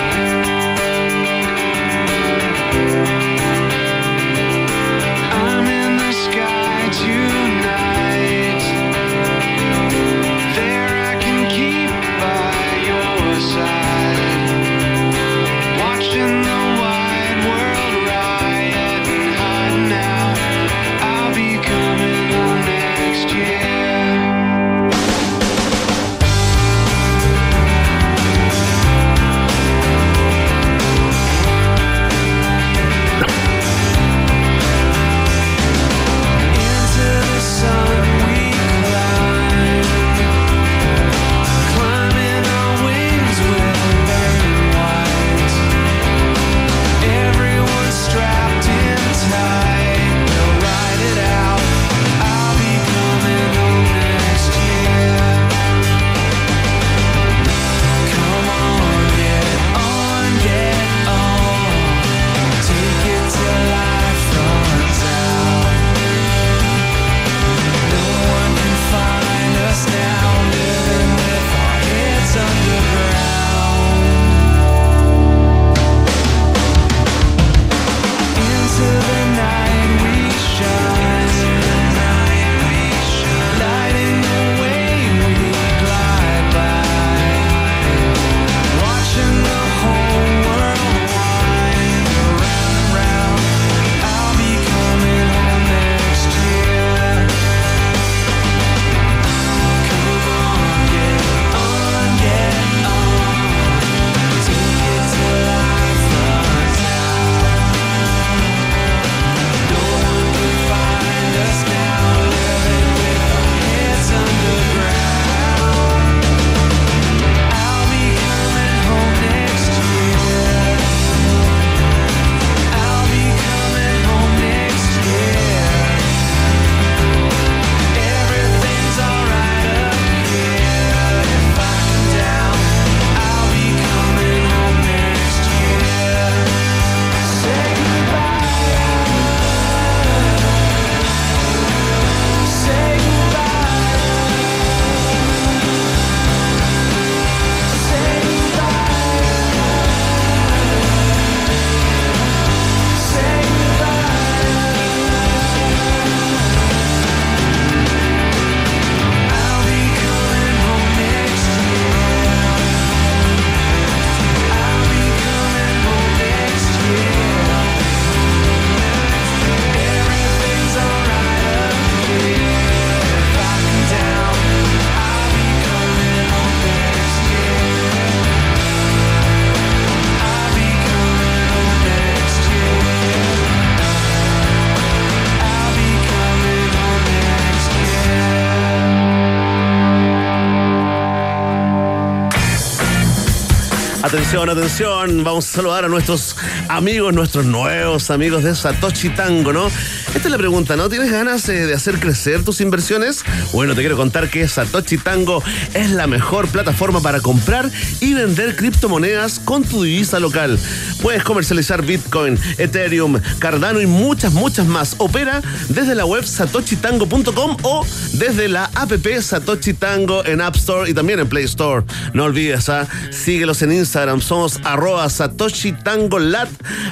[194.29, 196.35] Atención, atención, vamos a saludar a nuestros
[196.67, 199.65] amigos, nuestros nuevos amigos de Satoshi Tango, ¿no?
[199.65, 200.87] Esta es la pregunta, ¿no?
[200.87, 203.23] ¿Tienes ganas eh, de hacer crecer tus inversiones?
[203.53, 205.41] Bueno, te quiero contar que Satoshi Tango
[205.73, 210.59] es la mejor plataforma para comprar y vender criptomonedas con tu divisa local.
[211.01, 214.93] Puedes comercializar Bitcoin, Ethereum, Cardano y muchas, muchas más.
[214.99, 217.83] Opera desde la web satoshitango.com o
[218.19, 218.91] desde la app
[219.21, 221.85] Satoshi Tango en App Store y también en Play Store.
[222.13, 222.85] No olvides, ¿ah?
[223.11, 226.49] síguelos en Instagram, somos arroba Satoshi Tango Lat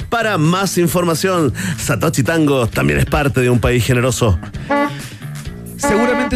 [0.08, 1.52] para más información.
[1.78, 4.38] Satoshi Tango también es parte de un país generoso.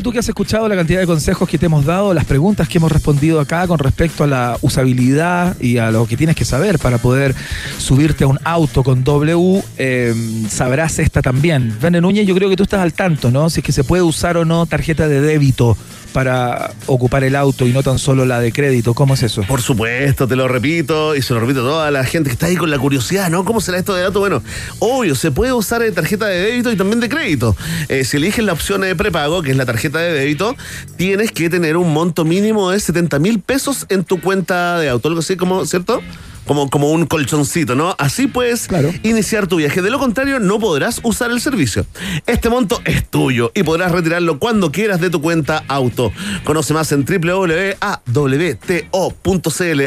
[0.02, 2.78] Tú que has escuchado la cantidad de consejos que te hemos dado, las preguntas que
[2.78, 6.80] hemos respondido acá con respecto a la usabilidad y a lo que tienes que saber
[6.80, 7.36] para poder
[7.78, 10.12] subirte a un auto con W, eh,
[10.48, 11.76] sabrás esta también.
[11.80, 13.48] Vene Núñez, yo creo que tú estás al tanto, ¿no?
[13.48, 15.76] Si es que se puede usar o no tarjeta de débito
[16.12, 18.94] para ocupar el auto y no tan solo la de crédito.
[18.94, 19.42] ¿Cómo es eso?
[19.42, 22.46] Por supuesto, te lo repito y se lo repito a toda la gente que está
[22.46, 23.44] ahí con la curiosidad, ¿no?
[23.44, 24.20] ¿Cómo será esto de datos?
[24.20, 24.42] Bueno,
[24.78, 27.56] obvio, se puede usar eh, tarjeta de débito y también de crédito.
[27.88, 30.56] Eh, si eliges la opción de prepago, que es la tarjeta de débito,
[30.97, 35.09] tienes que tener un monto mínimo de 70 mil pesos en tu cuenta de auto,
[35.09, 36.01] algo así como, ¿cierto?
[36.47, 37.94] como, como un colchoncito, ¿no?
[37.98, 38.69] Así puedes
[39.02, 39.82] iniciar tu viaje.
[39.82, 41.86] De lo contrario, no podrás usar el servicio.
[42.27, 46.12] Este monto es tuyo y podrás retirarlo cuando quieras de tu cuenta auto.
[46.44, 48.12] Conoce más en www.awto.cl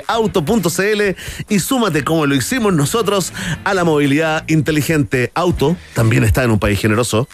[0.07, 1.01] auto.cl
[1.49, 3.33] y súmate como lo hicimos nosotros
[3.63, 5.31] a la movilidad inteligente.
[5.33, 7.27] Auto también está en un país generoso.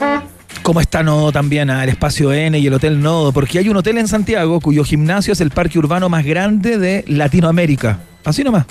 [0.64, 3.32] ¿Cómo está Nodo también al espacio N y el Hotel Nodo?
[3.32, 7.04] Porque hay un hotel en Santiago cuyo gimnasio es el parque urbano más grande de
[7.08, 8.00] Latinoamérica.
[8.24, 8.66] Así nomás.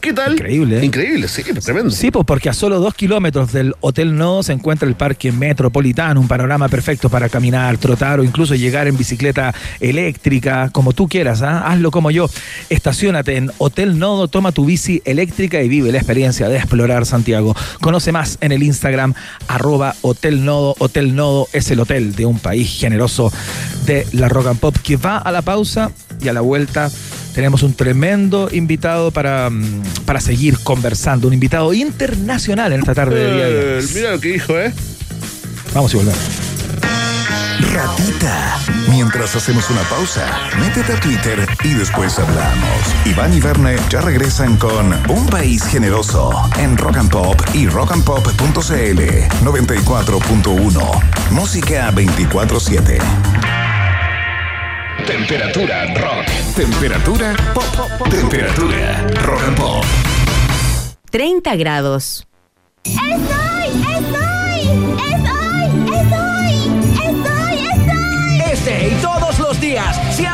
[0.00, 0.32] ¿Qué tal?
[0.32, 0.80] Increíble.
[0.80, 0.84] ¿eh?
[0.84, 1.90] Increíble, sí, tremendo.
[1.90, 6.20] Sí, pues porque a solo dos kilómetros del Hotel Nodo se encuentra el Parque Metropolitano,
[6.20, 11.42] un panorama perfecto para caminar, trotar o incluso llegar en bicicleta eléctrica, como tú quieras,
[11.42, 11.66] ¿ah?
[11.66, 12.28] hazlo como yo.
[12.70, 17.54] Estacionate en Hotel Nodo, toma tu bici eléctrica y vive la experiencia de explorar Santiago.
[17.80, 19.14] Conoce más en el Instagram
[19.48, 20.74] arroba Hotel Nodo.
[20.78, 23.32] Hotel Nodo es el hotel de un país generoso
[23.86, 25.90] de la rock and pop que va a la pausa
[26.20, 26.90] y a la vuelta
[27.36, 33.14] tenemos un tremendo invitado para, mm, para seguir conversando, un invitado internacional en esta tarde
[33.14, 33.44] de día.
[33.46, 34.72] Eh, mira lo que dijo, ¿eh?
[35.74, 36.18] Vamos y volvemos.
[37.74, 38.58] Ratita.
[38.88, 40.26] Mientras hacemos una pausa,
[40.58, 42.80] métete a Twitter y después hablamos.
[43.04, 49.02] Iván y Verne ya regresan con Un País Generoso en Rock and Pop y rockandpop.cl
[49.44, 51.02] 94.1.
[51.32, 53.65] Música 24-7.
[55.06, 56.26] Temperatura rock.
[56.56, 58.08] Temperatura pop.
[58.10, 59.84] Temperatura rock and pop.
[61.10, 62.26] 30 grados.
[62.82, 63.82] ¡Estoy!
[63.88, 64.15] ¡Estoy!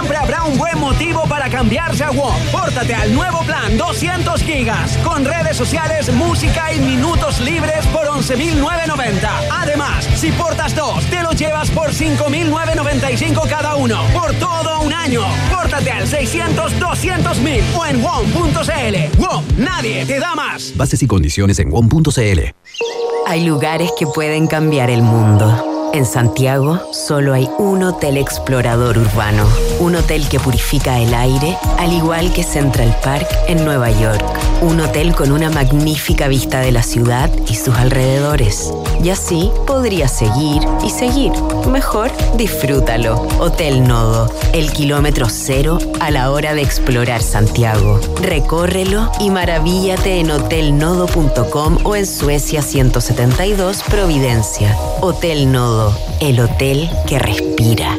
[0.02, 2.34] Siempre habrá un buen motivo para cambiarse a WOM.
[2.50, 9.28] Pórtate al nuevo plan 200 gigas, con redes sociales, música y minutos libres por 11.990.
[9.48, 15.22] Además, si portas dos, te lo llevas por 5.995 cada uno, por todo un año.
[15.52, 19.20] Pórtate al 600 200 mil o en WOM.cl.
[19.20, 20.72] WOM, nadie te da más.
[20.76, 22.40] Bases y condiciones en WOM.cl.
[23.28, 25.68] Hay lugares que pueden cambiar el mundo.
[25.94, 29.46] En Santiago solo hay un hotel explorador urbano,
[29.82, 34.24] un hotel que purifica el aire, al igual que Central Park en Nueva York,
[34.62, 38.72] un hotel con una magnífica vista de la ciudad y sus alrededores.
[39.02, 41.32] Y así podrías seguir y seguir.
[41.68, 43.26] Mejor disfrútalo.
[43.40, 47.98] Hotel Nodo, el kilómetro cero a la hora de explorar Santiago.
[48.20, 54.76] Recórrelo y maravíllate en hotelnodo.com o en Suecia 172 Providencia.
[55.00, 57.98] Hotel Nodo, el hotel que respira.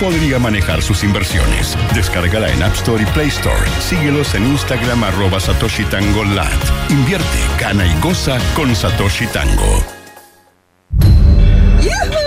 [0.00, 1.76] podría manejar sus inversiones.
[1.94, 3.70] Descárgala en App Store y Play Store.
[3.80, 6.24] Síguelos en Instagram arroba Satoshi Tango.
[6.88, 9.84] Invierte, gana y goza con Satoshi Tango.
[11.82, 12.23] ¿Y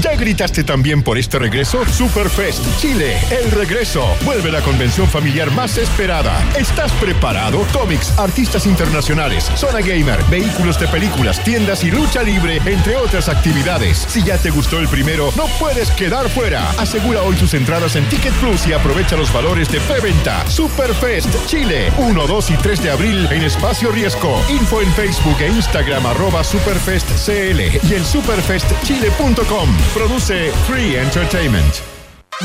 [0.00, 1.84] ya gritaste también por este regreso?
[1.86, 4.04] Superfest Chile, el regreso.
[4.24, 6.44] Vuelve la convención familiar más esperada.
[6.58, 7.66] ¿Estás preparado?
[7.72, 13.98] Cómics, artistas internacionales, zona gamer, vehículos de películas, tiendas y lucha libre, entre otras actividades.
[14.08, 16.70] Si ya te gustó el primero, no puedes quedar fuera.
[16.72, 20.46] Asegura hoy tus entradas en Ticket Plus y aprovecha los valores de preventa.
[20.48, 24.40] Superfest Chile, 1, 2 y 3 de abril en Espacio Riesgo.
[24.48, 29.77] Info en Facebook e Instagram arroba superfestcl y en superfestchile.com.
[29.94, 31.74] Produce Free Entertainment.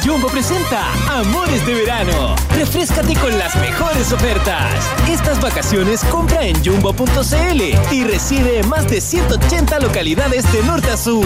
[0.03, 2.35] Jumbo presenta Amores de Verano.
[2.55, 4.73] Refrescate con las mejores ofertas.
[5.07, 7.61] Estas vacaciones compra en jumbo.cl
[7.91, 11.25] y recibe más de 180 localidades de norte a sur.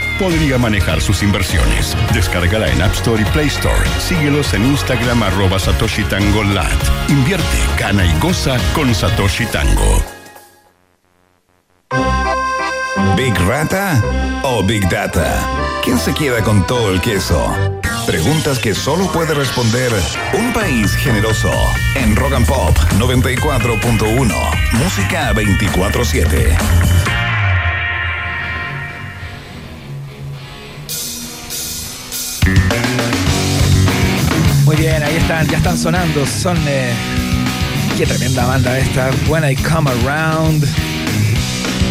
[0.21, 1.97] podría manejar sus inversiones.
[2.13, 3.89] Descárgala en App Store y Play Store.
[3.99, 6.43] Síguelos en Instagram arroba Satoshi Tango.
[7.09, 10.03] Invierte, gana y goza con Satoshi Tango.
[13.17, 13.99] ¿Big Rata
[14.43, 15.25] o Big Data?
[15.83, 17.55] ¿Quién se queda con todo el queso?
[18.05, 19.91] Preguntas que solo puede responder
[20.33, 21.51] un país generoso.
[21.95, 24.35] En Rock and Pop 94.1.
[24.73, 27.10] Música 24-7.
[35.11, 36.25] Ahí están, ya están sonando.
[36.25, 36.57] Son.
[36.67, 36.93] eh,
[37.97, 39.11] qué tremenda banda esta.
[39.27, 40.65] When I Come Around.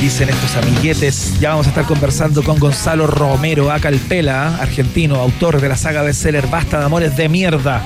[0.01, 1.39] Dicen estos amiguetes.
[1.41, 6.47] Ya vamos a estar conversando con Gonzalo Romero, Acalpela, argentino, autor de la saga bestseller
[6.47, 7.83] Basta de Amores de Mierda.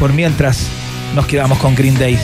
[0.00, 0.66] Por mientras,
[1.14, 2.18] nos quedamos con Green Day.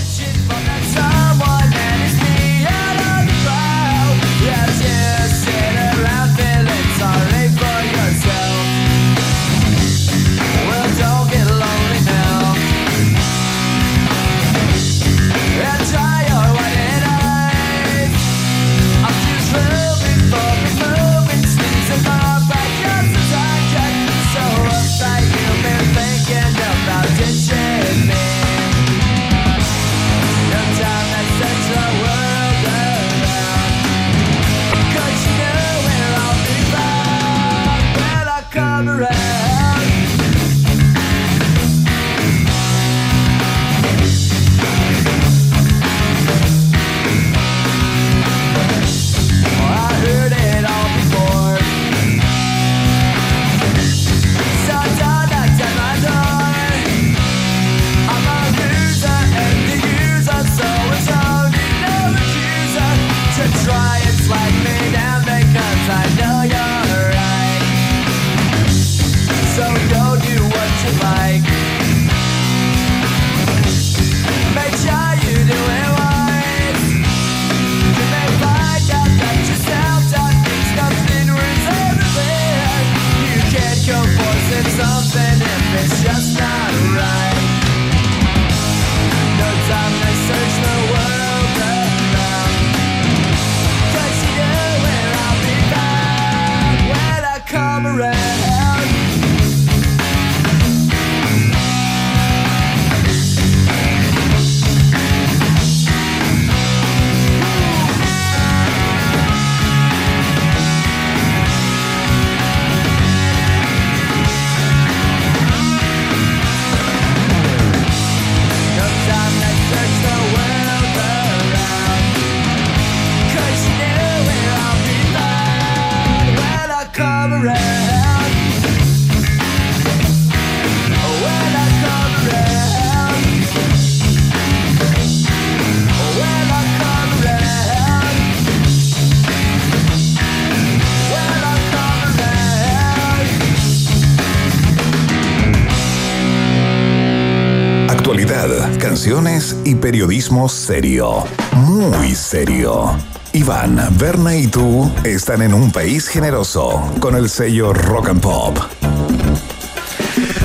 [150.48, 151.24] Serio.
[151.52, 152.96] Muy serio.
[153.32, 158.58] Iván, Berna y tú están en un país generoso con el sello Rock and Pop.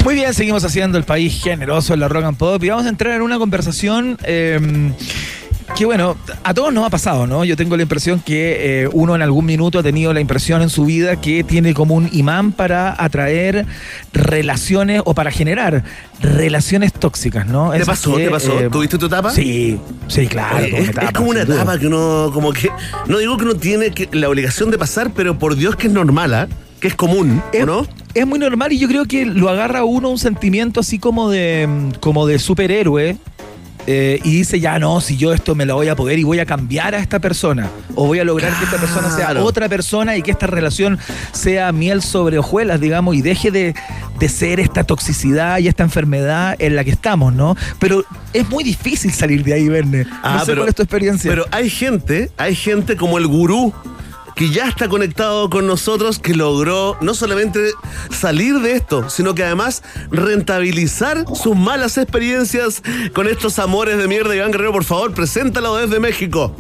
[0.04, 2.90] Muy bien, seguimos haciendo el país generoso en la rock and pop y vamos a
[2.90, 4.58] entrar en una conversación eh,
[5.78, 7.46] que bueno, a todos nos ha pasado, ¿no?
[7.46, 10.70] Yo tengo la impresión que eh, uno en algún minuto ha tenido la impresión en
[10.70, 13.66] su vida que tiene como un imán para atraer
[14.12, 15.84] relaciones o para generar
[16.20, 17.70] relaciones tóxicas, ¿no?
[17.72, 18.16] ¿Te Esas pasó?
[18.16, 18.60] que, ¿Te pasó?
[18.60, 19.30] eh, ¿Tuviste tu etapa?
[19.32, 19.78] Sí,
[20.08, 20.58] sí, claro.
[20.66, 21.62] Eh, tuve es, etapa, como una sin duda.
[21.62, 22.70] etapa que uno, como que,
[23.06, 25.94] no digo que uno tiene que- la obligación de pasar, pero por Dios que es
[25.94, 26.48] normal, ¿ah?
[26.80, 27.88] Que es común, ¿o no?
[28.16, 31.30] Es muy normal y yo creo que lo agarra a uno un sentimiento así como
[31.30, 33.18] de, como de superhéroe.
[33.90, 36.40] Eh, y dice, ya no, si yo esto me lo voy a poder y voy
[36.40, 37.70] a cambiar a esta persona.
[37.96, 41.00] O voy a lograr que esta persona sea otra persona y que esta relación
[41.32, 43.74] sea miel sobre hojuelas, digamos, y deje de,
[44.20, 47.56] de ser esta toxicidad y esta enfermedad en la que estamos, ¿no?
[47.80, 48.04] Pero
[48.34, 50.06] es muy difícil salir de ahí, Verne.
[50.24, 51.32] no sé cuál es tu experiencia.
[51.32, 53.74] Ah, Pero hay gente, hay gente como el gurú
[54.38, 57.72] que ya está conectado con nosotros, que logró no solamente
[58.12, 59.82] salir de esto, sino que además
[60.12, 62.84] rentabilizar sus malas experiencias
[63.16, 64.36] con estos amores de mierda.
[64.36, 66.56] Iván Guerrero, por favor, preséntalo desde México.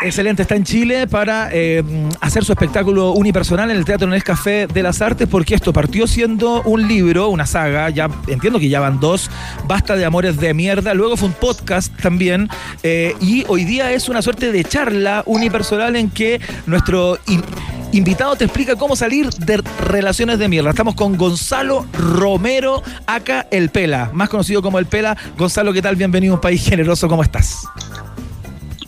[0.00, 1.82] Excelente, está en Chile para eh,
[2.20, 6.62] hacer su espectáculo unipersonal en el Teatro Café de las Artes, porque esto partió siendo
[6.62, 9.28] un libro, una saga, ya entiendo que ya van dos,
[9.66, 12.48] Basta de Amores de Mierda, luego fue un podcast también,
[12.84, 17.42] eh, y hoy día es una suerte de charla unipersonal en que nuestro in-
[17.90, 20.70] invitado te explica cómo salir de relaciones de mierda.
[20.70, 25.16] Estamos con Gonzalo Romero, acá El Pela, más conocido como El Pela.
[25.36, 25.96] Gonzalo, ¿qué tal?
[25.96, 27.66] Bienvenido a un país generoso, ¿cómo estás?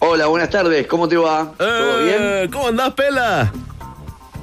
[0.00, 1.52] Hola, buenas tardes, ¿cómo te va?
[1.58, 2.16] ¿Todo bien?
[2.20, 3.52] Eh, ¿Cómo andás, Pela?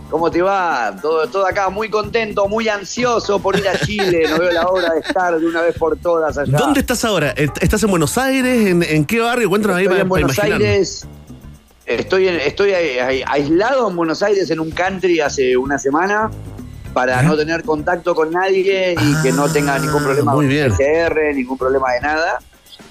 [0.10, 0.96] ¿Cómo te va?
[1.02, 4.26] Todo, todo acá muy contento, muy ansioso por ir a Chile.
[4.30, 6.58] No veo la hora de estar de una vez por todas allá.
[6.58, 7.32] ¿Dónde estás ahora?
[7.32, 8.68] ¿Est- ¿Estás en Buenos Aires?
[8.68, 9.50] ¿En, en qué barrio?
[9.50, 10.40] Cuéntanos ahí Estoy para, en Buenos.
[10.40, 11.08] Aires.
[11.86, 16.30] Estoy, en- estoy aislado en Buenos Aires en un country hace una semana
[16.94, 20.50] para no tener contacto con nadie y que no tenga ningún problema Ah, muy con
[20.54, 20.72] bien.
[20.72, 22.40] PCR, ningún problema de nada.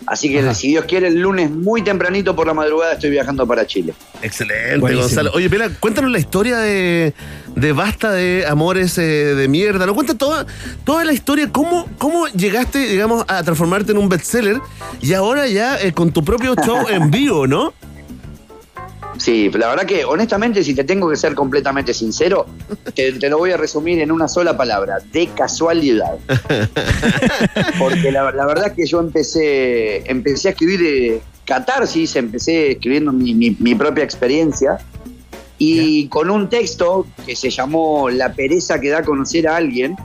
[0.06, 3.66] Así que si Dios quiere, el lunes muy tempranito por la madrugada estoy viajando para
[3.66, 3.92] Chile.
[4.22, 5.08] Excelente, Buenísimo.
[5.08, 5.32] Gonzalo.
[5.34, 7.12] Oye, Pela, cuéntanos la historia de,
[7.56, 9.84] de Basta de Amores eh, de Mierda.
[9.84, 10.46] ¿No cuenta toda,
[10.84, 11.50] toda la historia?
[11.50, 14.60] ¿Cómo, ¿Cómo llegaste, digamos, a transformarte en un bestseller
[15.00, 17.74] y ahora ya eh, con tu propio show en vivo, no?
[19.18, 22.46] Sí, la verdad que honestamente, si te tengo que ser completamente sincero,
[22.94, 26.16] te, te lo voy a resumir en una sola palabra, de casualidad.
[27.78, 33.34] Porque la, la verdad que yo empecé, empecé a escribir eh, catarsis, empecé escribiendo mi,
[33.34, 34.78] mi- mi propia experiencia
[35.58, 39.96] y con un texto que se llamó La pereza que da a conocer a alguien,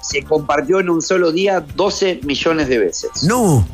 [0.00, 3.10] se compartió en un solo día 12 millones de veces.
[3.24, 3.66] No.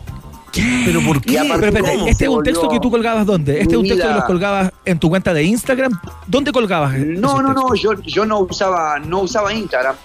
[0.85, 1.40] ¿Pero por qué?
[1.59, 2.06] Pero.
[2.06, 3.60] ¿este es un texto que tú colgabas dónde?
[3.60, 5.93] ¿Este es un texto que los colgabas en tu cuenta de Instagram?
[6.26, 6.93] ¿Dónde colgabas?
[6.98, 9.97] No, no, no, yo, yo no usaba, no usaba Instagram.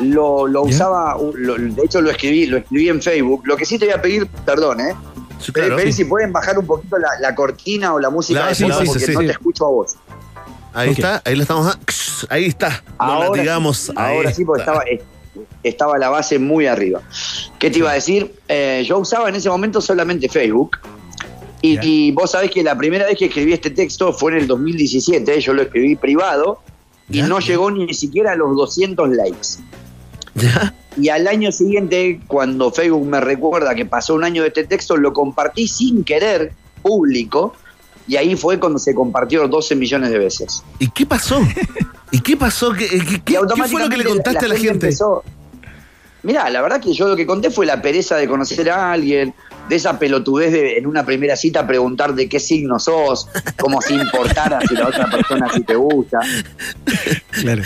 [0.00, 3.42] Lo, lo usaba, lo- de hecho lo escribí, lo escribí en Facebook.
[3.46, 4.94] Lo que sí te voy a pedir, perdón, ¿eh?
[5.38, 5.76] Pedir- claro.
[5.76, 6.02] pedir Sí.
[6.02, 8.80] si pueden bajar un poquito la, la cortina o la música Claro, de sí, fondo
[8.80, 9.26] sí, porque sí, no sí.
[9.26, 9.94] te escucho a vos.
[10.72, 11.66] Ahí está, ahí la estamos.
[11.68, 11.78] a-
[12.30, 12.82] Ahí está.
[12.98, 13.76] No la Ahora, digamos.
[13.78, 14.82] sí, ahora sí, porque estaba,
[15.62, 17.02] estaba la base muy arriba.
[17.58, 18.34] ¿Qué te iba a decir?
[18.48, 20.78] Eh, yo usaba en ese momento solamente Facebook.
[21.62, 24.46] Y, y vos sabés que la primera vez que escribí este texto fue en el
[24.46, 25.40] 2017.
[25.40, 26.60] Yo lo escribí privado
[27.08, 29.48] y no llegó ni siquiera a los 200 likes.
[30.96, 34.96] Y al año siguiente, cuando Facebook me recuerda que pasó un año de este texto,
[34.96, 36.52] lo compartí sin querer,
[36.82, 37.54] público,
[38.06, 40.62] y ahí fue cuando se compartió 12 millones de veces.
[40.78, 41.40] ¿Y qué pasó?
[42.14, 42.72] ¿Y qué pasó?
[42.72, 44.86] ¿Qué, qué- qué- qué fue lo que le contaste a la gente?
[44.86, 45.24] empezó-
[46.22, 49.34] Mirá, la verdad que yo lo que conté fue la pereza de conocer a alguien,
[49.68, 53.28] de esa pelotudez de en una primera cita preguntar de qué signo sos,
[53.58, 56.20] como si importara si la otra persona si te gusta.
[57.42, 57.62] Claro.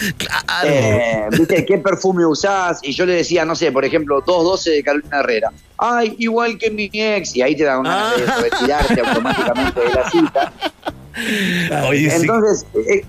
[0.65, 2.81] Eh, ¿Viste qué perfume usás?
[2.83, 5.53] Y yo le decía, no sé, por ejemplo, 212 de Carolina Herrera.
[5.77, 7.37] Ay, igual que mi ex.
[7.37, 10.53] Y ahí te da una ganas de retirarte automáticamente de la cita.
[11.89, 12.17] Oye, sí.
[12.23, 13.05] Entonces, eh,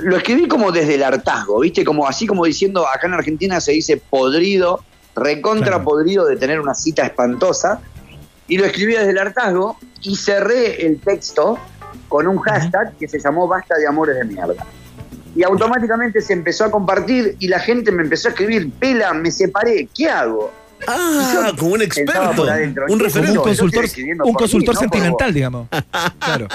[0.00, 1.84] lo escribí como desde el hartazgo, ¿viste?
[1.84, 6.74] Como así como diciendo, acá en Argentina se dice podrido, recontra podrido de tener una
[6.74, 7.80] cita espantosa.
[8.48, 11.58] Y lo escribí desde el hartazgo y cerré el texto
[12.08, 14.66] con un hashtag que se llamó Basta de Amores de Mierda.
[15.34, 19.30] Y automáticamente se empezó a compartir y la gente me empezó a escribir, Pela, me
[19.30, 20.52] separé, ¿qué hago?
[20.86, 22.42] Ah, como un experto.
[22.42, 23.38] Un ¿qué referente.
[23.38, 25.68] Un consultor, un mí, consultor no sentimental, digamos.
[26.18, 26.48] Claro.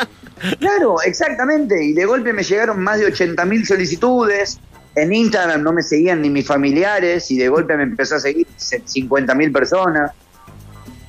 [0.59, 1.83] Claro, exactamente.
[1.83, 4.59] Y de golpe me llegaron más de 80.000 solicitudes.
[4.95, 8.47] En Instagram no me seguían ni mis familiares y de golpe me empezó a seguir
[8.57, 10.11] 50.000 personas.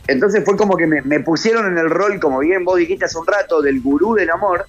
[0.07, 3.19] Entonces fue como que me, me pusieron en el rol, como bien vos dijiste hace
[3.19, 4.67] un rato, del gurú del amor.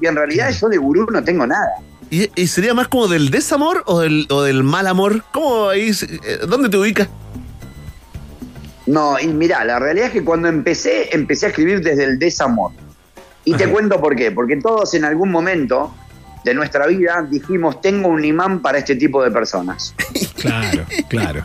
[0.00, 1.70] Y en realidad yo de gurú no tengo nada.
[2.10, 5.22] ¿Y, y sería más como del desamor o del, o del mal amor?
[5.32, 5.90] ¿Cómo ahí?
[5.90, 7.08] eh, ¿Dónde te ubicas?
[8.86, 12.72] No, y mirá, la realidad es que cuando empecé, empecé a escribir desde el desamor.
[13.44, 14.30] Y te cuento por qué.
[14.30, 15.94] Porque todos en algún momento
[16.44, 19.94] de nuestra vida dijimos, tengo un imán para este tipo de personas.
[20.40, 21.44] Claro, claro.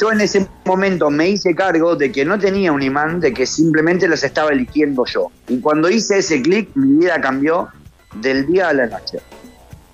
[0.00, 3.44] Yo en ese momento me hice cargo de que no tenía un imán, de que
[3.44, 5.30] simplemente los estaba eligiendo yo.
[5.46, 7.68] Y cuando hice ese clic, mi vida cambió
[8.14, 9.18] del día a la noche.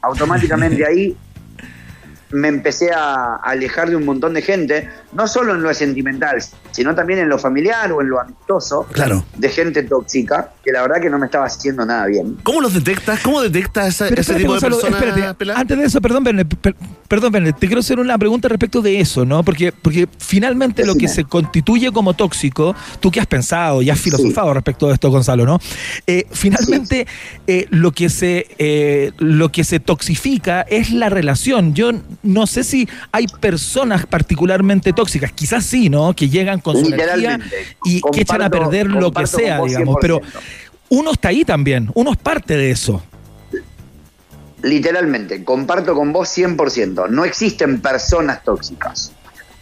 [0.02, 1.16] Automáticamente ahí
[2.30, 6.42] me empecé a alejar de un montón de gente, no solo en lo sentimental,
[6.74, 9.24] sino también en lo familiar o en lo amistoso, Claro.
[9.36, 12.36] de gente tóxica, que la verdad que no me estaba haciendo nada bien.
[12.42, 13.20] ¿Cómo los detectas?
[13.20, 15.06] ¿Cómo detectas ese espérate, tipo Gonzalo, de personas?
[15.08, 15.34] espérate.
[15.34, 15.54] Pelá?
[15.56, 16.74] Antes de eso, perdón, Bernet, per-
[17.06, 19.44] perdón, Bernet, te quiero hacer una pregunta respecto de eso, ¿no?
[19.44, 24.00] Porque, porque finalmente lo que se constituye como tóxico, tú que has pensado y has
[24.00, 25.60] filosofado respecto de esto, Gonzalo, ¿no?
[26.08, 27.06] Eh, finalmente,
[27.46, 31.74] eh, lo, que se, eh, lo que se toxifica es la relación.
[31.74, 31.92] Yo
[32.24, 36.14] no sé si hay personas particularmente tóxicas, quizás sí, ¿no?
[36.16, 37.38] Que llegan con su energía
[37.84, 39.96] y que echan a perder lo que sea, digamos.
[40.00, 40.24] Pero 100%.
[40.88, 43.04] uno está ahí también, uno es parte de eso.
[44.62, 47.10] Literalmente, comparto con vos 100%.
[47.10, 49.12] No existen personas tóxicas.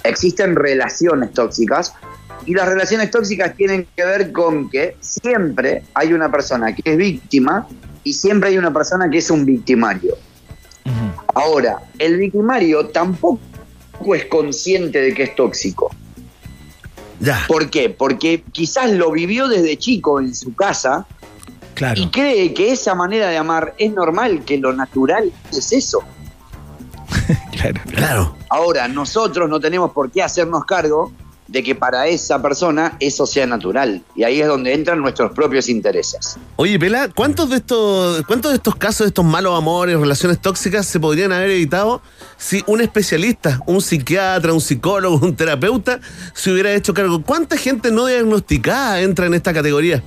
[0.05, 1.93] Existen relaciones tóxicas.
[2.47, 6.97] Y las relaciones tóxicas tienen que ver con que siempre hay una persona que es
[6.97, 7.67] víctima
[8.05, 10.17] y siempre hay una persona que es un victimario.
[11.35, 13.41] Ahora, el victimario tampoco
[14.15, 15.91] es consciente de que es tóxico.
[17.23, 17.45] Ya.
[17.49, 17.89] ¿Por qué?
[17.89, 21.07] Porque quizás lo vivió desde chico en su casa
[21.75, 22.01] Claro.
[22.03, 26.03] y cree que esa manera de amar es normal, que lo natural es eso.
[27.53, 27.81] Claro.
[27.95, 28.37] Claro.
[28.51, 31.13] Ahora, nosotros no tenemos por qué hacernos cargo
[31.53, 34.03] de que para esa persona eso sea natural.
[34.17, 36.39] Y ahí es donde entran nuestros propios intereses.
[36.57, 40.87] Oye, Pela, ¿cuántos de estos, cuántos de estos casos, de estos malos amores, relaciones tóxicas,
[40.87, 42.01] se podrían haber evitado
[42.39, 46.01] si un especialista, un psiquiatra, un psicólogo, un terapeuta,
[46.33, 47.23] se hubiera hecho cargo?
[47.23, 50.03] ¿Cuánta gente no diagnosticada entra en esta categoría?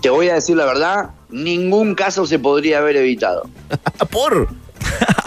[0.00, 3.50] Te voy a decir la verdad, ningún caso se podría haber evitado.
[4.10, 4.48] ¿Por?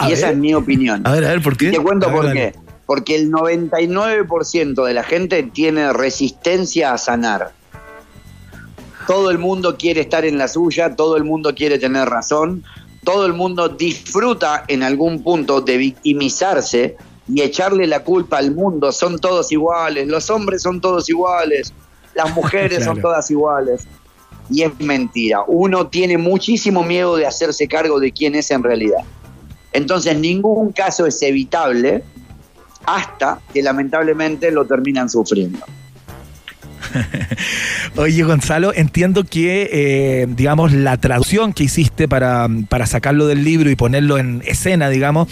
[0.08, 1.06] Y esa es mi opinión.
[1.06, 1.66] A ver, a ver, ¿por qué?
[1.66, 2.63] Y te cuento ver, por qué.
[2.86, 7.52] Porque el 99% de la gente tiene resistencia a sanar.
[9.06, 12.64] Todo el mundo quiere estar en la suya, todo el mundo quiere tener razón,
[13.04, 16.96] todo el mundo disfruta en algún punto de victimizarse
[17.28, 18.92] y echarle la culpa al mundo.
[18.92, 21.72] Son todos iguales, los hombres son todos iguales,
[22.14, 23.86] las mujeres son todas iguales.
[24.50, 25.42] Y es mentira.
[25.46, 29.04] Uno tiene muchísimo miedo de hacerse cargo de quién es en realidad.
[29.72, 32.02] Entonces ningún caso es evitable
[32.86, 35.64] hasta que lamentablemente lo terminan sufriendo.
[37.96, 43.70] Oye, Gonzalo, entiendo que, eh, digamos, la traducción que hiciste para, para sacarlo del libro
[43.70, 45.28] y ponerlo en escena, digamos,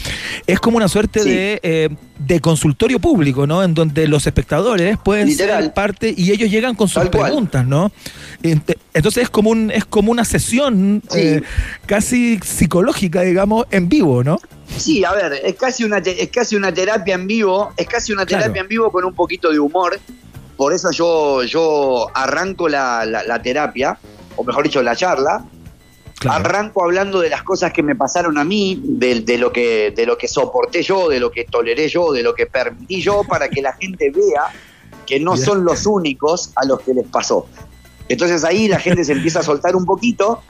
[0.47, 1.31] es como una suerte Sí.
[1.31, 3.63] de, eh, de consultorio público, ¿no?
[3.65, 5.65] En donde los espectadores pueden Literal.
[5.65, 7.25] ser parte y ellos llegan con sus Tal cual.
[7.31, 7.91] preguntas, ¿no?
[8.43, 11.19] Ent- Entonces es como, un, es como una sesión Sí.
[11.19, 11.43] eh,
[11.87, 14.39] casi psicológica, digamos, en vivo, ¿no?
[14.77, 18.25] Sí, a ver, es casi una, es casi una terapia en vivo, es casi una
[18.25, 18.63] terapia Claro.
[18.63, 19.99] en vivo con un poquito de humor.
[20.57, 23.99] Por eso yo, yo arranco la, la- la terapia,
[24.37, 25.45] o mejor dicho, la charla.
[26.29, 30.07] Arranco hablando de las cosas que me pasaron a mí, de, de lo que, de
[30.07, 33.49] lo que soporté yo, de lo que toleré yo, de lo que permití yo, para
[33.49, 34.43] que la gente vea
[35.05, 37.47] que no son los únicos a los que les pasó.
[38.09, 40.41] Entonces ahí la gente se empieza a soltar un poquito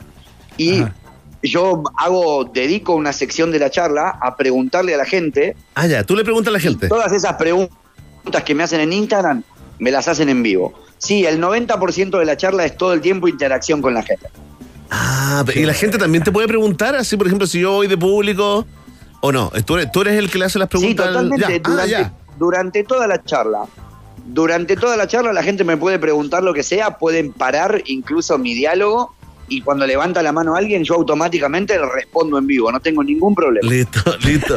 [0.59, 0.95] y Ajá.
[1.43, 5.57] yo hago, dedico una sección de la charla a preguntarle a la gente.
[5.75, 6.89] Ah, ya, tú le preguntas a la gente.
[6.89, 7.73] Todas esas preguntas
[8.45, 9.43] que me hacen en Instagram,
[9.83, 10.73] me las hacen en vivo.
[10.99, 14.29] Sí, el 90% de la charla es todo el tiempo interacción con la gente.
[14.93, 17.97] Ah, y la gente también te puede preguntar, así por ejemplo, si yo voy de
[17.99, 18.65] público
[19.21, 19.51] o no.
[19.67, 21.07] Tú eres, tú eres el que le hace las Sí, preguntas.
[21.09, 21.61] al- totalmente.
[21.65, 22.13] Ya, ah, ya.
[22.39, 23.65] durante toda la charla.
[24.25, 28.39] Durante toda la charla la gente me puede preguntar lo que sea, pueden parar incluso
[28.39, 29.13] mi diálogo
[29.57, 33.35] y cuando levanta la mano alguien yo automáticamente le respondo en vivo, no tengo ningún
[33.35, 33.69] problema.
[33.71, 34.57] Listo, listo.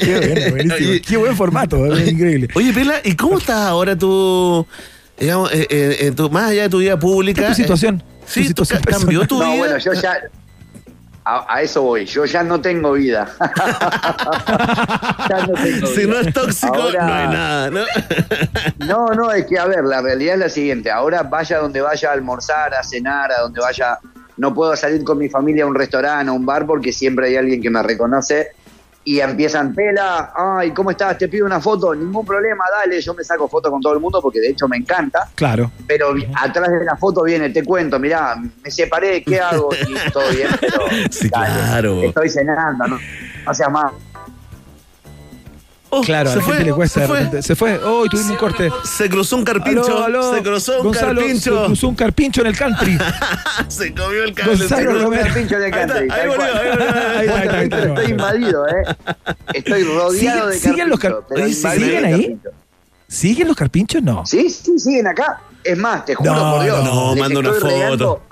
[0.00, 0.90] Qué bueno, buenísimo.
[0.90, 2.48] Oye, Qué buen formato, es increíble.
[2.54, 4.66] Oye, Pela, ¿y cómo estás ahora tú,
[5.18, 7.42] digamos, eh, eh, tú- más allá de tu vida pública?
[7.42, 7.96] ¿Qué es tu situación?
[8.06, 9.58] eh, sí, Tu situación ca- cambió tu No, vida.
[9.58, 10.14] bueno, yo ya
[11.24, 13.28] a, a eso voy, yo ya no tengo vida.
[15.28, 16.12] Ya no tengo si vida.
[16.12, 17.80] no es tóxico, Ahora- no hay nada, ¿no?
[18.86, 20.90] No, no, es que a ver, la realidad es la siguiente.
[20.90, 23.98] Ahora vaya donde vaya a almorzar, a cenar, a donde vaya.
[24.36, 27.36] No puedo salir con mi familia a un restaurante, a un bar, porque siempre hay
[27.36, 28.48] alguien que me reconoce.
[29.04, 31.18] Y empiezan, pela, ay, ¿cómo estás?
[31.18, 31.94] Te pido una foto.
[31.94, 33.00] Ningún problema, dale.
[33.00, 35.28] Yo me saco foto con todo el mundo porque de hecho me encanta.
[35.34, 35.72] Claro.
[35.86, 39.70] Pero atrás de la foto viene, te cuento, mirá, me separé, ¿qué hago?
[39.88, 40.78] Y todo bien, pero.
[41.10, 42.02] Sí, dale, claro.
[42.02, 42.98] Estoy cenando, ¿no?
[43.46, 43.92] O sea, más.
[45.94, 47.16] Oh, Claro, a se la gente fue, le cuesta se de fue.
[47.18, 47.42] repente.
[47.42, 47.78] Se fue.
[47.84, 48.70] Hoy tuvimos un corte.
[48.84, 49.84] Se cruzó un carpincho.
[49.84, 50.34] Aló, aló.
[50.34, 51.60] Se cruzó un Gonzalo, carpincho.
[51.60, 52.98] Se cruzó un carpincho en el country.
[53.68, 54.56] se comió el cable.
[54.56, 55.22] Gonzalo se cruzó- Romero.
[55.24, 57.82] Carpincho en el Ahí está, country, ahí volvió, ahí volvió, ahí está.
[57.84, 58.72] Estoy invadido, ¿eh?
[59.52, 61.16] Estoy rodeado de ¿Siguen los car-
[61.46, 62.38] ¿siguen ahí?
[63.08, 64.02] ¿Siguen los carpinchos?
[64.02, 64.24] No.
[64.24, 65.40] Sí, sí, siguen acá.
[65.62, 66.84] Es más, te juro No, por Dios.
[66.84, 68.22] no, les manda una foto.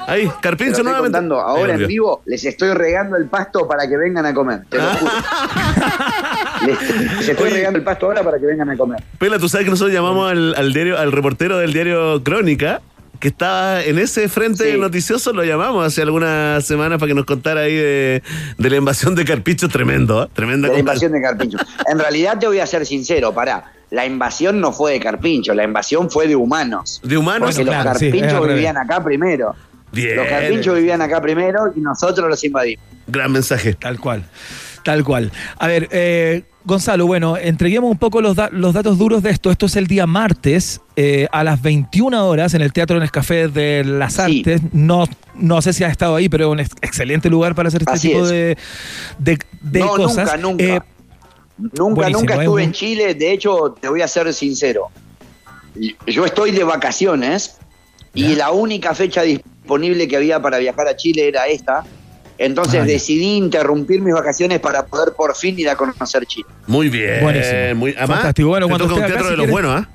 [0.00, 1.12] Ah, Ahí, carpincho nuevamente.
[1.18, 4.62] contando ahora en vivo, les estoy regando el pasto para que vengan a comer.
[4.68, 5.12] Te lo juro.
[6.66, 7.54] les, les estoy Oye.
[7.56, 9.02] regando el pasto ahora para que vengan a comer.
[9.18, 12.80] Pela, tú sabes que nosotros llamamos al, al diario, al reportero del diario Crónica,
[13.18, 14.78] que estaba en ese frente Sí.
[14.78, 18.22] noticioso, lo llamamos hace algunas semanas para que nos contara ahí de,
[18.56, 20.28] de la invasión de Carpicho, tremendo, ¿eh?
[20.32, 21.58] tremenda De la invasión de Carpincho.
[21.90, 23.72] En realidad te voy a ser sincero, pará.
[23.90, 27.00] La invasión no fue de Carpincho, la invasión fue de humanos.
[27.02, 27.56] De humanos.
[27.56, 29.54] Porque los sí, carpinchos vivían acá primero.
[29.92, 30.16] Bien.
[30.16, 32.84] Los carpinchos vivían acá primero y nosotros los invadimos.
[33.06, 33.74] Gran mensaje.
[33.74, 34.24] Tal cual.
[34.84, 35.30] Tal cual.
[35.58, 39.50] A ver, eh, Gonzalo, bueno, entreguemos un poco los, da- los datos duros de esto.
[39.50, 43.82] Esto es el día martes eh, a las 21 horas en el Teatro Nescafé de
[43.84, 44.20] las Sí.
[44.40, 44.62] Artes.
[44.72, 47.82] No, no sé si has estado ahí, pero es un ex- excelente lugar para hacer
[47.82, 48.28] este Así tipo es.
[48.30, 48.58] de,
[49.18, 50.38] de, de no, cosas.
[50.40, 50.64] nunca, nunca.
[50.64, 50.80] Eh,
[51.58, 53.14] nunca, buenísimo, nunca es estuve en Chile.
[53.14, 54.88] De hecho, te voy a ser sincero.
[56.06, 57.56] Yo estoy de vacaciones
[58.14, 59.49] y la única fecha disponible
[60.08, 61.84] que había para viajar a Chile era esta.
[62.38, 66.46] Entonces Ah, decidí interrumpir mis vacaciones para poder por fin ir a conocer Chile.
[66.66, 67.20] Muy bien.
[67.22, 67.74] Buenísimo.
[67.76, 68.48] Muy, además, Fantástico.
[68.48, 69.88] Bueno, te cuando toca un teatro si de los quieres- buenos, ¿ah?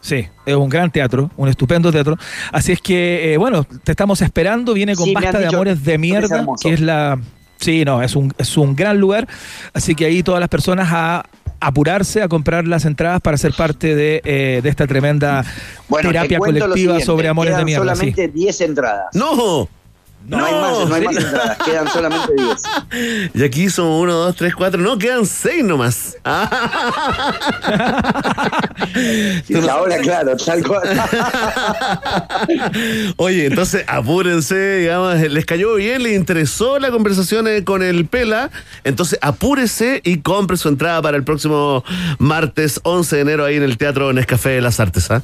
[0.00, 2.16] Sí, es un gran teatro, un estupendo teatro.
[2.52, 4.72] Así es que, eh, bueno, te estamos esperando.
[4.72, 7.18] Viene con Sí, Basta de Amores de es Mierda, que es la.
[7.58, 9.26] Sí, no, es un, es un gran lugar.
[9.72, 11.24] Así que ahí todas las personas a
[11.66, 15.44] apurarse a comprar las entradas para ser parte de, eh, de esta tremenda
[15.88, 17.84] Bueno, terapia colectiva sobre amores quedan de mierda.
[17.94, 19.06] solamente 10 entradas.
[19.14, 19.68] ¡No!
[20.28, 23.30] No, hay más, no hay más entradas, quedan solamente 10.
[23.34, 24.80] Y aquí somos uno, dos, tres, cuatro.
[24.82, 26.16] No, quedan seis nomás.
[29.46, 30.82] Sí, ahora, claro, tal cual.
[33.16, 38.50] Oye, entonces apúrense, digamos, les cayó bien, les interesó la conversación eh, con el Pela.
[38.84, 41.84] Entonces apúrese y compre su entrada para el próximo
[42.18, 45.10] martes 11 de enero ahí en el Teatro Nescafé de las Artes.
[45.10, 45.22] ¿ah?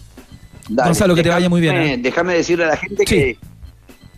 [0.68, 1.98] Dale, Gonzalo, que te vaya muy bien, déjame- ¿eh?
[2.00, 3.36] Déjame decirle a la gente que.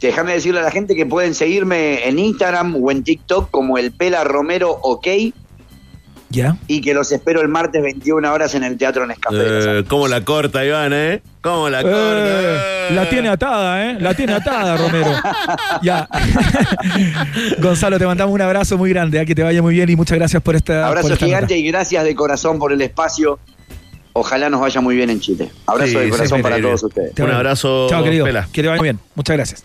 [0.01, 3.93] Déjame decirle a la gente que pueden seguirme en Instagram o en TikTok como el
[3.93, 5.07] Pela Romero OK
[6.31, 6.57] ¿Ya?
[6.67, 9.37] y que los espero el martes 21 horas en el Teatro Nescafé.
[9.39, 11.23] Eh, ¿Cómo la corta, Iván, eh?
[11.41, 11.99] ¿Cómo la corta?
[11.99, 13.97] Eh, la tiene atada, ¿eh?
[14.01, 15.13] La tiene atada, Romero.
[15.83, 16.09] ya.
[17.61, 19.27] Gonzalo, te mandamos un abrazo muy grande, ¿eh?
[19.27, 20.89] que te vaya muy bien y muchas gracias por esta.
[20.89, 23.39] Abrazo por esta gigante y gracias de corazón por el espacio.
[24.13, 25.51] Ojalá nos vaya muy bien en Chile.
[25.67, 27.13] Abrazo Sí, de corazón para todos ustedes.
[27.19, 28.25] Un abrazo, Chao, querido.
[28.25, 28.49] Pela.
[28.53, 28.99] Que te vaya muy bien.
[29.15, 29.65] Muchas gracias.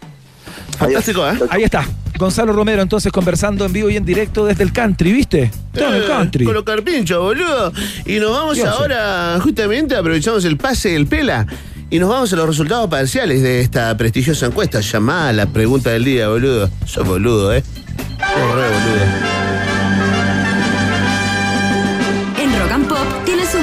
[0.77, 1.37] Fantástico, ¿eh?
[1.49, 1.87] Ahí está.
[2.17, 5.51] Gonzalo Romero, entonces conversando en vivo y en directo desde el country, ¿viste?
[5.73, 6.45] Todo en el Eh, country.
[6.45, 7.71] Con los carpinchos, boludo.
[8.05, 8.67] Y nos vamos sé.
[8.67, 11.45] ahora, justamente aprovechamos el pase del Pela.
[11.89, 16.03] Y nos vamos a los resultados parciales de esta prestigiosa encuesta llamada La Pregunta del
[16.03, 16.69] Día, boludo.
[16.85, 17.63] Sos boludo, ¿eh?
[17.63, 19.38] Sos re boludo.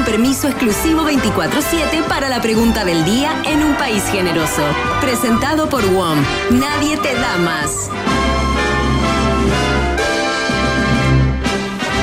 [0.07, 4.63] Permiso exclusivo 24-7 para la pregunta del día en un país generoso.
[5.01, 6.19] Presentado por WOM.
[6.53, 7.91] Nadie te da más.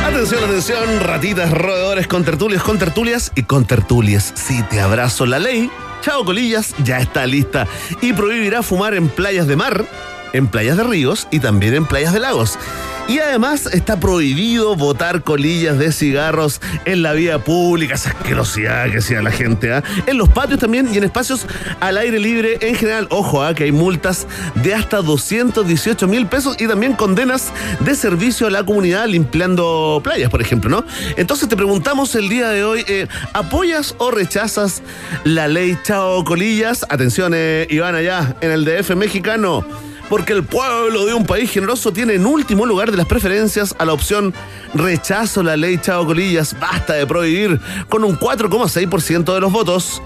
[0.05, 4.33] Atención, atención, ratitas, roedores, con tertulias, con tertulias y con tertulias.
[4.35, 5.71] Sí, te abrazo la ley.
[6.01, 7.67] Chao, colillas, ya está lista
[8.01, 9.85] y prohibirá fumar en playas de mar,
[10.33, 12.59] en playas de ríos y también en playas de lagos.
[13.07, 18.99] Y además está prohibido botar colillas de cigarros en la vía pública, esa asquerosidad que
[18.99, 19.83] hacía la gente, ¿ah?
[20.07, 21.45] En los patios también y en espacios
[21.81, 23.07] al aire libre en general.
[23.09, 23.53] Ojo, ¿ah?
[23.53, 24.25] que hay multas
[24.55, 27.51] de hasta 218 mil pesos y también condenas
[27.81, 30.85] de servicio a la comunidad limpiando playas, por ejemplo, ¿no?
[31.17, 34.81] Entonces te preguntamos el día de hoy, eh, ¿apoyas o rechazas
[35.25, 36.85] la ley Chao Colillas?
[36.87, 39.65] Atención, eh, Iván, allá en el DF mexicano
[40.09, 43.85] porque el pueblo de un país generoso tiene en último lugar de las preferencias a
[43.85, 44.33] la opción
[44.73, 47.59] rechazo la ley Chao Colillas, basta de prohibir,
[47.89, 50.01] con un 4,6% de los votos.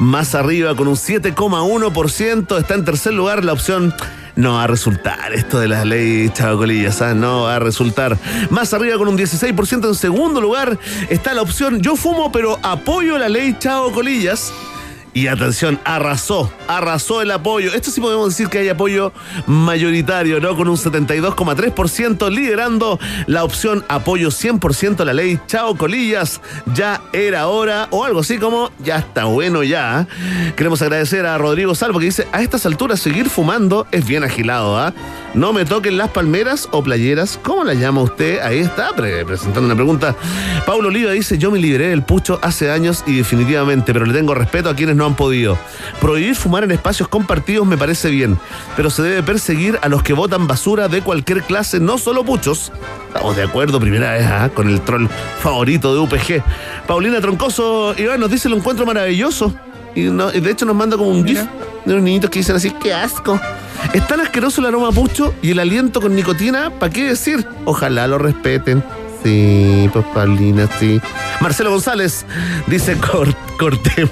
[0.00, 3.94] Más arriba, con un 7,1%, está en tercer lugar la opción
[4.36, 7.14] no va a resultar esto de la ley Chao Colillas, ¿ah?
[7.14, 8.16] no va a resultar.
[8.50, 10.78] Más arriba, con un 16%, en segundo lugar,
[11.10, 14.52] está la opción yo fumo, pero apoyo la ley Chao Colillas.
[15.14, 17.74] Y atención, arrasó, arrasó el apoyo.
[17.74, 19.12] Esto sí podemos decir que hay apoyo
[19.46, 20.56] mayoritario, ¿no?
[20.56, 26.40] Con un 72,3% liderando la opción apoyo 100% a la ley Chao Colillas.
[26.74, 30.06] Ya era hora, o algo así como ya está bueno ya.
[30.56, 34.78] Queremos agradecer a Rodrigo Salvo que dice, a estas alturas seguir fumando es bien agilado,
[34.78, 34.94] ¿ah?
[35.34, 37.38] No me toquen las palmeras o playeras.
[37.42, 38.40] ¿Cómo la llama usted?
[38.40, 40.14] Ahí está, pre- presentando una pregunta.
[40.66, 44.34] Paulo Oliva dice, yo me liberé del pucho hace años y definitivamente, pero le tengo
[44.34, 45.58] respeto a quienes no han podido.
[46.00, 48.38] Prohibir fumar en espacios compartidos me parece bien,
[48.76, 52.72] pero se debe perseguir a los que botan basura de cualquier clase, no solo puchos.
[53.08, 54.50] Estamos de acuerdo, primera vez, ¿ah?
[54.54, 55.06] con el troll
[55.40, 56.42] favorito de UPG.
[56.86, 59.54] Paulina Troncoso, Iván, nos dice, lo encuentro maravilloso.
[59.94, 61.40] Y, no- y de hecho nos manda como un gif
[61.84, 63.38] de unos niñitos que dicen así, qué asco.
[63.92, 67.46] Es tan asqueroso el aroma pucho y el aliento con nicotina, ¿para qué decir?
[67.66, 68.82] Ojalá lo respeten.
[69.22, 71.00] Sí, pues Paulina, sí.
[71.40, 72.24] Marcelo González
[72.66, 74.10] dice, "Cor- cortemos.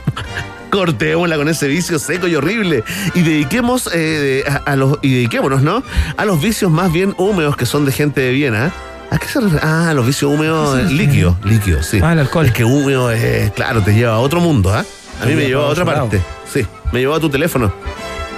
[0.70, 2.84] Cortémosla con ese vicio seco y horrible
[3.14, 5.82] y dediquemos eh, a, a los y dediquémonos, ¿no?
[6.16, 8.72] A los vicios más bien húmedos que son de gente de Viena.
[9.10, 9.64] ¿A qué se refiere?
[9.66, 11.98] Ah, los vicios húmedos líquidos, líquidos, sí.
[12.02, 12.46] Ah, el alcohol.
[12.46, 14.84] Es que húmedo es, claro, te lleva a otro mundo, ¿ah?
[15.20, 16.22] A mí me llevó a otra parte.
[16.50, 17.72] Sí, me llevó a tu teléfono.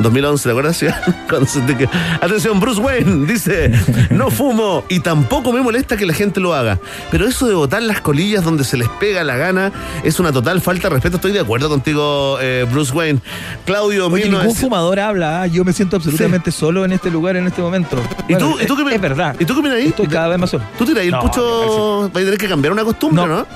[0.01, 0.83] 2011, ¿te acuerdas?
[2.21, 3.71] Atención, Bruce Wayne dice,
[4.11, 6.79] no fumo y tampoco me molesta que la gente lo haga.
[7.11, 9.73] Pero eso de botar las colillas donde se les pega la gana
[10.05, 11.17] es una total falta de respeto.
[11.17, 13.21] Estoy de acuerdo contigo, eh, Bruce Wayne.
[13.65, 15.47] Claudio, Oye, 1900 ningún fumador habla, ¿ah?
[15.47, 17.97] yo me siento absolutamente solo en este lugar en este momento.
[18.29, 19.37] ¿Y tú, Bueno, ¿y tú qué es, es verdad.
[19.39, 19.87] ¿Y tú qué opinas ahí?
[19.89, 20.65] Estoy cada vez más solo.
[20.79, 22.11] ¿Tú tiras ahí el No, pucho?
[22.13, 23.39] ¿Vas a tener que cambiar una costumbre, no?
[23.39, 23.47] No,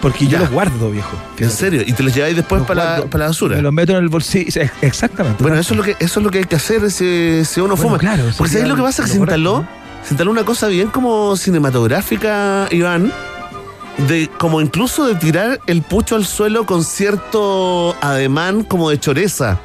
[0.00, 0.38] porque yo Ya.
[0.40, 1.16] los guardo, viejo.
[1.38, 1.82] ¿En serio?
[1.86, 3.56] ¿Y te los lleváis después Los para la, para la basura?
[3.56, 4.60] Me los meto en el bolsillo.
[4.62, 5.42] Ex- Exactamente.
[5.42, 7.74] Bueno, eso es lo que eso es lo que hay que hacer si, si uno
[7.76, 7.98] Bueno, fuma.
[7.98, 9.04] claro, Porque ¿sabes sería lo que pasa?
[9.04, 9.64] Que se instaló,
[10.04, 13.12] se instaló una cosa bien como cinematográfica, Iván.
[14.08, 19.58] de como incluso de tirar el pucho al suelo con cierto ademán como de choreza.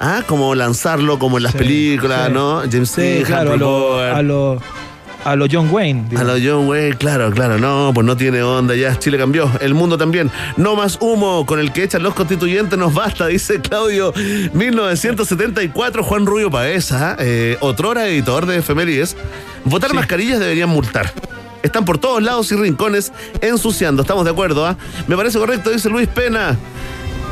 [0.00, 2.32] Ah, como lanzarlo como en las Sí, películas, sí.
[2.32, 2.60] ¿no?
[2.70, 4.62] James Sí, claro, a Humphrey lo, Bogart.
[5.24, 6.04] A lo, John Wayne.
[6.16, 9.74] A lo John Wayne, claro, claro, no, pues no tiene onda, ya Chile cambió, el
[9.74, 10.30] mundo también.
[10.56, 14.12] No más humo con el que echan los constituyentes, nos basta, dice Claudio.
[14.52, 19.16] 1974, Juan Rubio Paesa, eh, otrora editor de efemérides.
[19.64, 21.12] Votar mascarillas deberían multar.
[21.62, 24.76] Están por todos lados y rincones ensuciando, estamos de acuerdo, ¿ah?
[25.06, 26.56] Me parece correcto, dice Luis Pena.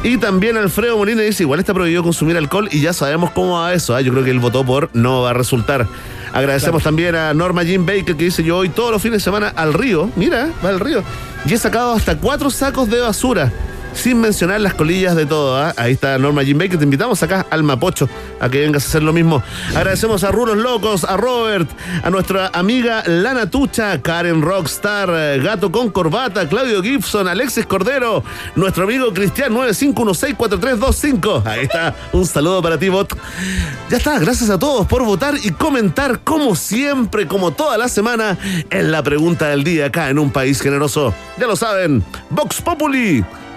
[0.03, 3.75] Y también Alfredo Molina dice, igual está prohibido consumir alcohol y ya sabemos cómo va
[3.75, 3.95] eso.
[3.95, 4.01] ¿ah?
[4.01, 5.87] Yo creo que él votó por no va a resultar.
[6.33, 9.49] Agradecemos también a Norma Jean Baker que dice, yo voy todos los fines de semana
[9.49, 10.11] al río.
[10.17, 11.03] Mira, va al río.
[11.45, 13.53] Y he sacado hasta cuatro sacos de basura.
[14.01, 15.59] Sin mencionar las colillas de todo.
[15.59, 15.75] ¿ah?
[15.77, 16.79] Ahí está Norma Jean Baker.
[16.79, 18.09] Te invitamos acá al Mapocho
[18.41, 19.43] a que vengas a hacer lo mismo.
[19.77, 21.69] Agradecemos a Rulos Locos, a Robert,
[22.03, 25.11] a nuestra amiga Lana Tucha, Karen Rockstar,
[25.43, 28.25] Gato con Corbata, Claudio Gibson, Alexis Cordero,
[28.57, 31.45] nuestro amigo Cristian 95164325.
[31.45, 31.95] Ahí está.
[32.15, 33.15] Un saludo para ti, bot.
[33.91, 34.19] Ya está.
[34.19, 38.39] Gracias a todos por votar y comentar como siempre, como toda la semana,
[38.71, 41.13] en la pregunta del día acá en un país generoso.
[41.39, 42.03] Ya lo saben.
[42.31, 43.23] Vox Populi.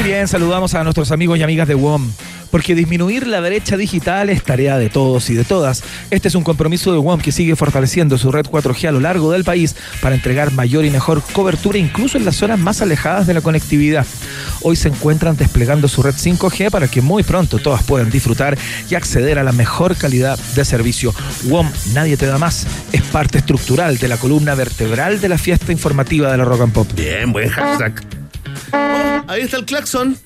[0.00, 2.10] Muy bien, saludamos a nuestros amigos y amigas de WOM.
[2.50, 5.84] Porque disminuir la brecha digital es tarea de todos y de todas.
[6.10, 9.30] Este es un compromiso de WOM que sigue fortaleciendo su red 4G a lo largo
[9.30, 13.34] del país para entregar mayor y mejor cobertura incluso en las zonas más alejadas de
[13.34, 14.06] la conectividad.
[14.62, 18.56] Hoy se encuentran desplegando su red 5G para que muy pronto todas puedan disfrutar
[18.88, 21.14] y acceder a la mejor calidad de servicio.
[21.44, 22.66] WOM, nadie te da más.
[22.92, 26.72] Es parte estructural de la columna vertebral de la fiesta informativa de la Rock and
[26.72, 26.88] Pop.
[26.94, 28.19] Bien, buen hashtag.
[28.72, 30.16] Ahí está el claxon.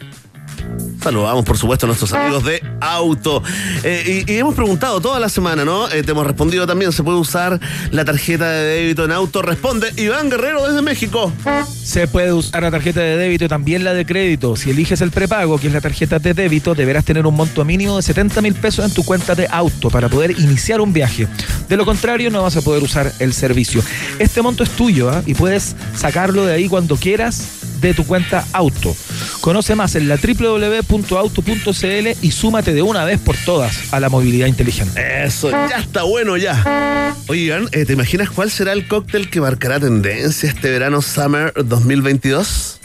[1.05, 3.43] Saludamos, por supuesto, a nuestros amigos de Auto.
[3.83, 5.87] Eh, y, hemos preguntado toda la semana, ¿no?
[5.91, 7.61] Eh, te hemos respondido también, ¿se puede usar
[7.91, 9.43] la tarjeta de débito en Auto?
[9.43, 11.31] Responde Iván Guerrero desde México.
[11.71, 14.57] Se puede usar la tarjeta de débito y también la de crédito.
[14.57, 17.97] Si eliges el prepago, que es la tarjeta de débito, deberás tener un monto mínimo
[17.97, 21.29] de 70 mil pesos en tu cuenta de auto para poder iniciar un viaje.
[21.69, 23.83] De lo contrario, no vas a poder usar el servicio.
[24.19, 25.23] Este monto es tuyo ¿ah?
[25.27, 28.95] y puedes sacarlo de ahí cuando quieras de tu cuenta auto.
[29.41, 34.47] Conoce más en la www.auto.cl y súmate de una vez por todas a la movilidad
[34.47, 35.25] inteligente.
[35.25, 37.15] Eso, ya está bueno ya.
[37.29, 42.81] Oigan, eh, ¿te imaginas cuál será el cóctel que marcará tendencia este verano Summer 2022?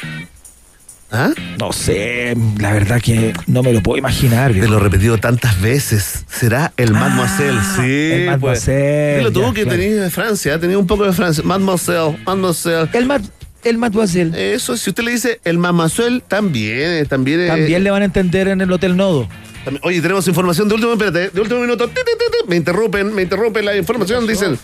[1.12, 1.32] ¿Ah?
[1.58, 4.54] No sé, la verdad que no me lo puedo imaginar.
[4.54, 6.24] Te lo he repetido tantas veces.
[6.30, 7.82] Será el Mademoiselle, sí.
[7.82, 9.34] Ah, el Mademoiselle, Pues.
[9.34, 10.04] Tú ya, que claro.
[10.04, 11.44] de Francia, tenía un poco de Francia.
[11.44, 12.90] Mademoiselle, Mademoiselle.
[12.94, 13.08] El,
[13.64, 14.54] el Mademoiselle.
[14.54, 17.42] Eso, si usted le dice el Mademoiselle, también, eh, también.
[17.42, 19.28] eh, También le van a entender en el Hotel Nodo.
[19.66, 21.88] también- Oye, tenemos información de último, espérate, de último minuto.
[21.88, 22.38] Ti, ti, ti, ti.
[22.50, 24.58] Me interrumpen, me interrumpen la información, dicen.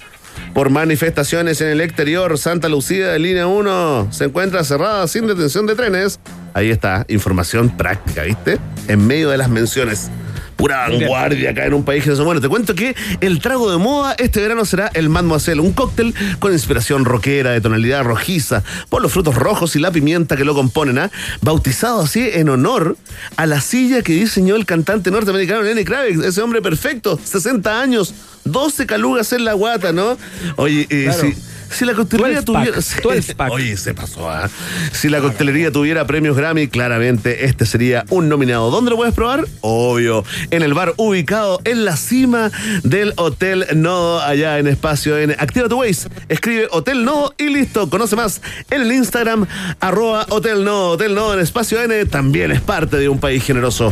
[0.53, 5.65] Por manifestaciones en el exterior, Santa Lucía de línea 1 se encuentra cerrada sin detención
[5.65, 6.19] de trenes.
[6.53, 8.57] Ahí está, información práctica, ¿viste?
[8.87, 10.09] En medio de las menciones.
[10.55, 13.77] Pura vanguardia acá en un país que no Bueno, te cuento que el trago de
[13.77, 19.01] moda este verano será el Mademoiselle, un cóctel con inspiración rockera de tonalidad rojiza, por
[19.01, 21.11] los frutos rojos y la pimienta que lo componen, ¿ah?
[21.41, 22.97] Bautizado así en honor
[23.35, 28.13] a la silla que diseñó el cantante norteamericano Lenny Kravitz, ese hombre perfecto, 60 años,
[28.45, 30.17] 12 calugas en la guata, ¿no?
[30.55, 31.21] Oye, eh, Claro.
[31.21, 31.35] si,
[31.75, 33.15] si la coctelería 12 pack, tuviera...
[33.21, 33.51] 12 pack.
[33.51, 34.49] Oye, se pasó, ¿ah?
[34.91, 38.71] Si la coctelería tuviera premios Grammy, claramente este sería un nominado.
[38.71, 39.45] ¿Dónde lo puedes probar?
[39.61, 42.51] Obvio, en el bar ubicado en la cima
[42.83, 45.35] del Hotel Nodo, allá en Espacio N.
[45.37, 47.89] Activa tu Waze, escribe Hotel Nodo y listo.
[47.89, 49.45] Conoce más en el Instagram,
[49.79, 50.91] arroba Hotel Nodo.
[50.91, 53.91] Hotel Nodo en Espacio N también es parte de un país generoso.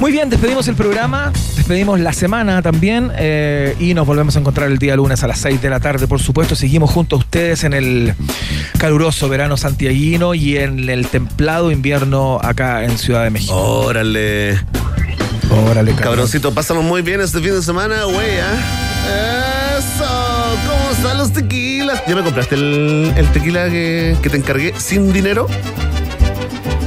[0.00, 4.70] Muy bien, despedimos el programa, despedimos la semana también eh, y nos volvemos a encontrar
[4.70, 6.06] el día lunes a las 6 de la tarde.
[6.06, 8.14] Por supuesto, seguimos junto a ustedes en el
[8.78, 13.56] caluroso verano santiaguino y en el templado invierno acá en Ciudad de México.
[13.56, 14.52] Órale.
[15.50, 16.12] Órale, cabrón.
[16.12, 19.78] Cabroncito, pasamos muy bien este fin de semana, güey, ¿ah?
[19.78, 22.02] Eso, ¿cómo están los tequilas?
[22.06, 25.48] ¿Ya me compraste el, el tequila que, que te encargué sin dinero?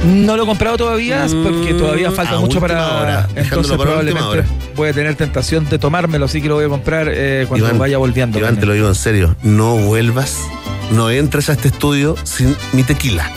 [0.04, 3.00] No lo he comprado todavía porque todavía falta Mm, a mucho para.
[3.00, 6.68] hora, entonces para probablemente voy a tener tentación de tomármelo, así que lo voy a
[6.68, 8.38] comprar eh, cuando Iván, vaya volviendo.
[8.38, 10.38] Iván, te lo digo en serio, no vuelvas,
[10.90, 13.30] no entres a este estudio sin mi tequila.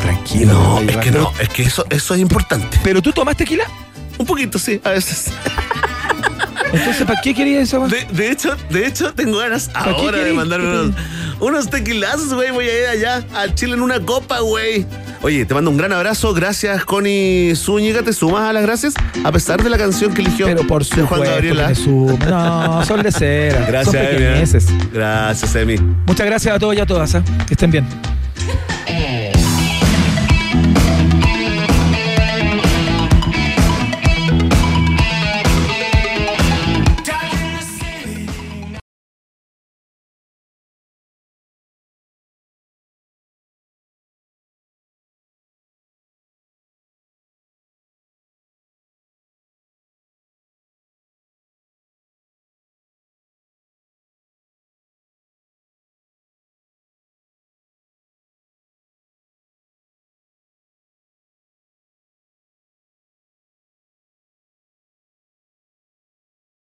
[0.00, 0.52] Tranquilo.
[0.52, 2.80] No, es que no, es que eso, eso es importante.
[2.82, 3.64] ¿Pero tú tomas tequila?
[4.18, 5.26] Un poquito, sí, a veces.
[6.72, 7.86] Entonces, ¿para qué querías eso?
[7.86, 10.94] De, de hecho, de hecho, tengo ganas ahora de mandarme ¿Qué unos,
[11.40, 12.50] unos tequilazos, güey.
[12.50, 14.86] Voy a ir allá a Chile en una copa, güey.
[15.24, 16.34] Oye, te mando un gran abrazo.
[16.34, 18.02] Gracias, Connie Zúñiga.
[18.02, 18.94] ¿Te sumas a las gracias?
[19.22, 21.62] A pesar de la canción que eligió Pero por de Juan supuesto Gabriela.
[21.64, 22.18] que me sumo.
[22.28, 23.64] No, son de cera.
[23.68, 24.18] Gracias, son Emi.
[24.18, 24.66] pequeñeces.
[24.92, 25.76] Gracias, Emi.
[26.06, 27.14] Muchas gracias a todos y a todas.
[27.14, 27.22] ¿eh?
[27.46, 27.86] Que estén bien.